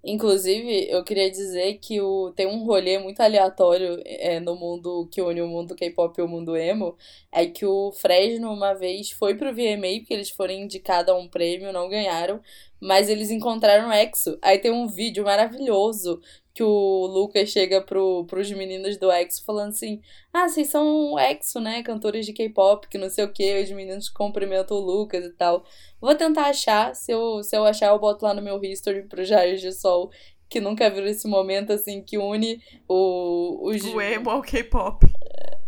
Inclusive, 0.05 0.88
eu 0.88 1.03
queria 1.05 1.30
dizer 1.30 1.74
que 1.78 2.01
o, 2.01 2.32
tem 2.32 2.46
um 2.46 2.64
rolê 2.64 2.99
muito 2.99 3.20
aleatório 3.20 4.01
é, 4.05 4.38
no 4.40 4.55
mundo 4.57 5.09
que 5.11 5.20
une 5.20 5.42
o 5.42 5.49
mundo 5.49 5.74
K-pop 5.74 6.18
e 6.18 6.22
o 6.22 6.28
mundo 6.28 6.57
emo. 6.57 6.96
É 7.32 7.46
que 7.46 7.66
o 7.66 7.92
Fresno, 7.92 8.53
uma 8.53 8.74
vez, 8.74 9.11
foi 9.11 9.34
pro 9.36 9.53
VMA, 9.53 9.99
porque 9.99 10.14
eles 10.14 10.30
foram 10.30 10.55
indicados 10.55 11.12
a 11.12 11.16
um 11.16 11.28
prêmio, 11.28 11.72
não 11.72 11.88
ganharam. 11.88 12.40
mas 12.80 13.09
eles 13.09 13.30
encontraram 13.30 13.92
EXO. 13.92 14.38
Aí 14.42 14.59
tem 14.59 14.70
um 14.70 14.86
vídeo 14.86 15.24
maravilhoso 15.24 16.20
que 16.59 16.63
o 16.65 17.07
Lucas 17.07 17.51
chega 17.51 17.81
pro, 17.81 18.25
pros 18.25 18.51
meninos 18.51 18.97
do 18.97 19.13
EXO 19.13 19.45
falando 19.45 19.69
assim: 19.69 20.03
Ah, 20.33 20.49
vocês 20.49 20.67
são 20.67 21.17
EXO, 21.17 21.61
né? 21.61 21.85
Cantores 21.85 22.27
de 22.27 22.33
K-pop, 22.33 22.89
que 22.89 22.99
não 22.99 23.09
sei 23.09 23.25
o 23.25 23.33
que. 23.33 23.63
Os 23.63 23.71
meninos 23.71 24.09
cumprimentam 24.09 24.77
o 24.77 24.81
Lucas 24.81 25.25
e 25.25 25.31
tal. 25.31 25.65
Vou 26.01 26.17
tentar 26.17 26.47
achar. 26.47 26.97
Se 26.97 27.13
eu, 27.13 27.45
se 27.45 27.57
eu 27.57 27.65
achar, 27.65 27.91
eu 27.91 27.99
boto 28.01 28.25
lá 28.25 28.35
no 28.35 28.43
meu 28.43 28.61
history 28.61 29.03
pro 29.05 29.25
Jaios 29.25 29.61
de 29.61 29.71
Sol. 29.71 30.11
Que 30.49 30.61
nunca 30.61 30.91
viram 30.91 31.07
esse 31.07 31.29
momento 31.29 31.73
assim 31.73 32.03
que 32.03 32.19
une 32.19 32.61
o. 32.89 33.61
Os... 33.63 33.85
O 33.85 34.01
emo 34.01 34.29
ao 34.29 34.43
K-pop. 34.43 35.07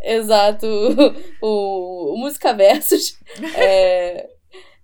Exato. 0.02 0.66
O, 1.40 2.14
o 2.14 2.18
Música 2.18 2.52
Versus. 2.52 3.16
é. 3.54 4.28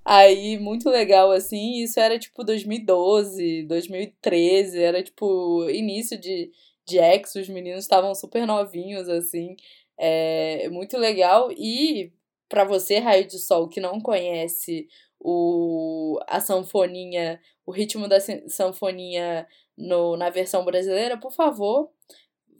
Aí, 0.09 0.57
muito 0.59 0.89
legal, 0.89 1.33
assim, 1.33 1.83
isso 1.83 1.99
era 1.99 2.17
tipo 2.17 2.45
2012, 2.45 3.65
2013, 3.65 4.81
era 4.81 5.03
tipo 5.03 5.69
início 5.69 6.17
de, 6.17 6.53
de 6.87 6.99
ex, 6.99 7.35
os 7.35 7.49
meninos 7.49 7.81
estavam 7.83 8.15
super 8.15 8.47
novinhos, 8.47 9.09
assim, 9.09 9.57
é 9.99 10.69
muito 10.69 10.97
legal. 10.97 11.51
E 11.51 12.13
para 12.49 12.63
você, 12.65 12.99
Raio 12.99 13.27
de 13.27 13.37
Sol, 13.41 13.69
que 13.69 13.81
não 13.81 14.01
conhece 14.01 14.89
o, 15.19 16.21
a 16.29 16.41
sanfoninha, 16.41 17.41
o 17.67 17.73
ritmo 17.73 18.07
da 18.07 18.19
sanfoninha 18.49 19.49
no, 19.77 20.17
na 20.17 20.31
versão 20.31 20.65
brasileira, 20.65 21.19
por 21.19 21.33
favor, 21.33 21.91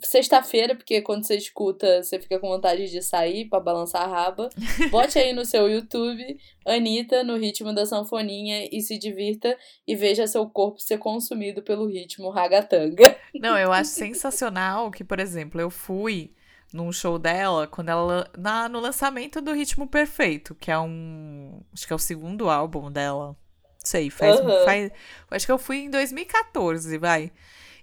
sexta-feira, 0.03 0.75
porque 0.75 1.01
quando 1.01 1.25
você 1.25 1.37
escuta, 1.37 2.03
você 2.03 2.21
fica 2.21 2.39
com 2.39 2.49
vontade 2.49 2.91
de 2.91 3.03
sair 3.03 3.47
para 3.47 3.61
balançar 3.61 4.03
a 4.03 4.07
raba. 4.07 4.49
Bote 4.91 5.19
aí 5.19 5.33
no 5.33 5.45
seu 5.45 5.69
YouTube, 5.69 6.39
Anitta, 6.67 7.25
no 7.25 7.37
ritmo 7.37 7.75
da 7.75 7.87
sanfoninha 7.87 8.69
e 8.71 8.81
se 8.81 8.99
divirta 8.99 9.57
e 9.87 9.95
veja 9.95 10.27
seu 10.27 10.49
corpo 10.49 10.81
ser 10.81 10.99
consumido 10.99 11.63
pelo 11.63 11.87
ritmo 11.87 12.31
ragatanga. 12.31 13.17
Não, 13.35 13.59
eu 13.59 13.73
acho 13.73 13.91
sensacional 13.91 14.91
que, 14.91 15.05
por 15.05 15.19
exemplo, 15.19 15.61
eu 15.61 15.71
fui 15.71 16.33
num 16.73 16.93
show 16.93 17.19
dela 17.19 17.67
quando 17.67 17.89
ela 17.89 18.31
na 18.37 18.69
no 18.69 18.81
lançamento 18.81 19.41
do 19.41 19.53
Ritmo 19.53 19.87
Perfeito, 19.87 20.55
que 20.55 20.71
é 20.71 20.79
um, 20.79 21.61
acho 21.73 21.87
que 21.87 21.93
é 21.93 21.97
o 21.97 21.99
segundo 21.99 22.51
álbum 22.51 22.91
dela. 22.91 23.37
Sei, 23.79 24.11
faz, 24.11 24.41
uhum. 24.41 24.65
faz 24.65 24.91
acho 25.31 25.47
que 25.47 25.53
eu 25.53 25.59
fui 25.59 25.79
em 25.79 25.91
2014, 25.91 26.99
vai. 26.99 27.31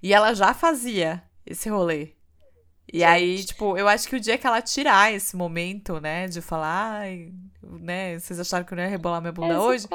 E 0.01 0.13
ela 0.13 0.33
já 0.33 0.53
fazia 0.53 1.23
esse 1.45 1.69
rolê. 1.69 2.13
E 2.91 2.99
Gente. 2.99 3.03
aí, 3.03 3.43
tipo, 3.43 3.77
eu 3.77 3.87
acho 3.87 4.07
que 4.07 4.15
o 4.15 4.19
dia 4.19 4.37
que 4.37 4.45
ela 4.45 4.61
tirar 4.61 5.13
esse 5.13 5.35
momento, 5.35 5.99
né, 5.99 6.27
de 6.27 6.41
falar, 6.41 6.99
ai, 6.99 7.33
né, 7.61 8.19
vocês 8.19 8.39
acharam 8.39 8.65
que 8.65 8.73
eu 8.73 8.75
não 8.75 8.83
ia 8.83 8.89
rebolar 8.89 9.21
minha 9.21 9.31
bunda 9.31 9.61
hoje? 9.61 9.87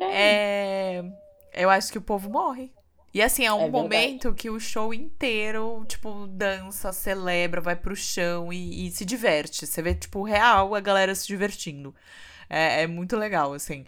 É, 0.00 1.04
eu 1.52 1.70
acho 1.70 1.92
que 1.92 1.98
o 1.98 2.02
povo 2.02 2.28
morre. 2.28 2.72
E 3.14 3.22
assim, 3.22 3.46
é 3.46 3.52
um 3.52 3.62
é 3.62 3.70
momento 3.70 4.34
que 4.34 4.50
o 4.50 4.60
show 4.60 4.92
inteiro, 4.92 5.82
tipo, 5.88 6.26
dança, 6.26 6.92
celebra, 6.92 7.62
vai 7.62 7.74
pro 7.74 7.96
chão 7.96 8.52
e, 8.52 8.86
e 8.86 8.90
se 8.90 9.06
diverte. 9.06 9.66
Você 9.66 9.80
vê, 9.80 9.94
tipo, 9.94 10.22
real 10.22 10.74
a 10.74 10.80
galera 10.80 11.14
se 11.14 11.26
divertindo. 11.26 11.94
É, 12.50 12.82
é, 12.82 12.86
muito 12.86 13.16
legal, 13.16 13.54
assim. 13.54 13.86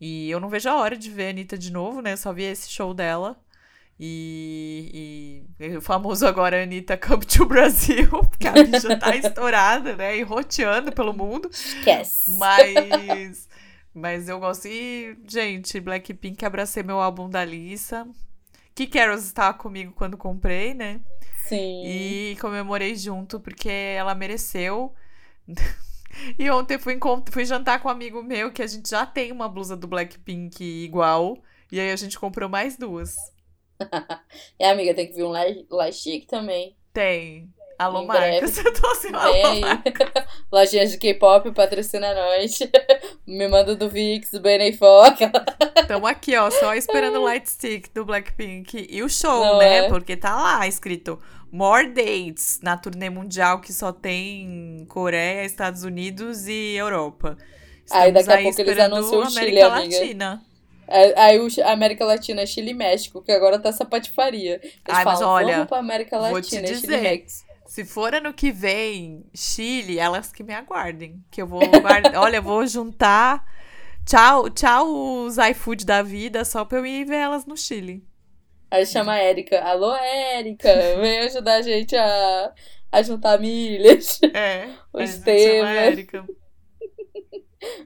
E 0.00 0.30
eu 0.30 0.40
não 0.40 0.48
vejo 0.48 0.70
a 0.70 0.76
hora 0.76 0.96
de 0.96 1.10
ver 1.10 1.26
a 1.26 1.30
Anitta 1.30 1.58
de 1.58 1.70
novo, 1.70 2.00
né? 2.00 2.16
Só 2.16 2.32
vi 2.32 2.44
esse 2.44 2.70
show 2.70 2.94
dela. 2.94 3.38
E, 4.04 5.44
e, 5.60 5.76
o 5.76 5.80
famoso 5.80 6.26
agora 6.26 6.60
Anitta 6.60 6.96
Come 6.96 7.24
to 7.24 7.46
Brasil, 7.46 8.08
porque 8.08 8.48
a 8.48 8.52
bicha 8.52 8.98
tá 8.98 9.14
estourada, 9.14 9.94
né? 9.94 10.16
E 10.16 10.22
roteando 10.22 10.90
pelo 10.90 11.12
mundo. 11.12 11.48
Esquece. 11.48 12.32
Mas, 12.32 13.48
mas 13.94 14.28
eu 14.28 14.40
gosto. 14.40 14.66
E, 14.66 15.16
gente, 15.28 15.78
Blackpink 15.78 16.44
abracei 16.44 16.82
meu 16.82 16.98
álbum 16.98 17.30
da 17.30 17.44
Lisa. 17.44 18.04
Que 18.74 18.88
Carols 18.88 19.24
estava 19.24 19.56
comigo 19.56 19.92
quando 19.92 20.16
comprei, 20.16 20.74
né? 20.74 21.00
Sim. 21.46 21.84
E 21.86 22.36
comemorei 22.40 22.96
junto, 22.96 23.38
porque 23.38 23.70
ela 23.70 24.16
mereceu. 24.16 24.92
E 26.38 26.50
ontem 26.50 26.78
fui, 26.78 26.98
fui 27.30 27.42
jantar 27.46 27.80
com 27.80 27.88
um 27.88 27.90
amigo 27.90 28.22
meu 28.22 28.52
que 28.52 28.60
a 28.60 28.66
gente 28.66 28.90
já 28.90 29.06
tem 29.06 29.32
uma 29.32 29.48
blusa 29.48 29.74
do 29.74 29.86
Blackpink 29.86 30.62
igual. 30.62 31.38
E 31.70 31.80
aí 31.80 31.90
a 31.90 31.96
gente 31.96 32.18
comprou 32.18 32.50
mais 32.50 32.76
duas. 32.76 33.16
é, 34.58 34.70
amiga, 34.70 34.94
tem 34.94 35.06
que 35.06 35.14
vir 35.14 35.24
um 35.24 35.32
lá, 35.70 35.92
chique 35.92 36.26
também. 36.26 36.76
Tem. 36.92 37.48
Alô, 37.78 38.04
marcas. 38.04 38.58
Eu 38.64 38.72
tô 38.72 38.86
assim, 38.88 39.08
alô, 39.12 39.32
Lojinhas 40.52 40.92
de 40.92 40.98
K-pop, 40.98 41.50
patrocina 41.52 42.14
nós. 42.14 42.58
Me 43.26 43.48
manda 43.48 43.74
do 43.74 43.88
VIX, 43.88 44.30
do 44.30 44.40
Benefoca. 44.40 45.30
Tamo 45.88 46.06
aqui, 46.06 46.36
ó, 46.36 46.50
só 46.50 46.74
esperando 46.74 47.18
o 47.18 47.24
Light 47.24 47.48
Stick 47.48 47.88
do 47.92 48.04
Blackpink. 48.04 48.86
E 48.88 49.02
o 49.02 49.08
show, 49.08 49.44
Não 49.44 49.58
né? 49.58 49.78
É? 49.78 49.88
Porque 49.88 50.16
tá 50.16 50.34
lá 50.34 50.66
escrito 50.66 51.18
More 51.50 51.88
Dates 51.88 52.60
na 52.62 52.76
turnê 52.76 53.10
mundial 53.10 53.60
que 53.60 53.72
só 53.72 53.92
tem 53.92 54.86
Coreia, 54.88 55.44
Estados 55.44 55.82
Unidos 55.82 56.46
e 56.46 56.76
Europa. 56.76 57.36
Estamos 57.84 58.04
aí 58.04 58.12
daqui 58.12 58.32
a 58.32 58.42
pouco 58.42 58.60
eles 58.60 58.78
anunciam 58.78 59.22
o 59.22 59.30
Chile, 59.30 59.60
América 59.60 59.98
amiga. 59.98 60.51
É, 60.88 61.20
aí 61.20 61.38
a 61.64 61.72
América 61.72 62.04
Latina, 62.04 62.44
Chile 62.44 62.70
e 62.70 62.74
México, 62.74 63.22
que 63.22 63.32
agora 63.32 63.58
tá 63.58 63.68
essa 63.68 63.84
patifaria. 63.84 64.60
Eles 64.62 64.74
Ai, 64.88 65.04
falam, 65.04 65.20
mas 65.20 65.22
olha, 65.22 65.54
vamos 65.54 65.68
pra 65.68 65.78
América 65.78 66.18
Latina, 66.18 66.32
vou 66.32 66.42
te 66.42 66.60
dizer, 66.60 66.80
Chile 66.80 66.96
Rex. 66.96 67.44
Se 67.66 67.84
for 67.84 68.14
ano 68.14 68.34
que 68.34 68.52
vem, 68.52 69.24
Chile, 69.34 69.98
elas 69.98 70.30
que 70.30 70.42
me 70.42 70.52
aguardem. 70.52 71.24
Que 71.30 71.40
eu 71.40 71.46
vou 71.46 71.62
olha, 72.16 72.36
eu 72.36 72.42
vou 72.42 72.66
juntar. 72.66 73.44
Tchau, 74.04 74.50
tchau 74.50 75.24
os 75.24 75.38
iFood 75.38 75.86
da 75.86 76.02
vida, 76.02 76.44
só 76.44 76.64
pra 76.64 76.78
eu 76.78 76.86
ir 76.86 77.04
ver 77.04 77.16
elas 77.16 77.46
no 77.46 77.56
Chile. 77.56 78.04
Aí 78.70 78.84
chama 78.84 79.12
a 79.12 79.18
Érica. 79.18 79.60
Alô, 79.60 79.94
Érica, 79.94 80.68
vem 81.00 81.20
ajudar 81.20 81.56
a 81.56 81.62
gente 81.62 81.94
a, 81.94 82.52
a 82.90 83.02
juntar 83.02 83.38
milhas. 83.38 84.18
É. 84.34 84.68
Os 84.92 85.18
temas. 85.18 85.94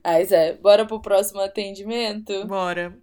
Mas 0.04 0.32
é, 0.32 0.54
bora 0.54 0.86
pro 0.86 1.00
próximo 1.00 1.40
atendimento? 1.40 2.46
Bora. 2.46 2.96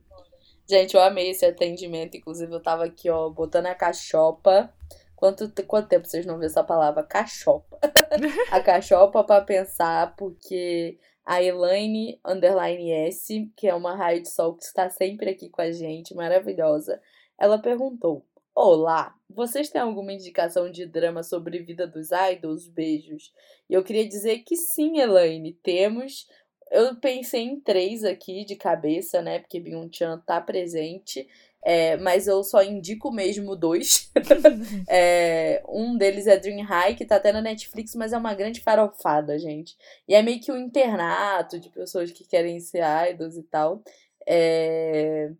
Gente, 0.69 0.95
eu 0.95 1.01
amei 1.01 1.29
esse 1.29 1.45
atendimento. 1.45 2.15
Inclusive, 2.15 2.51
eu 2.53 2.61
tava 2.61 2.85
aqui, 2.85 3.09
ó, 3.09 3.29
botando 3.29 3.67
a 3.67 3.75
cachopa. 3.75 4.73
Quanto, 5.15 5.51
quanto 5.65 5.87
tempo 5.87 6.07
vocês 6.07 6.25
não 6.25 6.35
viram 6.35 6.47
essa 6.47 6.63
palavra? 6.63 7.03
Cachopa. 7.03 7.79
a 8.51 8.59
cachopa 8.59 9.23
pra 9.23 9.41
pensar, 9.41 10.15
porque 10.15 10.97
a 11.25 11.41
Elaine 11.41 12.19
Underline 12.25 12.91
S, 12.91 13.51
que 13.55 13.67
é 13.67 13.73
uma 13.73 13.95
raio 13.95 14.21
de 14.21 14.29
sol 14.29 14.55
que 14.55 14.63
está 14.63 14.89
sempre 14.89 15.29
aqui 15.29 15.49
com 15.49 15.61
a 15.61 15.71
gente, 15.71 16.13
maravilhosa, 16.13 17.01
ela 17.39 17.57
perguntou: 17.57 18.25
Olá, 18.55 19.15
vocês 19.29 19.69
têm 19.69 19.81
alguma 19.81 20.13
indicação 20.13 20.69
de 20.69 20.85
drama 20.85 21.23
sobre 21.23 21.59
vida 21.59 21.87
dos 21.87 22.09
idols? 22.11 22.67
Beijos. 22.67 23.31
E 23.69 23.73
eu 23.73 23.83
queria 23.83 24.07
dizer 24.07 24.39
que 24.39 24.55
sim, 24.55 24.99
Elaine, 24.99 25.53
temos 25.63 26.27
eu 26.71 26.95
pensei 26.95 27.41
em 27.41 27.59
três 27.59 28.03
aqui 28.03 28.45
de 28.45 28.55
cabeça, 28.55 29.21
né? 29.21 29.39
Porque 29.39 29.59
Byung-chan 29.59 30.19
tá 30.25 30.41
presente. 30.41 31.27
É, 31.65 31.95
mas 31.97 32.27
eu 32.27 32.43
só 32.43 32.61
indico 32.61 33.11
mesmo 33.11 33.55
dois. 33.55 34.11
é, 34.89 35.63
um 35.67 35.97
deles 35.97 36.27
é 36.27 36.37
Dream 36.37 36.61
High, 36.65 36.95
que 36.95 37.05
tá 37.05 37.15
até 37.15 37.31
na 37.31 37.41
Netflix, 37.41 37.95
mas 37.95 38.11
é 38.11 38.17
uma 38.17 38.33
grande 38.33 38.59
farofada, 38.59 39.39
gente. 39.39 39.77
E 40.07 40.13
é 40.13 40.21
meio 40.21 40.41
que 40.41 40.51
um 40.51 40.57
internato 40.57 41.57
de 41.59 41.69
pessoas 41.69 42.11
que 42.11 42.25
querem 42.25 42.59
ser 42.59 42.83
idols 43.09 43.37
e 43.37 43.43
tal. 43.43 43.81
É, 44.27 45.31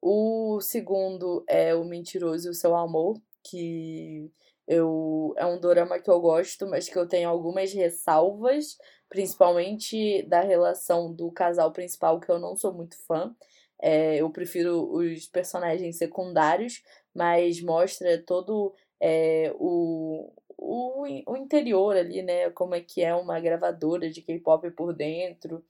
o 0.00 0.60
segundo 0.60 1.44
é 1.48 1.74
O 1.74 1.84
Mentiroso 1.84 2.48
e 2.48 2.50
o 2.50 2.54
Seu 2.54 2.76
Amor, 2.76 3.20
que 3.42 4.30
eu, 4.66 5.34
é 5.36 5.46
um 5.46 5.58
dorama 5.58 5.98
que 5.98 6.10
eu 6.10 6.20
gosto, 6.20 6.66
mas 6.66 6.88
que 6.88 6.98
eu 6.98 7.08
tenho 7.08 7.28
algumas 7.28 7.72
ressalvas, 7.72 8.76
principalmente 9.12 10.22
da 10.22 10.40
relação 10.40 11.12
do 11.12 11.30
casal 11.30 11.70
principal, 11.70 12.18
que 12.18 12.30
eu 12.30 12.38
não 12.38 12.56
sou 12.56 12.72
muito 12.72 12.96
fã. 13.06 13.36
É, 13.78 14.16
eu 14.16 14.30
prefiro 14.30 14.90
os 14.90 15.26
personagens 15.26 15.98
secundários, 15.98 16.82
mas 17.14 17.60
mostra 17.60 18.16
todo 18.22 18.72
é, 18.98 19.52
o, 19.58 20.32
o, 20.56 21.02
o 21.26 21.36
interior 21.36 21.94
ali, 21.94 22.22
né? 22.22 22.48
Como 22.52 22.74
é 22.74 22.80
que 22.80 23.02
é 23.02 23.14
uma 23.14 23.38
gravadora 23.38 24.08
de 24.08 24.22
K-pop 24.22 24.70
por 24.70 24.94
dentro. 24.94 25.62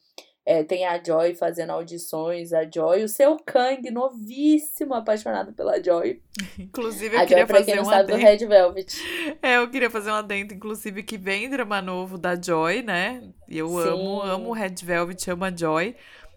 É, 0.44 0.64
tem 0.64 0.84
a 0.84 1.00
Joy 1.00 1.36
fazendo 1.36 1.70
audições, 1.70 2.52
a 2.52 2.68
Joy, 2.68 3.04
o 3.04 3.08
seu 3.08 3.36
Kang, 3.36 3.88
novíssimo, 3.92 4.92
apaixonado 4.92 5.52
pela 5.52 5.80
Joy. 5.80 6.20
Inclusive, 6.58 7.14
eu 7.14 7.20
a 7.20 7.26
queria 7.26 7.46
Joy, 7.46 7.56
fazer 7.56 7.80
um 7.80 7.88
adendo. 7.90 8.18
do 8.18 8.22
Red 8.24 8.38
Velvet. 8.38 8.92
É, 9.40 9.56
eu 9.58 9.70
queria 9.70 9.90
fazer 9.90 10.10
um 10.10 10.14
adendo, 10.14 10.52
inclusive, 10.52 11.02
que 11.04 11.16
vem 11.16 11.48
drama 11.48 11.80
novo 11.80 12.18
da 12.18 12.40
Joy, 12.40 12.82
né? 12.82 13.22
Eu 13.48 13.68
Sim. 13.68 13.88
amo, 13.88 14.22
amo 14.22 14.48
o 14.50 14.52
Red 14.52 14.74
Velvet, 14.82 15.30
amo 15.30 15.44
a 15.44 15.54
Joy. 15.54 15.94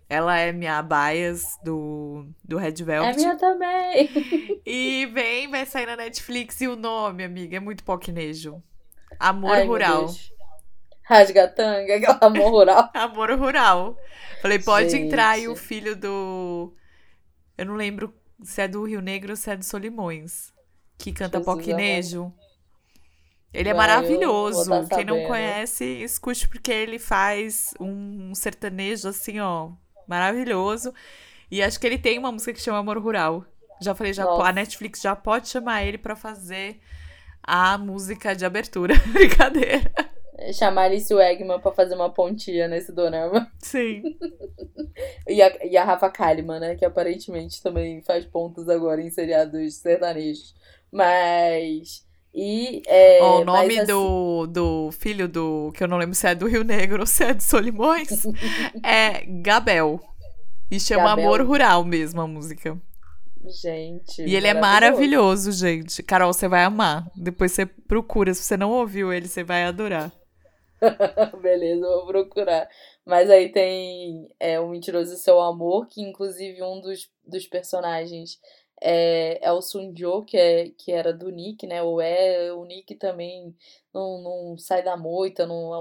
Ela 0.07 0.37
é 0.37 0.51
minha 0.51 0.83
bias 0.83 1.57
do, 1.63 2.27
do 2.43 2.57
Red 2.57 2.73
Velvet. 2.83 3.15
É 3.15 3.17
minha 3.17 3.35
também. 3.35 4.09
E 4.65 5.05
vem, 5.07 5.47
vai 5.49 5.65
sair 5.65 5.85
na 5.85 5.95
Netflix. 5.95 6.61
E 6.61 6.67
o 6.67 6.75
nome, 6.75 7.23
amiga, 7.23 7.57
é 7.57 7.59
muito 7.59 7.83
poquinejo. 7.83 8.61
Amor 9.19 9.51
Ai, 9.51 9.65
Rural. 9.65 10.09
Rasgatanga, 11.05 11.95
aquele 11.95 12.17
amor 12.21 12.51
rural. 12.51 12.89
amor 12.93 13.31
rural. 13.31 13.97
Falei, 14.41 14.59
pode 14.59 14.89
Gente. 14.89 15.05
entrar 15.05 15.29
aí 15.29 15.47
o 15.47 15.55
filho 15.55 15.95
do. 15.95 16.73
Eu 17.57 17.65
não 17.65 17.75
lembro 17.75 18.13
se 18.43 18.61
é 18.61 18.67
do 18.67 18.83
Rio 18.83 19.01
Negro 19.01 19.31
ou 19.31 19.35
se 19.35 19.49
é 19.49 19.55
do 19.55 19.63
Solimões. 19.63 20.53
Que 20.97 21.11
canta 21.11 21.37
Jesus 21.37 21.45
Poquinejo. 21.45 22.33
Ele 23.53 23.69
é 23.69 23.73
maravilhoso. 23.73 24.69
Tá 24.69 24.97
Quem 24.97 25.05
não 25.05 25.25
conhece, 25.27 25.85
escute, 25.85 26.47
porque 26.47 26.71
ele 26.71 26.99
faz 26.99 27.73
um 27.79 28.35
sertanejo 28.35 29.07
assim, 29.07 29.39
ó, 29.39 29.71
maravilhoso. 30.07 30.93
E 31.49 31.63
acho 31.63 31.79
que 31.79 31.87
ele 31.87 31.97
tem 31.97 32.19
uma 32.19 32.31
música 32.31 32.51
que 32.51 32.61
chama 32.61 32.79
Amor 32.79 32.97
Rural. 32.97 33.45
Já 33.81 33.95
falei, 33.95 34.11
já, 34.11 34.25
a 34.25 34.51
Netflix 34.51 35.01
já 35.01 35.15
pode 35.15 35.47
chamar 35.47 35.83
ele 35.83 35.97
para 35.97 36.15
fazer 36.15 36.81
a 37.41 37.77
música 37.77 38.35
de 38.35 38.45
abertura. 38.45 38.95
Brincadeira. 39.13 39.91
Chamar 40.53 40.83
Alice 40.83 41.13
Wegman 41.13 41.59
pra 41.59 41.71
fazer 41.71 41.95
uma 41.95 42.09
pontinha 42.09 42.67
nesse 42.67 42.91
dorama. 42.91 43.49
Sim. 43.59 44.03
e, 45.27 45.41
a, 45.41 45.65
e 45.65 45.77
a 45.77 45.83
Rafa 45.83 46.09
Kalimann, 46.09 46.59
né? 46.59 46.75
Que 46.75 46.83
aparentemente 46.83 47.61
também 47.61 48.01
faz 48.01 48.25
pontos 48.25 48.67
agora 48.67 49.01
em 49.01 49.09
seriados 49.09 49.75
sertanejos. 49.75 50.53
Mas. 50.91 52.05
E. 52.33 52.81
É, 52.85 53.19
oh, 53.21 53.41
o 53.41 53.45
nome 53.45 53.79
assim... 53.79 53.87
do, 53.87 54.47
do 54.47 54.91
filho 54.91 55.27
do. 55.27 55.71
Que 55.73 55.83
eu 55.83 55.87
não 55.87 55.97
lembro 55.97 56.15
se 56.15 56.27
é 56.27 56.35
do 56.35 56.47
Rio 56.47 56.63
Negro 56.63 57.01
ou 57.01 57.07
se 57.07 57.23
é 57.23 57.33
de 57.33 57.43
Solimões. 57.43 58.25
é 58.83 59.25
Gabel. 59.25 60.01
E 60.69 60.79
chama 60.79 61.09
Gabel. 61.09 61.25
Amor 61.25 61.41
Rural 61.41 61.85
mesmo 61.85 62.19
a 62.21 62.27
música. 62.27 62.77
Gente. 63.61 64.21
E 64.23 64.35
ele 64.35 64.47
é 64.47 64.53
maravilhoso, 64.53 65.51
gente. 65.51 66.01
Carol, 66.03 66.33
você 66.33 66.47
vai 66.47 66.63
amar. 66.63 67.09
Depois 67.15 67.51
você 67.51 67.65
procura. 67.65 68.33
Se 68.33 68.43
você 68.43 68.57
não 68.57 68.71
ouviu 68.71 69.13
ele, 69.13 69.27
você 69.27 69.43
vai 69.43 69.63
adorar. 69.63 70.11
Beleza, 71.41 71.85
vou 71.87 72.07
procurar. 72.07 72.69
Mas 73.05 73.29
aí 73.29 73.51
tem 73.51 74.29
é, 74.39 74.59
o 74.59 74.67
Mentiroso 74.69 75.15
Seu 75.17 75.39
Amor, 75.39 75.87
que 75.87 76.01
inclusive 76.01 76.61
um 76.63 76.81
dos, 76.81 77.09
dos 77.25 77.47
personagens 77.47 78.39
é, 78.81 79.39
é 79.45 79.51
o 79.51 79.61
Sunjo, 79.61 80.23
que, 80.25 80.37
é, 80.37 80.69
que 80.71 80.91
era 80.91 81.13
do 81.13 81.29
Nick, 81.29 81.65
né? 81.65 81.81
Ou 81.81 82.01
é, 82.01 82.51
o 82.53 82.65
Nick 82.65 82.95
também 82.95 83.55
não, 83.93 84.21
não 84.21 84.57
sai 84.57 84.83
da 84.83 84.97
moita, 84.97 85.45
não, 85.45 85.73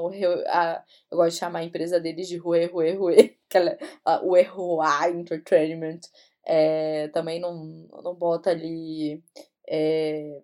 a, 0.49 0.85
eu 1.11 1.17
gosto 1.17 1.33
de 1.35 1.39
chamar 1.39 1.61
a 1.61 1.65
empresa 1.65 2.01
deles 2.01 2.29
de 2.29 2.37
Rue, 2.37 2.67
Rue, 2.67 2.93
Rue, 2.95 3.39
aquela, 3.49 3.77
a, 4.05 4.23
o 4.25 4.37
Erroa 4.37 5.09
Entertainment, 5.11 6.01
é, 6.47 7.09
também 7.09 7.41
não, 7.41 7.65
não 8.03 8.15
bota 8.15 8.51
ali... 8.51 9.23
É, 9.69 10.43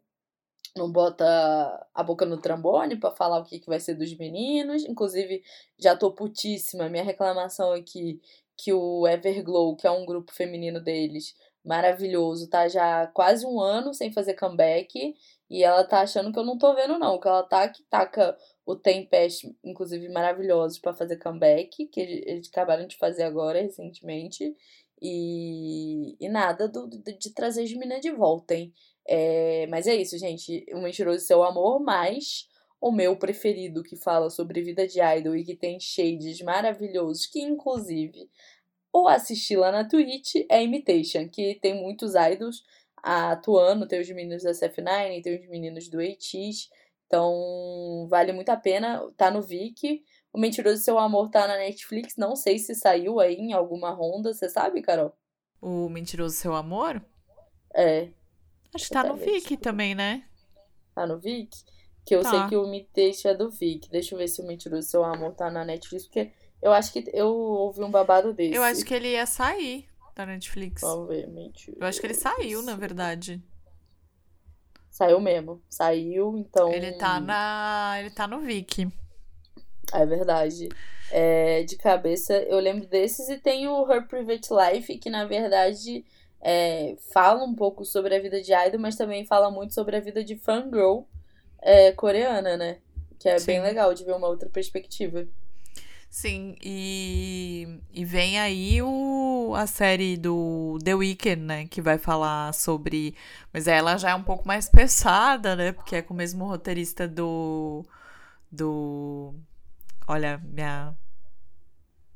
não 0.76 0.90
bota 0.90 1.24
a 1.94 2.02
boca 2.02 2.24
no 2.24 2.40
trambone 2.40 2.96
para 2.96 3.10
falar 3.10 3.38
o 3.38 3.44
que, 3.44 3.58
que 3.58 3.66
vai 3.66 3.80
ser 3.80 3.94
dos 3.94 4.16
meninos. 4.16 4.84
Inclusive, 4.84 5.42
já 5.78 5.96
tô 5.96 6.12
putíssima. 6.12 6.88
Minha 6.88 7.04
reclamação 7.04 7.72
aqui 7.72 8.20
que 8.56 8.72
o 8.72 9.06
Everglow, 9.06 9.76
que 9.76 9.86
é 9.86 9.90
um 9.90 10.04
grupo 10.04 10.32
feminino 10.32 10.80
deles, 10.80 11.34
maravilhoso, 11.64 12.48
tá 12.48 12.68
já 12.68 13.06
quase 13.08 13.46
um 13.46 13.60
ano 13.60 13.94
sem 13.94 14.12
fazer 14.12 14.34
comeback. 14.34 15.14
E 15.48 15.64
ela 15.64 15.82
tá 15.84 16.00
achando 16.00 16.32
que 16.32 16.38
eu 16.38 16.44
não 16.44 16.56
tô 16.58 16.74
vendo, 16.74 16.98
não. 16.98 17.18
Que 17.18 17.28
ela 17.28 17.42
tá 17.42 17.68
que 17.68 17.82
taca 17.84 18.36
o 18.64 18.76
Tempest, 18.76 19.52
inclusive, 19.64 20.08
maravilhosos 20.08 20.78
para 20.78 20.94
fazer 20.94 21.16
comeback, 21.18 21.86
que 21.86 22.00
eles 22.00 22.48
acabaram 22.48 22.86
de 22.86 22.96
fazer 22.96 23.24
agora, 23.24 23.60
recentemente. 23.60 24.54
E, 25.02 26.16
e 26.20 26.28
nada 26.28 26.68
do, 26.68 26.86
de, 26.88 27.16
de 27.16 27.30
trazer 27.34 27.62
as 27.64 27.72
meninas 27.72 28.00
de 28.00 28.10
volta, 28.10 28.54
hein? 28.54 28.72
É, 29.06 29.66
mas 29.68 29.86
é 29.86 29.94
isso, 29.94 30.18
gente. 30.18 30.64
O 30.72 30.80
Mentiroso 30.80 31.24
Seu 31.24 31.42
Amor, 31.42 31.80
mas 31.80 32.48
o 32.80 32.90
meu 32.90 33.16
preferido, 33.16 33.82
que 33.82 33.96
fala 33.96 34.30
sobre 34.30 34.62
vida 34.62 34.86
de 34.86 35.00
idol 35.00 35.36
e 35.36 35.44
que 35.44 35.54
tem 35.54 35.78
shades 35.78 36.40
maravilhosos, 36.42 37.26
que 37.26 37.40
inclusive 37.40 38.28
ou 38.92 39.08
assisti 39.08 39.56
lá 39.56 39.70
na 39.70 39.84
Twitch, 39.88 40.34
é 40.48 40.62
Imitation, 40.62 41.28
que 41.28 41.58
tem 41.60 41.74
muitos 41.74 42.14
idols 42.14 42.64
atuando, 42.96 43.86
tem 43.86 44.00
os 44.00 44.10
meninos 44.10 44.42
da 44.42 44.50
SF9, 44.50 45.22
tem 45.22 45.40
os 45.40 45.48
meninos 45.48 45.88
do 45.88 46.00
ATX, 46.00 46.68
então 47.06 48.06
vale 48.08 48.32
muito 48.32 48.48
a 48.50 48.56
pena, 48.56 49.00
tá 49.16 49.30
no 49.30 49.42
Viki. 49.42 50.02
O 50.32 50.38
Mentiroso 50.38 50.82
Seu 50.82 50.98
Amor 50.98 51.28
tá 51.30 51.46
na 51.46 51.56
Netflix, 51.56 52.16
não 52.16 52.36
sei 52.36 52.58
se 52.58 52.74
saiu 52.74 53.18
aí 53.18 53.34
em 53.34 53.52
alguma 53.52 53.90
ronda, 53.90 54.32
você 54.32 54.48
sabe, 54.48 54.82
Carol? 54.82 55.12
O 55.60 55.88
Mentiroso 55.88 56.36
Seu 56.36 56.54
Amor? 56.54 57.04
É. 57.74 58.10
Acho 58.74 58.86
que 58.86 58.94
tá 58.94 59.04
no 59.04 59.16
Vic 59.16 59.56
também, 59.56 59.94
né? 59.94 60.24
Tá 60.94 61.06
no 61.06 61.18
Vic? 61.18 61.50
Que 62.04 62.14
eu 62.14 62.22
tá. 62.22 62.30
sei 62.30 62.48
que 62.48 62.56
o 62.56 62.66
Me 62.66 62.88
Deixa 62.94 63.30
é 63.30 63.34
do 63.34 63.50
Vic. 63.50 63.90
Deixa 63.90 64.14
eu 64.14 64.18
ver 64.18 64.28
se 64.28 64.40
o 64.40 64.46
Mentiroso 64.46 64.88
Seu 64.88 65.04
Amor 65.04 65.34
tá 65.34 65.50
na 65.50 65.64
Netflix, 65.64 66.06
porque 66.06 66.32
eu 66.62 66.72
acho 66.72 66.92
que 66.92 67.10
eu 67.12 67.28
ouvi 67.28 67.82
um 67.82 67.90
babado 67.90 68.32
desse. 68.32 68.54
Eu 68.54 68.62
acho 68.62 68.84
que 68.84 68.94
ele 68.94 69.08
ia 69.08 69.26
sair 69.26 69.86
da 70.14 70.26
Netflix. 70.26 70.82
Vamos 70.82 71.08
ver, 71.08 71.26
mentira. 71.28 71.76
Eu 71.80 71.86
acho 71.86 72.00
que 72.00 72.06
ele 72.06 72.14
saiu, 72.14 72.62
na 72.62 72.76
verdade. 72.76 73.42
Saiu 74.90 75.20
mesmo. 75.20 75.62
Saiu, 75.68 76.36
então. 76.36 76.72
Ele 76.72 76.92
tá 76.92 77.20
na. 77.20 77.96
Ele 77.98 78.10
tá 78.10 78.26
no 78.26 78.40
Vic. 78.40 78.88
É 79.92 80.06
verdade. 80.06 80.68
É, 81.10 81.64
de 81.64 81.76
cabeça, 81.76 82.34
eu 82.44 82.60
lembro 82.60 82.86
desses 82.86 83.28
e 83.28 83.38
tem 83.38 83.66
o 83.66 83.90
Her 83.90 84.06
Private 84.06 84.48
Life, 84.52 84.98
que 84.98 85.10
na 85.10 85.24
verdade 85.24 86.04
é, 86.42 86.96
fala 87.12 87.44
um 87.44 87.54
pouco 87.54 87.84
sobre 87.84 88.14
a 88.14 88.20
vida 88.20 88.40
de 88.40 88.52
idol, 88.52 88.80
mas 88.80 88.96
também 88.96 89.24
fala 89.26 89.50
muito 89.50 89.74
sobre 89.74 89.96
a 89.96 90.00
vida 90.00 90.24
de 90.24 90.36
fangirl 90.36 91.02
é, 91.62 91.92
coreana, 91.92 92.56
né? 92.56 92.78
Que 93.18 93.28
é 93.28 93.38
Sim. 93.38 93.46
bem 93.46 93.62
legal 93.62 93.92
de 93.92 94.04
ver 94.04 94.14
uma 94.14 94.28
outra 94.28 94.48
perspectiva. 94.48 95.26
Sim, 96.10 96.56
e, 96.60 97.80
e 97.92 98.04
vem 98.04 98.40
aí 98.40 98.82
o, 98.82 99.54
a 99.54 99.66
série 99.66 100.16
do 100.16 100.76
The 100.82 100.94
Weeknd, 100.94 101.36
né? 101.42 101.66
Que 101.68 101.80
vai 101.80 101.98
falar 101.98 102.52
sobre. 102.52 103.14
Mas 103.52 103.68
ela 103.68 103.96
já 103.96 104.10
é 104.10 104.14
um 104.14 104.22
pouco 104.22 104.46
mais 104.46 104.68
pesada, 104.68 105.54
né? 105.54 105.72
Porque 105.72 105.96
é 105.96 106.02
com 106.02 106.12
o 106.12 106.16
mesmo 106.16 106.46
roteirista 106.46 107.06
do. 107.06 107.84
Do. 108.50 109.34
Olha, 110.08 110.40
minha 110.42 110.96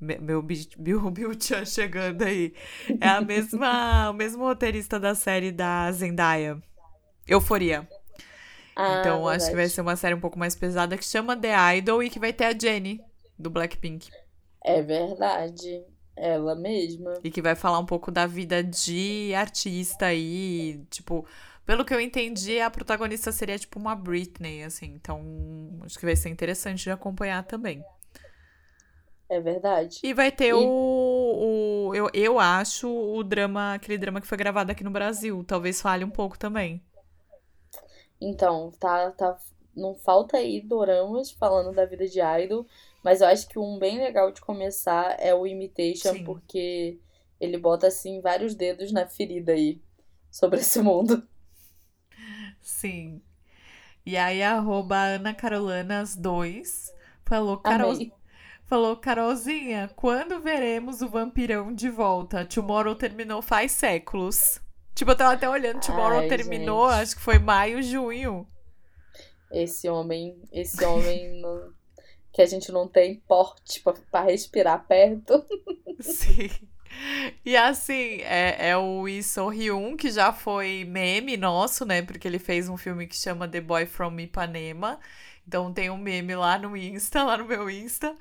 meu 0.01 0.43
Bill, 0.43 1.11
Bill 1.11 1.41
Chan 1.41 1.65
chegando 1.65 2.23
aí. 2.23 2.55
É 3.01 3.09
a 3.09 3.21
mesma, 3.21 4.11
o 4.11 4.13
mesmo 4.13 4.45
roteirista 4.45 4.99
da 4.99 5.15
série 5.15 5.53
da 5.53 5.91
Zendaya. 5.93 6.61
Euforia. 7.27 7.89
Ah, 8.77 8.99
então 9.01 9.19
verdade. 9.19 9.37
acho 9.37 9.51
que 9.51 9.57
vai 9.57 9.69
ser 9.69 9.81
uma 9.81 9.97
série 9.97 10.15
um 10.15 10.21
pouco 10.21 10.39
mais 10.39 10.55
pesada 10.55 10.99
que 10.99 11.05
chama 11.05 11.37
The 11.37 11.77
Idol 11.77 12.03
e 12.03 12.11
que 12.11 12.19
vai 12.19 12.33
ter 12.33 12.45
a 12.45 12.59
Jenny 12.59 13.01
do 13.39 13.49
Blackpink. 13.49 14.11
É 14.63 14.83
verdade. 14.83 15.85
Ela 16.17 16.55
mesma. 16.55 17.15
E 17.25 17.31
que 17.31 17.43
vai 17.43 17.55
falar 17.55 17.79
um 17.79 17.87
pouco 17.87 18.11
da 18.11 18.27
vida 18.27 18.63
de 18.63 19.33
artista 19.35 20.07
aí, 20.07 20.85
tipo, 20.91 21.27
pelo 21.67 21.85
que 21.85 21.93
eu 21.93 22.01
entendi, 22.01 22.61
a 22.61 22.71
protagonista 22.71 23.33
seria 23.33 23.59
tipo 23.59 23.79
uma 23.79 23.97
Britney, 23.97 24.63
assim. 24.63 24.87
Então, 24.95 25.21
acho 25.83 25.99
que 25.99 26.05
vai 26.05 26.15
ser 26.15 26.29
interessante 26.29 26.85
de 26.85 26.91
acompanhar 26.91 27.43
também. 27.45 27.83
É 29.35 29.41
verdade. 29.41 29.99
E 30.01 30.15
vai 30.15 30.31
ter 30.31 30.51
e... 30.51 30.53
o, 30.53 31.89
o 31.89 31.93
eu, 31.93 32.09
eu 32.15 32.39
acho, 32.39 32.89
o 32.89 33.21
drama, 33.25 33.75
aquele 33.75 33.99
drama 33.99 34.21
que 34.21 34.29
foi 34.29 34.39
gravado 34.39 34.71
aqui 34.71 34.85
no 34.85 34.93
Brasil. 34.93 35.43
Talvez 35.43 35.81
fale 35.83 36.05
um 36.05 36.11
pouco 36.11 36.39
também. 36.39 36.81
Então, 38.21 38.71
tá, 38.79 39.11
tá. 39.11 39.37
Não 39.75 39.93
falta 39.97 40.37
aí 40.37 40.61
doramas 40.61 41.33
falando 41.33 41.75
da 41.75 41.85
vida 41.85 42.07
de 42.07 42.21
idol. 42.21 42.65
Mas 43.03 43.23
eu 43.23 43.27
acho 43.27 43.49
que 43.49 43.59
um 43.59 43.77
bem 43.77 43.99
legal 43.99 44.31
de 44.31 44.41
começar 44.41 45.17
é 45.19 45.35
o 45.35 45.45
Imitation, 45.45 46.13
Sim. 46.13 46.25
porque 46.25 47.01
ele 47.41 47.59
bota, 47.59 47.89
assim, 47.89 48.21
vários 48.21 48.55
dedos 48.55 48.93
na 48.93 49.05
ferida 49.05 49.51
aí 49.51 49.83
sobre 50.31 50.61
esse 50.61 50.81
mundo. 50.81 51.27
Sim. 52.63 53.21
E 54.07 54.17
aí, 54.17 54.45
arroba 54.45 54.97
Ana 54.97 55.35
Carolanas 55.35 56.15
2 56.15 56.95
falou, 57.25 57.59
Carol, 57.59 57.91
Amei. 57.91 58.13
Falou, 58.67 58.97
Carolzinha, 58.97 59.91
quando 59.95 60.41
veremos 60.41 61.03
o 61.03 61.09
vampirão 61.09 61.73
de 61.73 61.91
volta? 61.91 62.47
Tomorrow 62.47 62.95
terminou 62.95 63.43
faz 63.43 63.73
séculos. 63.73 64.61
Tipo, 64.95 65.11
eu 65.11 65.17
tava 65.17 65.35
até 65.35 65.49
olhando, 65.49 65.81
Tomorrow 65.81 66.21
Ai, 66.21 66.29
terminou, 66.29 66.89
gente. 66.91 67.03
acho 67.03 67.17
que 67.17 67.23
foi 67.23 67.39
maio, 67.39 67.83
junho. 67.83 68.47
Esse 69.51 69.89
homem, 69.89 70.41
esse 70.53 70.85
homem 70.85 71.41
não, 71.43 71.73
que 72.33 72.41
a 72.41 72.47
gente 72.47 72.73
não 72.73 72.89
tem 72.89 73.21
porte 73.29 73.83
para 74.11 74.25
respirar 74.25 74.87
perto. 74.87 75.45
Sim. 76.01 76.51
E 77.45 77.57
assim, 77.57 78.21
é, 78.23 78.71
é 78.71 78.77
o 78.77 79.03
Lee 79.03 79.21
Hyun, 79.21 79.97
que 79.97 80.11
já 80.11 80.33
foi 80.33 80.85
meme 80.85 81.37
nosso, 81.37 81.85
né? 81.85 82.03
Porque 82.03 82.27
ele 82.27 82.39
fez 82.39 82.69
um 82.69 82.77
filme 82.77 83.07
que 83.07 83.17
chama 83.17 83.49
The 83.49 83.61
Boy 83.61 83.87
from 83.87 84.19
Ipanema. 84.21 85.01
Então 85.47 85.73
tem 85.73 85.91
um 85.91 85.99
meme 85.99 86.35
lá 86.35 86.59
no 86.59 86.77
Insta, 86.77 87.23
lá 87.23 87.37
no 87.37 87.45
meu 87.45 87.69
Insta, 87.69 88.15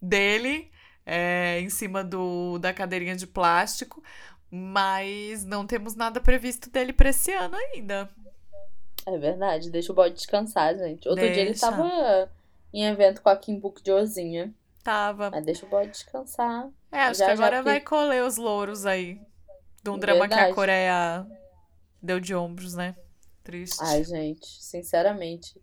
dele, 0.00 0.70
é, 1.04 1.60
em 1.60 1.70
cima 1.70 2.02
do, 2.02 2.58
da 2.58 2.72
cadeirinha 2.72 3.16
de 3.16 3.26
plástico. 3.26 4.02
Mas 4.50 5.44
não 5.44 5.66
temos 5.66 5.94
nada 5.94 6.20
previsto 6.20 6.70
dele 6.70 6.92
para 6.92 7.10
esse 7.10 7.32
ano 7.32 7.56
ainda. 7.56 8.08
É 9.06 9.16
verdade, 9.18 9.70
deixa 9.70 9.92
o 9.92 9.94
bode 9.94 10.14
descansar, 10.14 10.76
gente. 10.76 11.08
Outro 11.08 11.22
deixa. 11.22 11.34
dia 11.34 11.42
ele 11.42 11.58
tava 11.58 12.30
em 12.72 12.84
evento 12.86 13.22
com 13.22 13.28
a 13.28 13.36
Kim 13.36 13.58
Book 13.58 13.82
de 13.82 13.92
Ozinha. 13.92 14.52
Tava. 14.82 15.30
Mas 15.30 15.44
deixa 15.44 15.66
o 15.66 15.68
bode 15.68 15.90
descansar. 15.90 16.68
É, 16.92 17.02
acho 17.02 17.18
já, 17.20 17.26
que 17.26 17.32
agora 17.32 17.62
vai 17.62 17.80
colher 17.80 18.24
os 18.24 18.36
louros 18.36 18.86
aí 18.86 19.20
de 19.82 19.90
um 19.90 19.98
drama 19.98 20.20
Verdade. 20.20 20.44
que 20.46 20.50
a 20.50 20.54
Coreia 20.54 21.26
deu 22.02 22.18
de 22.18 22.34
ombros, 22.34 22.74
né? 22.74 22.96
Triste. 23.42 23.78
Ai, 23.80 24.02
gente, 24.02 24.46
sinceramente. 24.46 25.60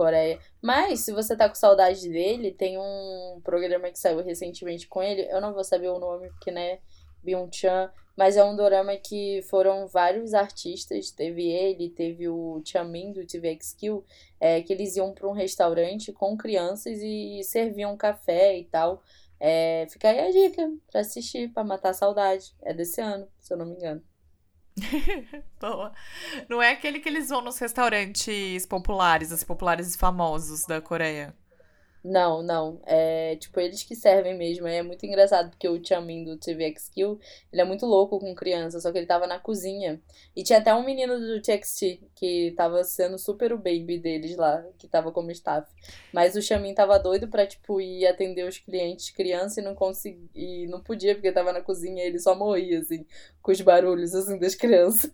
Coreia. 0.00 0.38
Mas, 0.62 1.00
se 1.00 1.12
você 1.12 1.36
tá 1.36 1.46
com 1.46 1.54
saudade 1.54 2.08
dele, 2.08 2.52
tem 2.52 2.78
um 2.78 3.38
programa 3.44 3.90
que 3.90 3.98
saiu 3.98 4.24
recentemente 4.24 4.88
com 4.88 5.02
ele. 5.02 5.28
Eu 5.30 5.42
não 5.42 5.52
vou 5.52 5.62
saber 5.62 5.88
o 5.88 5.98
nome, 5.98 6.30
porque, 6.30 6.50
né, 6.50 6.78
Byung-chan. 7.22 7.92
Mas 8.16 8.38
é 8.38 8.42
um 8.42 8.56
drama 8.56 8.96
que 8.96 9.42
foram 9.42 9.86
vários 9.86 10.32
artistas. 10.32 11.10
Teve 11.10 11.46
ele, 11.50 11.90
teve 11.90 12.30
o 12.30 12.62
Chamin 12.64 13.12
do 13.12 13.26
TV 13.26 13.58
Kill, 13.76 14.02
é, 14.40 14.62
que 14.62 14.72
eles 14.72 14.96
iam 14.96 15.12
para 15.12 15.28
um 15.28 15.32
restaurante 15.32 16.14
com 16.14 16.34
crianças 16.34 16.98
e 17.02 17.42
serviam 17.44 17.94
café 17.94 18.56
e 18.56 18.64
tal. 18.64 19.02
É, 19.38 19.86
fica 19.90 20.08
aí 20.08 20.20
a 20.20 20.30
dica 20.30 20.66
pra 20.90 21.02
assistir, 21.02 21.52
pra 21.52 21.62
matar 21.62 21.90
a 21.90 21.94
saudade. 21.94 22.54
É 22.62 22.72
desse 22.72 23.02
ano, 23.02 23.28
se 23.38 23.52
eu 23.52 23.58
não 23.58 23.66
me 23.66 23.74
engano. 23.74 24.02
Boa. 25.60 25.92
Não 26.48 26.62
é 26.62 26.70
aquele 26.72 27.00
que 27.00 27.08
eles 27.08 27.28
vão 27.28 27.42
nos 27.42 27.58
restaurantes 27.58 28.66
populares, 28.66 29.32
os 29.32 29.44
populares 29.44 29.94
e 29.94 29.98
famosos 29.98 30.64
da 30.66 30.80
Coreia. 30.80 31.34
Não, 32.02 32.42
não. 32.42 32.80
É 32.86 33.36
tipo 33.36 33.60
eles 33.60 33.82
que 33.82 33.94
servem 33.94 34.36
mesmo. 34.36 34.66
É 34.66 34.82
muito 34.82 35.04
engraçado 35.04 35.50
porque 35.50 35.68
o 35.68 35.84
Chamin 35.84 36.24
do 36.24 36.36
TVX 36.36 36.88
Kill, 36.88 37.20
ele 37.52 37.60
é 37.60 37.64
muito 37.64 37.84
louco 37.84 38.18
com 38.18 38.34
criança, 38.34 38.80
só 38.80 38.90
que 38.90 38.98
ele 38.98 39.06
tava 39.06 39.26
na 39.26 39.38
cozinha. 39.38 40.00
E 40.34 40.42
tinha 40.42 40.58
até 40.58 40.74
um 40.74 40.84
menino 40.84 41.18
do 41.18 41.42
TXT 41.42 42.00
que 42.14 42.52
tava 42.56 42.82
sendo 42.84 43.18
super 43.18 43.52
o 43.52 43.58
baby 43.58 43.98
deles 43.98 44.36
lá, 44.36 44.64
que 44.78 44.88
tava 44.88 45.12
como 45.12 45.30
staff. 45.30 45.70
Mas 46.12 46.34
o 46.36 46.42
Chamin 46.42 46.74
tava 46.74 46.98
doido 46.98 47.28
pra, 47.28 47.46
tipo, 47.46 47.80
ir 47.80 48.06
atender 48.06 48.48
os 48.48 48.58
clientes 48.58 49.10
criança 49.10 49.60
e 49.60 49.64
não 49.64 49.74
conseguia. 49.74 50.28
E 50.34 50.66
não 50.68 50.82
podia 50.82 51.14
porque 51.14 51.30
tava 51.32 51.52
na 51.52 51.60
cozinha 51.60 52.02
e 52.02 52.06
ele 52.06 52.18
só 52.18 52.34
morria, 52.34 52.80
assim, 52.80 53.04
com 53.42 53.52
os 53.52 53.60
barulhos, 53.60 54.14
assim, 54.14 54.38
das 54.38 54.54
crianças. 54.54 55.12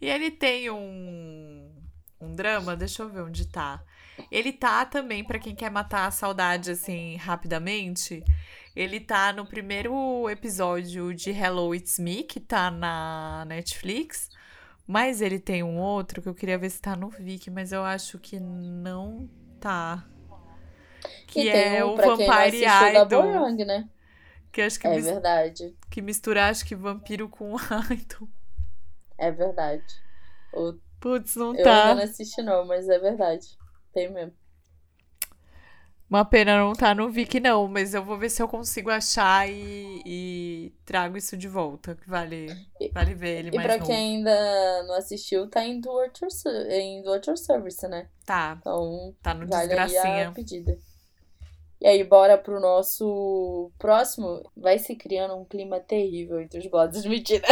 E 0.00 0.06
ele 0.08 0.30
tem 0.30 0.70
um. 0.70 1.74
Um 2.20 2.34
drama, 2.34 2.74
deixa 2.74 3.02
eu 3.02 3.08
ver 3.08 3.20
onde 3.22 3.46
tá. 3.46 3.84
Ele 4.30 4.52
tá 4.52 4.84
também, 4.84 5.24
para 5.24 5.38
quem 5.38 5.54
quer 5.54 5.70
matar 5.70 6.06
a 6.06 6.10
saudade 6.10 6.70
assim 6.70 7.16
rapidamente, 7.16 8.24
ele 8.74 9.00
tá 9.00 9.32
no 9.32 9.46
primeiro 9.46 10.28
episódio 10.28 11.14
de 11.14 11.30
Hello 11.30 11.74
It's 11.74 11.98
Me, 11.98 12.22
que 12.22 12.40
tá 12.40 12.70
na 12.70 13.44
Netflix. 13.46 14.28
Mas 14.86 15.20
ele 15.20 15.38
tem 15.38 15.62
um 15.62 15.78
outro 15.78 16.22
que 16.22 16.28
eu 16.28 16.34
queria 16.34 16.56
ver 16.56 16.70
se 16.70 16.80
tá 16.80 16.96
no 16.96 17.10
Viki, 17.10 17.50
mas 17.50 17.72
eu 17.72 17.84
acho 17.84 18.18
que 18.18 18.40
não 18.40 19.28
tá. 19.60 20.06
Que 21.26 21.48
é 21.50 21.84
um, 21.84 21.92
o 21.92 21.96
Vampire 21.96 22.64
Idol. 22.64 23.22
Borong, 23.22 23.64
né? 23.64 23.88
Que 24.50 24.62
acho 24.62 24.80
que 24.80 24.86
é 24.86 24.98
verdade. 24.98 25.76
Que 25.90 26.00
mistura 26.00 26.48
acho 26.48 26.64
que 26.64 26.74
vampiro 26.74 27.28
com 27.28 27.54
idol. 27.92 28.28
É 29.18 29.30
verdade. 29.30 29.84
O... 30.52 30.74
Putz, 30.98 31.36
não 31.36 31.54
eu 31.54 31.62
tá. 31.62 31.90
Eu 31.90 31.96
não 31.96 32.02
assisti 32.02 32.42
não, 32.42 32.66
mas 32.66 32.88
é 32.88 32.98
verdade. 32.98 33.58
Tem 33.92 34.10
mesmo. 34.10 34.34
Uma 36.08 36.24
pena 36.24 36.58
não 36.58 36.72
estar 36.72 36.88
tá 36.88 36.94
no 36.94 37.10
Viki, 37.10 37.38
não, 37.38 37.68
mas 37.68 37.92
eu 37.92 38.02
vou 38.02 38.16
ver 38.16 38.30
se 38.30 38.40
eu 38.42 38.48
consigo 38.48 38.90
achar 38.90 39.46
e, 39.48 40.02
e 40.06 40.72
trago 40.84 41.18
isso 41.18 41.36
de 41.36 41.46
volta. 41.46 41.94
Que 41.96 42.08
vale, 42.08 42.46
vale 42.94 43.14
ver 43.14 43.38
ele 43.40 43.48
e 43.48 43.52
mais 43.52 43.64
E 43.66 43.68
pra 43.68 43.78
novo. 43.78 43.92
quem 43.92 44.16
ainda 44.16 44.82
não 44.84 44.94
assistiu, 44.94 45.50
tá 45.50 45.62
em 45.66 45.80
Do 45.80 45.92
What 45.92 46.20
em 46.70 47.02
Do 47.02 47.10
What 47.10 47.38
Service, 47.38 47.86
né? 47.88 48.08
Tá. 48.24 48.56
Então, 48.58 49.14
tá 49.22 49.34
no 49.34 49.46
vale 49.46 49.68
Desgracinha. 49.68 50.32
pedida. 50.34 50.78
E 51.80 51.86
aí, 51.86 52.02
bora 52.02 52.36
pro 52.38 52.58
nosso 52.58 53.70
próximo. 53.78 54.50
Vai 54.56 54.78
se 54.78 54.96
criando 54.96 55.34
um 55.36 55.44
clima 55.44 55.78
terrível 55.78 56.40
entre 56.40 56.58
os 56.58 56.66
gods, 56.66 57.04
mentira. 57.06 57.46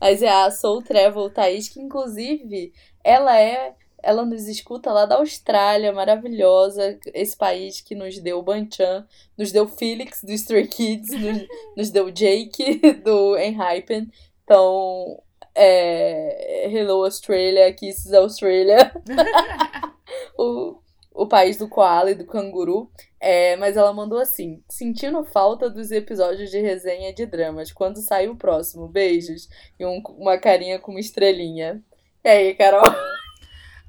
Mas 0.00 0.22
é 0.22 0.28
a 0.28 0.50
Soul 0.50 0.82
Travel 0.82 1.28
Thaís, 1.30 1.68
que 1.68 1.80
inclusive 1.80 2.72
ela 3.04 3.38
é 3.38 3.74
ela 4.02 4.24
nos 4.24 4.46
escuta 4.46 4.92
lá 4.92 5.06
da 5.06 5.16
Austrália, 5.16 5.92
maravilhosa. 5.92 6.98
Esse 7.12 7.36
país 7.36 7.80
que 7.80 7.94
nos 7.94 8.18
deu 8.18 8.42
Banchan, 8.42 9.06
nos 9.36 9.52
deu 9.52 9.66
Felix 9.66 10.22
do 10.22 10.32
Stray 10.32 10.66
Kids, 10.66 11.10
nos, 11.10 11.46
nos 11.76 11.90
deu 11.90 12.10
Jake 12.10 12.80
do 13.04 13.36
Enhypen. 13.36 14.10
Então, 14.44 15.20
é, 15.54 16.68
Hello 16.70 17.04
Australia, 17.04 17.72
Kisses 17.72 18.12
Australia. 18.12 18.92
o, 20.38 20.78
o 21.12 21.26
país 21.26 21.56
do 21.56 21.68
koala 21.68 22.12
e 22.12 22.14
do 22.14 22.26
canguru. 22.26 22.90
É, 23.20 23.56
mas 23.56 23.76
ela 23.76 23.92
mandou 23.92 24.18
assim: 24.18 24.62
sentindo 24.68 25.24
falta 25.24 25.68
dos 25.68 25.90
episódios 25.90 26.50
de 26.50 26.60
resenha 26.60 27.12
de 27.12 27.26
dramas. 27.26 27.72
Quando 27.72 28.00
sai 28.00 28.28
o 28.28 28.36
próximo? 28.36 28.86
Beijos. 28.86 29.48
E 29.78 29.84
um, 29.84 30.00
uma 30.16 30.38
carinha 30.38 30.78
com 30.78 30.92
uma 30.92 31.00
estrelinha. 31.00 31.82
E 32.24 32.28
aí, 32.28 32.54
Carol? 32.54 32.84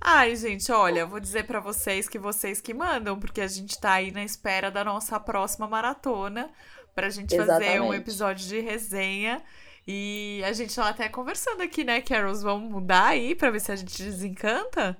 Ai, 0.01 0.35
gente, 0.35 0.71
olha, 0.71 1.05
vou 1.05 1.19
dizer 1.19 1.45
para 1.45 1.59
vocês 1.59 2.07
que 2.07 2.17
vocês 2.17 2.61
que 2.61 2.73
mandam, 2.73 3.19
porque 3.19 3.41
a 3.41 3.47
gente 3.47 3.79
tá 3.79 3.93
aí 3.93 4.11
na 4.11 4.23
espera 4.23 4.71
da 4.71 4.83
nossa 4.83 5.19
próxima 5.19 5.67
maratona 5.67 6.49
pra 6.95 7.09
gente 7.09 7.35
Exatamente. 7.35 7.67
fazer 7.67 7.81
um 7.81 7.93
episódio 7.93 8.47
de 8.47 8.59
resenha. 8.59 9.41
E 9.87 10.41
a 10.45 10.53
gente 10.53 10.75
tá 10.75 10.87
até 10.87 11.09
conversando 11.09 11.61
aqui, 11.61 11.83
né, 11.83 11.99
Carols? 12.01 12.43
Vamos 12.43 12.71
mudar 12.71 13.07
aí 13.07 13.33
pra 13.35 13.49
ver 13.49 13.59
se 13.59 13.71
a 13.71 13.75
gente 13.75 14.01
desencanta? 14.01 14.95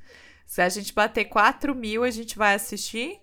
Se 0.52 0.62
a 0.62 0.68
gente 0.68 0.94
bater 0.94 1.24
4 1.30 1.74
mil, 1.74 2.04
a 2.04 2.12
gente 2.12 2.38
vai 2.38 2.54
assistir? 2.54 3.22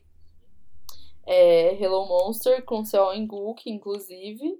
É 1.27 1.75
Hello 1.75 2.07
Monster 2.09 2.65
com 2.65 2.83
seu 2.87 3.13
Enguk, 3.13 3.69
inclusive. 3.69 4.59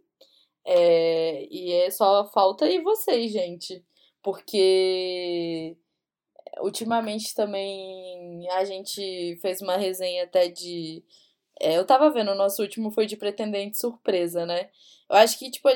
É, 0.67 1.47
e 1.51 1.73
é 1.73 1.91
só 1.91 2.27
falta 2.27 2.67
aí 2.67 2.83
vocês, 2.83 3.33
gente. 3.33 3.83
Porque 4.23 5.79
ultimamente 6.61 7.35
também 7.35 8.47
a 8.51 8.63
gente 8.67 9.39
fez 9.41 9.63
uma 9.63 9.79
resenha 9.79 10.25
até 10.25 10.49
de. 10.49 11.03
É, 11.59 11.75
eu 11.79 11.87
tava 11.87 12.11
vendo, 12.11 12.33
o 12.33 12.37
nosso 12.37 12.61
último 12.61 12.91
foi 12.91 13.07
de 13.07 13.17
pretendente 13.17 13.79
surpresa, 13.79 14.45
né? 14.45 14.69
Eu 15.09 15.17
acho 15.17 15.39
que, 15.39 15.51
tipo, 15.51 15.71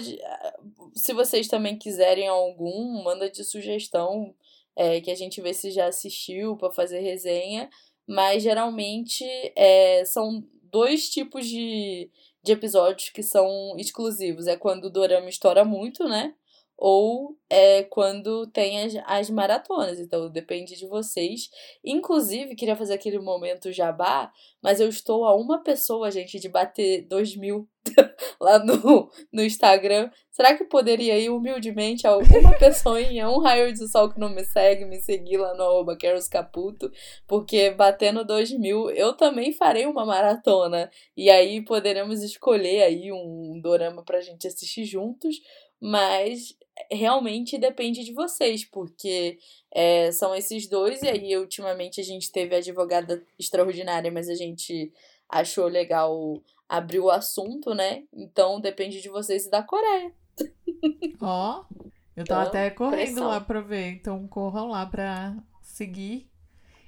se 0.94 1.14
vocês 1.14 1.48
também 1.48 1.78
quiserem 1.78 2.28
algum, 2.28 3.02
manda 3.02 3.30
de 3.30 3.42
sugestão 3.44 4.34
é, 4.76 5.00
que 5.00 5.10
a 5.10 5.14
gente 5.14 5.40
vê 5.40 5.52
se 5.52 5.70
já 5.70 5.86
assistiu 5.86 6.56
para 6.56 6.72
fazer 6.72 7.00
resenha, 7.00 7.68
mas 8.06 8.42
geralmente 8.42 9.24
é, 9.56 10.04
são 10.04 10.44
dois 10.62 11.08
tipos 11.10 11.46
de, 11.46 12.10
de 12.42 12.52
episódios 12.52 13.10
que 13.10 13.22
são 13.22 13.76
exclusivos. 13.78 14.46
É 14.46 14.56
quando 14.56 14.86
o 14.86 14.90
dorama 14.90 15.28
estoura 15.28 15.64
muito, 15.64 16.08
né? 16.08 16.34
Ou 16.76 17.36
é 17.48 17.84
quando 17.84 18.46
tem 18.48 18.82
as, 18.82 18.94
as 19.06 19.30
maratonas. 19.30 20.00
Então 20.00 20.28
depende 20.30 20.74
de 20.76 20.86
vocês. 20.86 21.48
Inclusive, 21.84 22.56
queria 22.56 22.74
fazer 22.74 22.94
aquele 22.94 23.18
momento 23.18 23.70
jabá, 23.70 24.32
mas 24.60 24.80
eu 24.80 24.88
estou 24.88 25.24
a 25.24 25.36
uma 25.36 25.62
pessoa, 25.62 26.10
gente, 26.10 26.40
de 26.40 26.48
bater 26.48 27.02
dois 27.02 27.36
mil 27.36 27.68
lá 28.42 28.58
no, 28.58 29.10
no 29.32 29.42
Instagram. 29.42 30.10
Será 30.30 30.56
que 30.56 30.64
poderia 30.64 31.18
ir 31.18 31.30
humildemente 31.30 32.06
alguma 32.06 32.52
pessoinha, 32.58 33.30
um 33.30 33.38
raio 33.38 33.72
de 33.72 33.88
sol 33.88 34.10
que 34.10 34.18
não 34.18 34.28
me 34.28 34.44
segue, 34.44 34.84
me 34.84 35.00
seguir 35.00 35.36
lá 35.36 35.54
no 35.54 35.62
arroba 35.62 35.96
Caputo? 36.30 36.90
Porque 37.26 37.70
batendo 37.70 38.24
2 38.24 38.52
mil, 38.58 38.90
eu 38.90 39.12
também 39.12 39.52
farei 39.52 39.86
uma 39.86 40.04
maratona. 40.04 40.90
E 41.16 41.30
aí 41.30 41.62
poderemos 41.62 42.22
escolher 42.22 42.82
aí 42.82 43.12
um 43.12 43.60
dorama 43.62 44.02
pra 44.02 44.20
gente 44.20 44.46
assistir 44.46 44.84
juntos. 44.84 45.40
Mas 45.80 46.56
realmente 46.90 47.58
depende 47.58 48.04
de 48.04 48.12
vocês, 48.12 48.64
porque 48.64 49.38
é, 49.74 50.10
são 50.12 50.34
esses 50.34 50.68
dois, 50.68 51.02
e 51.02 51.08
aí 51.08 51.36
ultimamente 51.36 52.00
a 52.00 52.04
gente 52.04 52.30
teve 52.30 52.54
a 52.54 52.58
advogada 52.58 53.22
extraordinária, 53.38 54.10
mas 54.10 54.28
a 54.28 54.34
gente 54.34 54.92
achou 55.28 55.66
legal 55.66 56.42
abrir 56.72 57.00
o 57.00 57.10
assunto, 57.10 57.74
né? 57.74 58.04
Então 58.10 58.58
depende 58.58 59.02
de 59.02 59.10
vocês 59.10 59.44
e 59.44 59.50
da 59.50 59.62
Coreia. 59.62 60.10
Ó, 61.20 61.60
oh, 61.60 61.84
eu 62.16 62.24
tava 62.24 62.40
então, 62.40 62.40
até 62.40 62.70
correndo 62.70 62.94
pressão. 62.94 63.28
lá 63.28 63.40
pra 63.42 63.60
ver, 63.60 63.90
então 63.90 64.26
corram 64.26 64.68
lá 64.68 64.86
pra 64.86 65.36
seguir. 65.60 66.30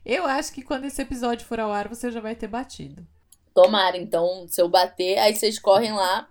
Eu 0.02 0.24
acho 0.24 0.54
que 0.54 0.62
quando 0.62 0.86
esse 0.86 1.02
episódio 1.02 1.46
for 1.46 1.60
ao 1.60 1.70
ar, 1.70 1.86
você 1.86 2.10
já 2.10 2.18
vai 2.18 2.34
ter 2.34 2.48
batido. 2.48 3.06
Tomara, 3.52 3.98
então, 3.98 4.48
se 4.48 4.60
eu 4.60 4.70
bater, 4.70 5.18
aí 5.18 5.34
vocês 5.34 5.58
correm 5.58 5.92
lá 5.92 6.30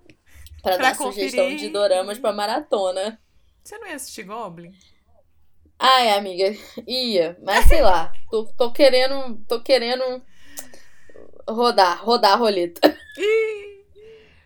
pra, 0.63 0.73
pra 0.73 0.89
dar 0.89 0.97
conferir. 0.97 1.29
sugestão 1.29 1.55
de 1.55 1.69
doramas 1.69 2.17
pra 2.17 2.33
maratona. 2.33 3.19
Você 3.63 3.77
não 3.77 3.87
ia 3.87 3.95
assistir 3.95 4.23
Goblin? 4.23 4.73
Ai, 5.77 6.09
amiga, 6.09 6.57
ia, 6.87 7.37
mas 7.43 7.65
sei 7.65 7.81
lá. 7.81 8.11
Tô, 8.31 8.45
tô 8.45 8.71
querendo. 8.71 9.37
Tô 9.47 9.61
querendo 9.61 10.23
rodar, 11.47 12.03
rodar 12.03 12.33
a 12.33 12.35
roleta. 12.35 12.97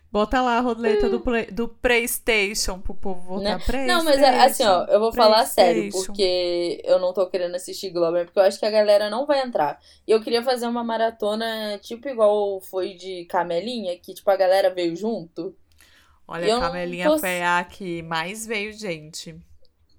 Bota 0.10 0.42
lá 0.42 0.58
a 0.58 0.62
roleta 0.62 1.10
do, 1.10 1.20
play, 1.20 1.46
do 1.48 1.68
PlayStation 1.68 2.80
pro 2.80 2.96
povo 2.96 3.22
votar 3.36 3.60
né? 3.60 3.86
Não, 3.86 4.04
mas 4.04 4.24
assim, 4.24 4.64
ó, 4.64 4.86
eu 4.86 5.00
vou 5.00 5.12
falar 5.12 5.46
sério, 5.46 5.92
porque 5.92 6.82
eu 6.86 6.98
não 6.98 7.14
tô 7.14 7.28
querendo 7.28 7.56
assistir 7.56 7.90
Globo, 7.90 8.18
porque 8.24 8.40
eu 8.40 8.44
acho 8.44 8.58
que 8.58 8.66
a 8.66 8.72
galera 8.72 9.10
não 9.10 9.26
vai 9.26 9.42
entrar. 9.42 9.80
E 10.08 10.12
eu 10.12 10.22
queria 10.22 10.42
fazer 10.42 10.66
uma 10.66 10.84
maratona, 10.84 11.78
tipo, 11.80 12.08
igual 12.08 12.62
foi 12.62 12.94
de 12.94 13.26
Camelinha, 13.26 13.98
que, 13.98 14.14
tipo, 14.14 14.32
a 14.32 14.38
galera 14.38 14.74
veio 14.74 14.96
junto. 14.96 15.54
Olha, 16.26 16.58
a 16.58 16.62
Camelinha 16.62 17.10
tô... 17.10 17.20
foi 17.20 17.42
a 17.42 17.64
que 17.64 18.02
mais 18.02 18.46
veio 18.46 18.72
gente. 18.72 19.36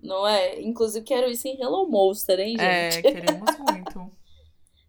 Não 0.03 0.27
é? 0.27 0.61
Inclusive, 0.61 1.05
quero 1.05 1.31
isso 1.31 1.47
em 1.47 1.61
Hello 1.61 1.89
Monster, 1.89 2.41
hein, 2.41 2.57
é, 2.59 2.91
gente? 2.91 3.07
É, 3.07 3.13
queremos 3.13 3.59
muito. 3.59 4.11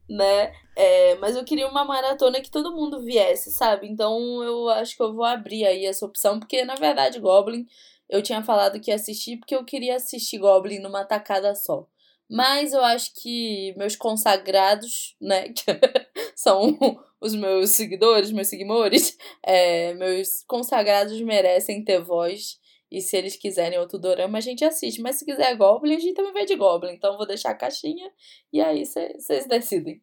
né? 0.10 0.51
É, 0.76 1.16
mas 1.16 1.36
eu 1.36 1.43
queria 1.45 1.68
uma 1.68 1.86
maratona 1.86 2.41
que 2.41 2.49
todo 2.49 2.76
mundo 2.76 3.01
viesse, 3.01 3.51
sabe? 3.51 3.88
Então 3.88 4.43
eu 4.43 4.70
acho 4.70 4.95
que 4.95 5.03
eu 5.03 5.14
vou 5.14 5.26
abrir 5.26 5.66
aí 5.66 5.86
essa 5.86 6.05
opção, 6.05 6.39
porque 6.39 6.64
na 6.66 6.76
verdade, 6.76 7.20
Goblin, 7.20 7.68
eu 8.10 8.22
tinha 8.22 8.41
falado 8.43 8.80
que 8.80 8.91
ia 8.91 8.95
assistir 8.95 9.38
porque 9.38 9.55
eu 9.55 9.64
queria 9.64 9.95
assistir 9.97 10.39
Goblin 10.39 10.80
numa 10.80 11.05
tacada 11.05 11.53
só. 11.53 11.88
Mas 12.30 12.74
eu 12.74 12.84
acho 12.84 13.14
que 13.16 13.74
meus 13.78 13.95
consagrados, 13.95 15.16
né? 15.22 15.53
são 16.36 16.78
os 17.20 17.36
meus 17.36 17.72
seguidores, 17.72 18.32
meus 18.32 18.47
seguidores, 18.47 19.18
é, 19.43 19.93
meus 19.95 20.43
consagrados 20.47 21.20
merecem 21.22 21.84
ter 21.84 22.01
voz. 22.01 22.60
E 22.91 23.01
se 23.01 23.15
eles 23.15 23.35
quiserem 23.35 23.77
outro 23.77 23.99
dorama, 23.99 24.39
a 24.39 24.41
gente 24.41 24.65
assiste. 24.65 24.99
Mas 25.01 25.17
se 25.17 25.25
quiser 25.25 25.55
Goblin, 25.55 25.95
a 25.95 25.99
gente 25.99 26.15
também 26.15 26.33
vai 26.33 26.45
de 26.45 26.55
Goblin. 26.55 26.93
Então 26.93 27.17
vou 27.17 27.27
deixar 27.27 27.51
a 27.51 27.55
caixinha 27.55 28.11
e 28.51 28.59
aí 28.61 28.83
vocês 28.85 29.45
decidem. 29.47 30.01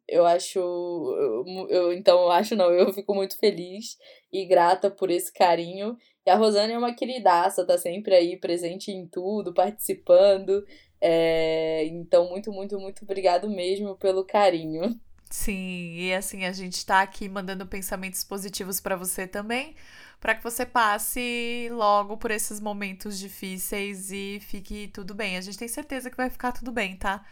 eu 0.08 0.26
acho. 0.26 0.60
Eu, 0.60 1.68
eu, 1.70 1.94
então, 1.94 2.22
eu 2.22 2.32
acho 2.32 2.56
não, 2.56 2.72
eu 2.72 2.94
fico 2.94 3.14
muito 3.14 3.38
feliz 3.38 3.98
e 4.32 4.46
grata 4.46 4.90
por 4.90 5.10
esse 5.12 5.32
carinho. 5.32 5.98
E 6.26 6.30
a 6.30 6.36
Rosane 6.36 6.74
é 6.74 6.78
uma 6.78 6.94
queridaça, 6.94 7.66
tá 7.66 7.78
sempre 7.78 8.16
aí 8.16 8.38
presente 8.38 8.92
em 8.92 9.06
tudo, 9.06 9.54
participando. 9.54 10.66
É, 11.02 11.86
então, 11.86 12.30
muito, 12.30 12.52
muito, 12.52 12.80
muito 12.80 13.04
obrigado 13.04 13.50
mesmo 13.50 13.96
pelo 13.98 14.24
carinho. 14.26 15.00
Sim, 15.30 15.96
e 15.96 16.14
assim, 16.14 16.46
a 16.46 16.54
gente 16.54 16.86
tá 16.86 17.02
aqui 17.02 17.28
mandando 17.28 17.68
pensamentos 17.68 18.24
positivos 18.24 18.80
para 18.80 18.96
você 18.96 19.28
também 19.28 19.76
para 20.20 20.36
que 20.36 20.44
você 20.44 20.66
passe 20.66 21.70
logo 21.72 22.18
por 22.18 22.32
esses 22.32 22.60
momentos 22.60 23.20
difíceis 23.20 24.12
e 24.12 24.40
fique 24.42 24.88
tudo 24.88 25.14
bem. 25.14 25.38
A 25.38 25.42
gente 25.42 25.58
tem 25.58 25.68
certeza 25.68 26.10
que 26.10 26.18
vai 26.18 26.30
ficar 26.30 26.52
tudo 26.52 26.72
bem, 26.72 26.98
tá? 26.98 27.26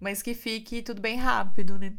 Mas 0.00 0.22
que 0.22 0.34
fique 0.34 0.82
tudo 0.82 1.00
bem 1.00 1.16
rápido, 1.16 1.78
né? 1.78 1.96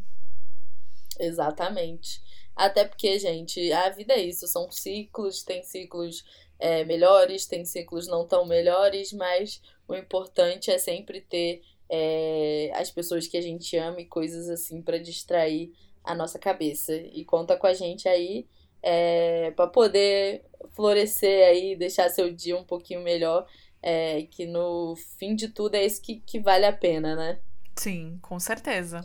Exatamente. 1.19 2.21
Até 2.55 2.85
porque, 2.85 3.17
gente, 3.19 3.71
a 3.71 3.89
vida 3.89 4.13
é 4.13 4.21
isso, 4.21 4.47
são 4.47 4.69
ciclos, 4.71 5.43
tem 5.43 5.63
ciclos 5.63 6.23
é, 6.59 6.83
melhores, 6.85 7.45
tem 7.45 7.65
ciclos 7.65 8.07
não 8.07 8.25
tão 8.25 8.45
melhores, 8.45 9.11
mas 9.13 9.61
o 9.87 9.95
importante 9.95 10.71
é 10.71 10.77
sempre 10.77 11.21
ter 11.21 11.61
é, 11.89 12.71
as 12.75 12.89
pessoas 12.89 13.27
que 13.27 13.37
a 13.37 13.41
gente 13.41 13.75
ama 13.77 14.01
e 14.01 14.05
coisas 14.05 14.49
assim 14.49 14.81
para 14.81 14.97
distrair 14.97 15.73
a 16.03 16.15
nossa 16.15 16.39
cabeça. 16.39 16.95
E 16.95 17.25
conta 17.25 17.57
com 17.57 17.67
a 17.67 17.73
gente 17.73 18.07
aí 18.07 18.47
é, 18.87 19.49
para 19.55 19.65
poder 19.65 20.45
florescer 20.75 21.47
aí, 21.47 21.75
deixar 21.75 22.07
seu 22.09 22.31
dia 22.31 22.55
um 22.55 22.63
pouquinho 22.63 23.01
melhor, 23.01 23.47
é, 23.81 24.21
que 24.29 24.45
no 24.45 24.95
fim 25.17 25.35
de 25.35 25.47
tudo 25.49 25.73
é 25.73 25.83
isso 25.83 25.99
que, 25.99 26.17
que 26.17 26.39
vale 26.39 26.65
a 26.65 26.71
pena, 26.71 27.15
né? 27.15 27.39
Sim, 27.75 28.19
com 28.21 28.39
certeza. 28.39 29.03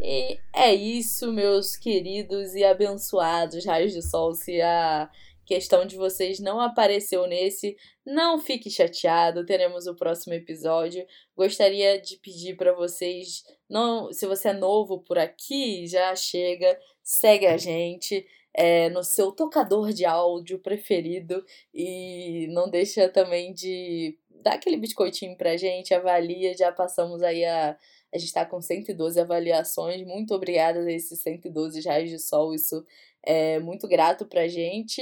E 0.00 0.40
é 0.52 0.74
isso, 0.74 1.32
meus 1.32 1.76
queridos 1.76 2.54
e 2.54 2.64
abençoados 2.64 3.64
raios 3.64 3.92
de 3.92 4.02
sol. 4.02 4.34
Se 4.34 4.60
a 4.60 5.08
questão 5.46 5.86
de 5.86 5.96
vocês 5.96 6.40
não 6.40 6.60
apareceu 6.60 7.28
nesse, 7.28 7.76
não 8.04 8.40
fique 8.40 8.68
chateado. 8.68 9.46
Teremos 9.46 9.86
o 9.86 9.94
próximo 9.94 10.34
episódio. 10.34 11.06
Gostaria 11.36 12.00
de 12.00 12.16
pedir 12.16 12.56
para 12.56 12.72
vocês, 12.72 13.44
não, 13.68 14.12
se 14.12 14.26
você 14.26 14.48
é 14.48 14.52
novo 14.52 15.00
por 15.00 15.18
aqui, 15.18 15.86
já 15.86 16.16
chega, 16.16 16.76
segue 17.02 17.46
a 17.46 17.56
gente 17.56 18.26
é, 18.54 18.88
no 18.90 19.02
seu 19.04 19.32
tocador 19.32 19.92
de 19.92 20.04
áudio 20.04 20.58
preferido 20.58 21.44
e 21.72 22.48
não 22.50 22.68
deixa 22.68 23.08
também 23.08 23.52
de 23.52 24.18
dar 24.42 24.54
aquele 24.54 24.76
biscoitinho 24.76 25.36
pra 25.36 25.56
gente, 25.56 25.94
avalia, 25.94 26.56
já 26.56 26.72
passamos 26.72 27.22
aí 27.22 27.44
a. 27.44 27.76
A 28.12 28.18
gente 28.18 28.32
tá 28.32 28.44
com 28.44 28.60
112 28.60 29.20
avaliações, 29.20 30.04
muito 30.04 30.34
obrigada 30.34 30.80
a 30.80 30.92
esses 30.92 31.20
112 31.20 31.80
raios 31.86 32.10
de 32.10 32.18
sol, 32.18 32.52
isso 32.52 32.84
é 33.22 33.60
muito 33.60 33.86
grato 33.86 34.26
pra 34.26 34.48
gente. 34.48 35.00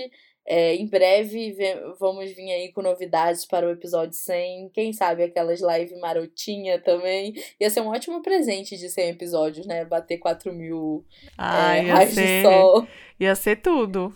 É, 0.51 0.75
em 0.77 0.87
breve 0.87 1.55
vamos 2.01 2.31
vir 2.31 2.51
aí 2.51 2.73
com 2.73 2.81
novidades 2.81 3.45
para 3.45 3.67
o 3.67 3.71
episódio 3.71 4.15
100. 4.15 4.71
Quem 4.71 4.95
sabe 4.95 5.23
aquelas 5.23 5.61
live 5.61 5.95
marotinha 6.01 6.81
também. 6.81 7.35
Ia 7.61 7.69
ser 7.69 7.83
um 7.83 7.89
ótimo 7.89 8.23
presente 8.23 8.79
de 8.79 8.89
100 8.89 9.11
episódios, 9.11 9.67
né? 9.67 9.85
Bater 9.85 10.17
4 10.17 10.51
mil 10.55 11.05
ah, 11.37 11.77
é, 11.77 11.81
raios 11.83 12.15
ser, 12.15 12.43
de 12.43 12.43
sol. 12.49 12.89
Ia 13.21 13.35
ser 13.35 13.57
tudo. 13.57 14.15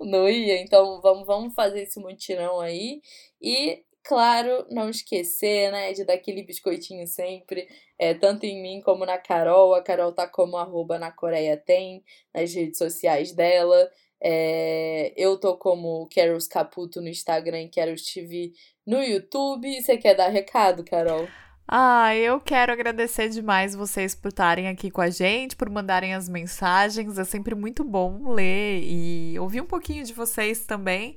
Não 0.00 0.28
ia? 0.28 0.60
Então 0.62 1.00
vamos, 1.00 1.26
vamos 1.26 1.54
fazer 1.54 1.82
esse 1.82 1.98
mutirão 1.98 2.60
aí. 2.60 3.00
E, 3.42 3.82
claro, 4.04 4.64
não 4.70 4.88
esquecer, 4.88 5.72
né, 5.72 5.92
de 5.92 6.04
dar 6.04 6.14
aquele 6.14 6.44
biscoitinho 6.44 7.04
sempre, 7.08 7.66
é, 7.98 8.14
tanto 8.14 8.46
em 8.46 8.62
mim 8.62 8.80
como 8.80 9.04
na 9.04 9.18
Carol. 9.18 9.74
A 9.74 9.82
Carol 9.82 10.12
tá 10.12 10.28
como 10.28 10.56
arroba 10.56 11.00
na 11.00 11.10
Coreia 11.10 11.56
Tem, 11.56 12.04
nas 12.32 12.54
redes 12.54 12.78
sociais 12.78 13.32
dela. 13.32 13.90
É, 14.26 15.12
eu 15.18 15.36
tô 15.36 15.54
como 15.58 16.08
Carols 16.08 16.48
Caputo 16.48 16.98
no 17.02 17.08
Instagram 17.08 17.64
e 17.64 17.68
Carols 17.68 18.02
TV 18.10 18.52
no 18.86 19.02
YouTube. 19.02 19.82
Você 19.82 19.98
quer 19.98 20.14
dar 20.14 20.28
recado, 20.28 20.82
Carol? 20.82 21.28
Ah, 21.68 22.16
eu 22.16 22.40
quero 22.40 22.72
agradecer 22.72 23.28
demais 23.28 23.74
vocês 23.74 24.14
por 24.14 24.28
estarem 24.28 24.66
aqui 24.68 24.90
com 24.90 25.02
a 25.02 25.10
gente, 25.10 25.54
por 25.54 25.68
mandarem 25.68 26.14
as 26.14 26.26
mensagens. 26.26 27.18
É 27.18 27.24
sempre 27.24 27.54
muito 27.54 27.84
bom 27.84 28.32
ler 28.32 28.82
e 28.82 29.38
ouvir 29.38 29.60
um 29.60 29.66
pouquinho 29.66 30.02
de 30.04 30.14
vocês 30.14 30.64
também. 30.64 31.16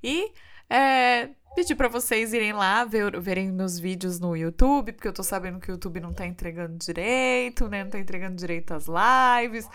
E 0.00 0.30
é, 0.70 1.30
pedir 1.56 1.74
para 1.74 1.88
vocês 1.88 2.32
irem 2.32 2.52
lá, 2.52 2.84
ver, 2.84 3.20
verem 3.20 3.50
meus 3.50 3.80
vídeos 3.80 4.20
no 4.20 4.36
YouTube, 4.36 4.92
porque 4.92 5.08
eu 5.08 5.12
tô 5.12 5.24
sabendo 5.24 5.58
que 5.58 5.70
o 5.70 5.72
YouTube 5.72 5.98
não 5.98 6.12
tá 6.12 6.24
entregando 6.24 6.76
direito, 6.76 7.68
né? 7.68 7.82
Não 7.82 7.90
tá 7.90 7.98
entregando 7.98 8.36
direito 8.36 8.72
as 8.74 8.86
lives. 8.86 9.68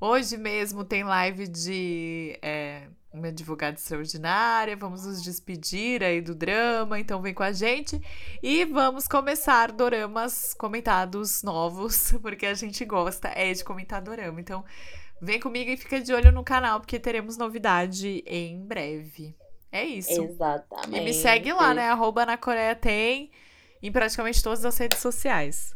Hoje 0.00 0.36
mesmo 0.36 0.84
tem 0.84 1.04
live 1.04 1.48
de. 1.48 2.38
É, 2.42 2.88
uma 3.16 3.28
advogada 3.28 3.76
extraordinária. 3.76 4.76
Vamos 4.76 5.04
nos 5.04 5.22
despedir 5.22 6.02
aí 6.02 6.20
do 6.20 6.34
drama, 6.34 7.00
então 7.00 7.20
vem 7.20 7.34
com 7.34 7.42
a 7.42 7.52
gente 7.52 8.00
e 8.42 8.64
vamos 8.64 9.08
começar 9.08 9.72
doramas 9.72 10.54
comentados 10.54 11.42
novos, 11.42 12.12
porque 12.20 12.46
a 12.46 12.54
gente 12.54 12.84
gosta 12.84 13.28
é 13.28 13.52
de 13.52 13.64
comentar 13.64 14.02
dorama. 14.02 14.40
Então, 14.40 14.64
vem 15.20 15.40
comigo 15.40 15.70
e 15.70 15.76
fica 15.76 16.00
de 16.00 16.12
olho 16.12 16.30
no 16.30 16.44
canal, 16.44 16.80
porque 16.80 16.98
teremos 16.98 17.36
novidade 17.36 18.22
em 18.26 18.64
breve. 18.64 19.34
É 19.72 19.84
isso. 19.84 20.22
Exatamente. 20.22 21.00
E 21.00 21.04
me 21.04 21.12
segue 21.12 21.52
lá, 21.52 21.74
né? 21.74 21.90
Arroba 21.90 22.24
na 22.24 22.36
Coreia 22.36 22.74
tem 22.74 23.30
em 23.82 23.92
praticamente 23.92 24.42
todas 24.42 24.64
as 24.64 24.76
redes 24.78 24.98
sociais. 24.98 25.74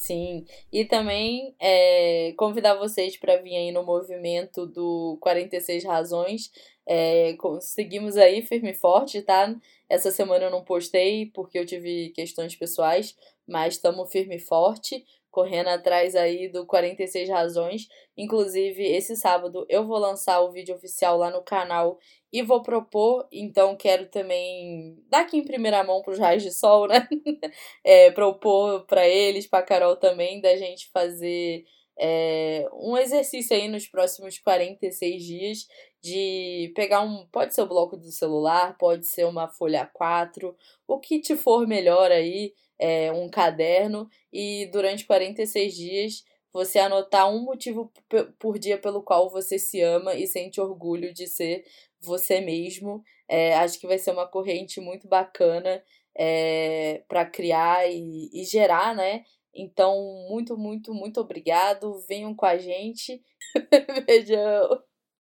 Sim, 0.00 0.46
e 0.72 0.86
também 0.86 1.54
é, 1.60 2.32
convidar 2.38 2.74
vocês 2.74 3.18
para 3.18 3.36
vir 3.36 3.54
aí 3.54 3.70
no 3.70 3.82
movimento 3.84 4.66
do 4.66 5.18
46 5.20 5.84
Razões. 5.84 6.50
É, 6.86 7.34
conseguimos 7.34 8.16
aí 8.16 8.40
firme 8.40 8.70
e 8.70 8.74
forte, 8.74 9.20
tá? 9.20 9.54
Essa 9.90 10.10
semana 10.10 10.46
eu 10.46 10.50
não 10.50 10.64
postei 10.64 11.26
porque 11.34 11.58
eu 11.58 11.66
tive 11.66 12.12
questões 12.14 12.56
pessoais, 12.56 13.14
mas 13.46 13.74
estamos 13.74 14.10
firme 14.10 14.36
e 14.36 14.40
forte 14.40 15.04
correndo 15.30 15.68
atrás 15.68 16.16
aí 16.16 16.48
do 16.48 16.64
46 16.64 17.28
Razões. 17.28 17.86
Inclusive, 18.16 18.82
esse 18.82 19.14
sábado 19.16 19.66
eu 19.68 19.86
vou 19.86 19.98
lançar 19.98 20.40
o 20.40 20.50
vídeo 20.50 20.74
oficial 20.74 21.18
lá 21.18 21.30
no 21.30 21.42
canal 21.42 21.98
e 22.32 22.42
vou 22.42 22.62
propor, 22.62 23.26
então 23.32 23.76
quero 23.76 24.08
também 24.08 24.96
dar 25.08 25.22
aqui 25.22 25.36
em 25.36 25.44
primeira 25.44 25.82
mão 25.82 26.00
para 26.00 26.12
os 26.12 26.18
raios 26.18 26.42
de 26.42 26.52
sol, 26.52 26.86
né? 26.86 27.08
é, 27.84 28.10
propor 28.12 28.86
para 28.86 29.06
eles, 29.08 29.46
para 29.46 29.64
Carol 29.64 29.96
também, 29.96 30.40
da 30.40 30.56
gente 30.56 30.88
fazer 30.92 31.64
é, 31.98 32.66
um 32.72 32.96
exercício 32.96 33.54
aí 33.54 33.68
nos 33.68 33.86
próximos 33.86 34.38
46 34.38 35.22
dias 35.22 35.58
de 36.02 36.72
pegar 36.74 37.02
um. 37.02 37.26
Pode 37.32 37.54
ser 37.54 37.62
o 37.62 37.68
bloco 37.68 37.96
do 37.96 38.10
celular, 38.10 38.76
pode 38.78 39.06
ser 39.06 39.26
uma 39.26 39.48
folha 39.48 39.90
A4, 39.94 40.54
o 40.86 40.98
que 40.98 41.20
te 41.20 41.36
for 41.36 41.66
melhor 41.66 42.10
aí 42.10 42.54
é, 42.78 43.12
um 43.12 43.28
caderno 43.28 44.08
e 44.32 44.66
durante 44.72 45.04
46 45.04 45.74
dias 45.74 46.24
você 46.52 46.78
anotar 46.80 47.30
um 47.30 47.44
motivo 47.44 47.92
por 48.38 48.58
dia 48.58 48.76
pelo 48.76 49.02
qual 49.02 49.30
você 49.30 49.58
se 49.58 49.80
ama 49.80 50.14
e 50.14 50.26
sente 50.26 50.60
orgulho 50.60 51.14
de 51.14 51.26
ser 51.28 51.64
você 52.00 52.40
mesmo. 52.40 53.02
É, 53.28 53.54
acho 53.56 53.78
que 53.78 53.86
vai 53.86 53.98
ser 53.98 54.12
uma 54.12 54.26
corrente 54.26 54.80
muito 54.80 55.08
bacana 55.08 55.82
é, 56.16 57.02
para 57.08 57.24
criar 57.26 57.88
e, 57.90 58.30
e 58.32 58.44
gerar, 58.44 58.94
né? 58.94 59.24
Então, 59.54 59.96
muito, 60.28 60.56
muito, 60.56 60.94
muito 60.94 61.20
obrigado. 61.20 61.98
Venham 62.08 62.34
com 62.34 62.46
a 62.46 62.56
gente. 62.58 63.22
Beijão. 64.06 64.89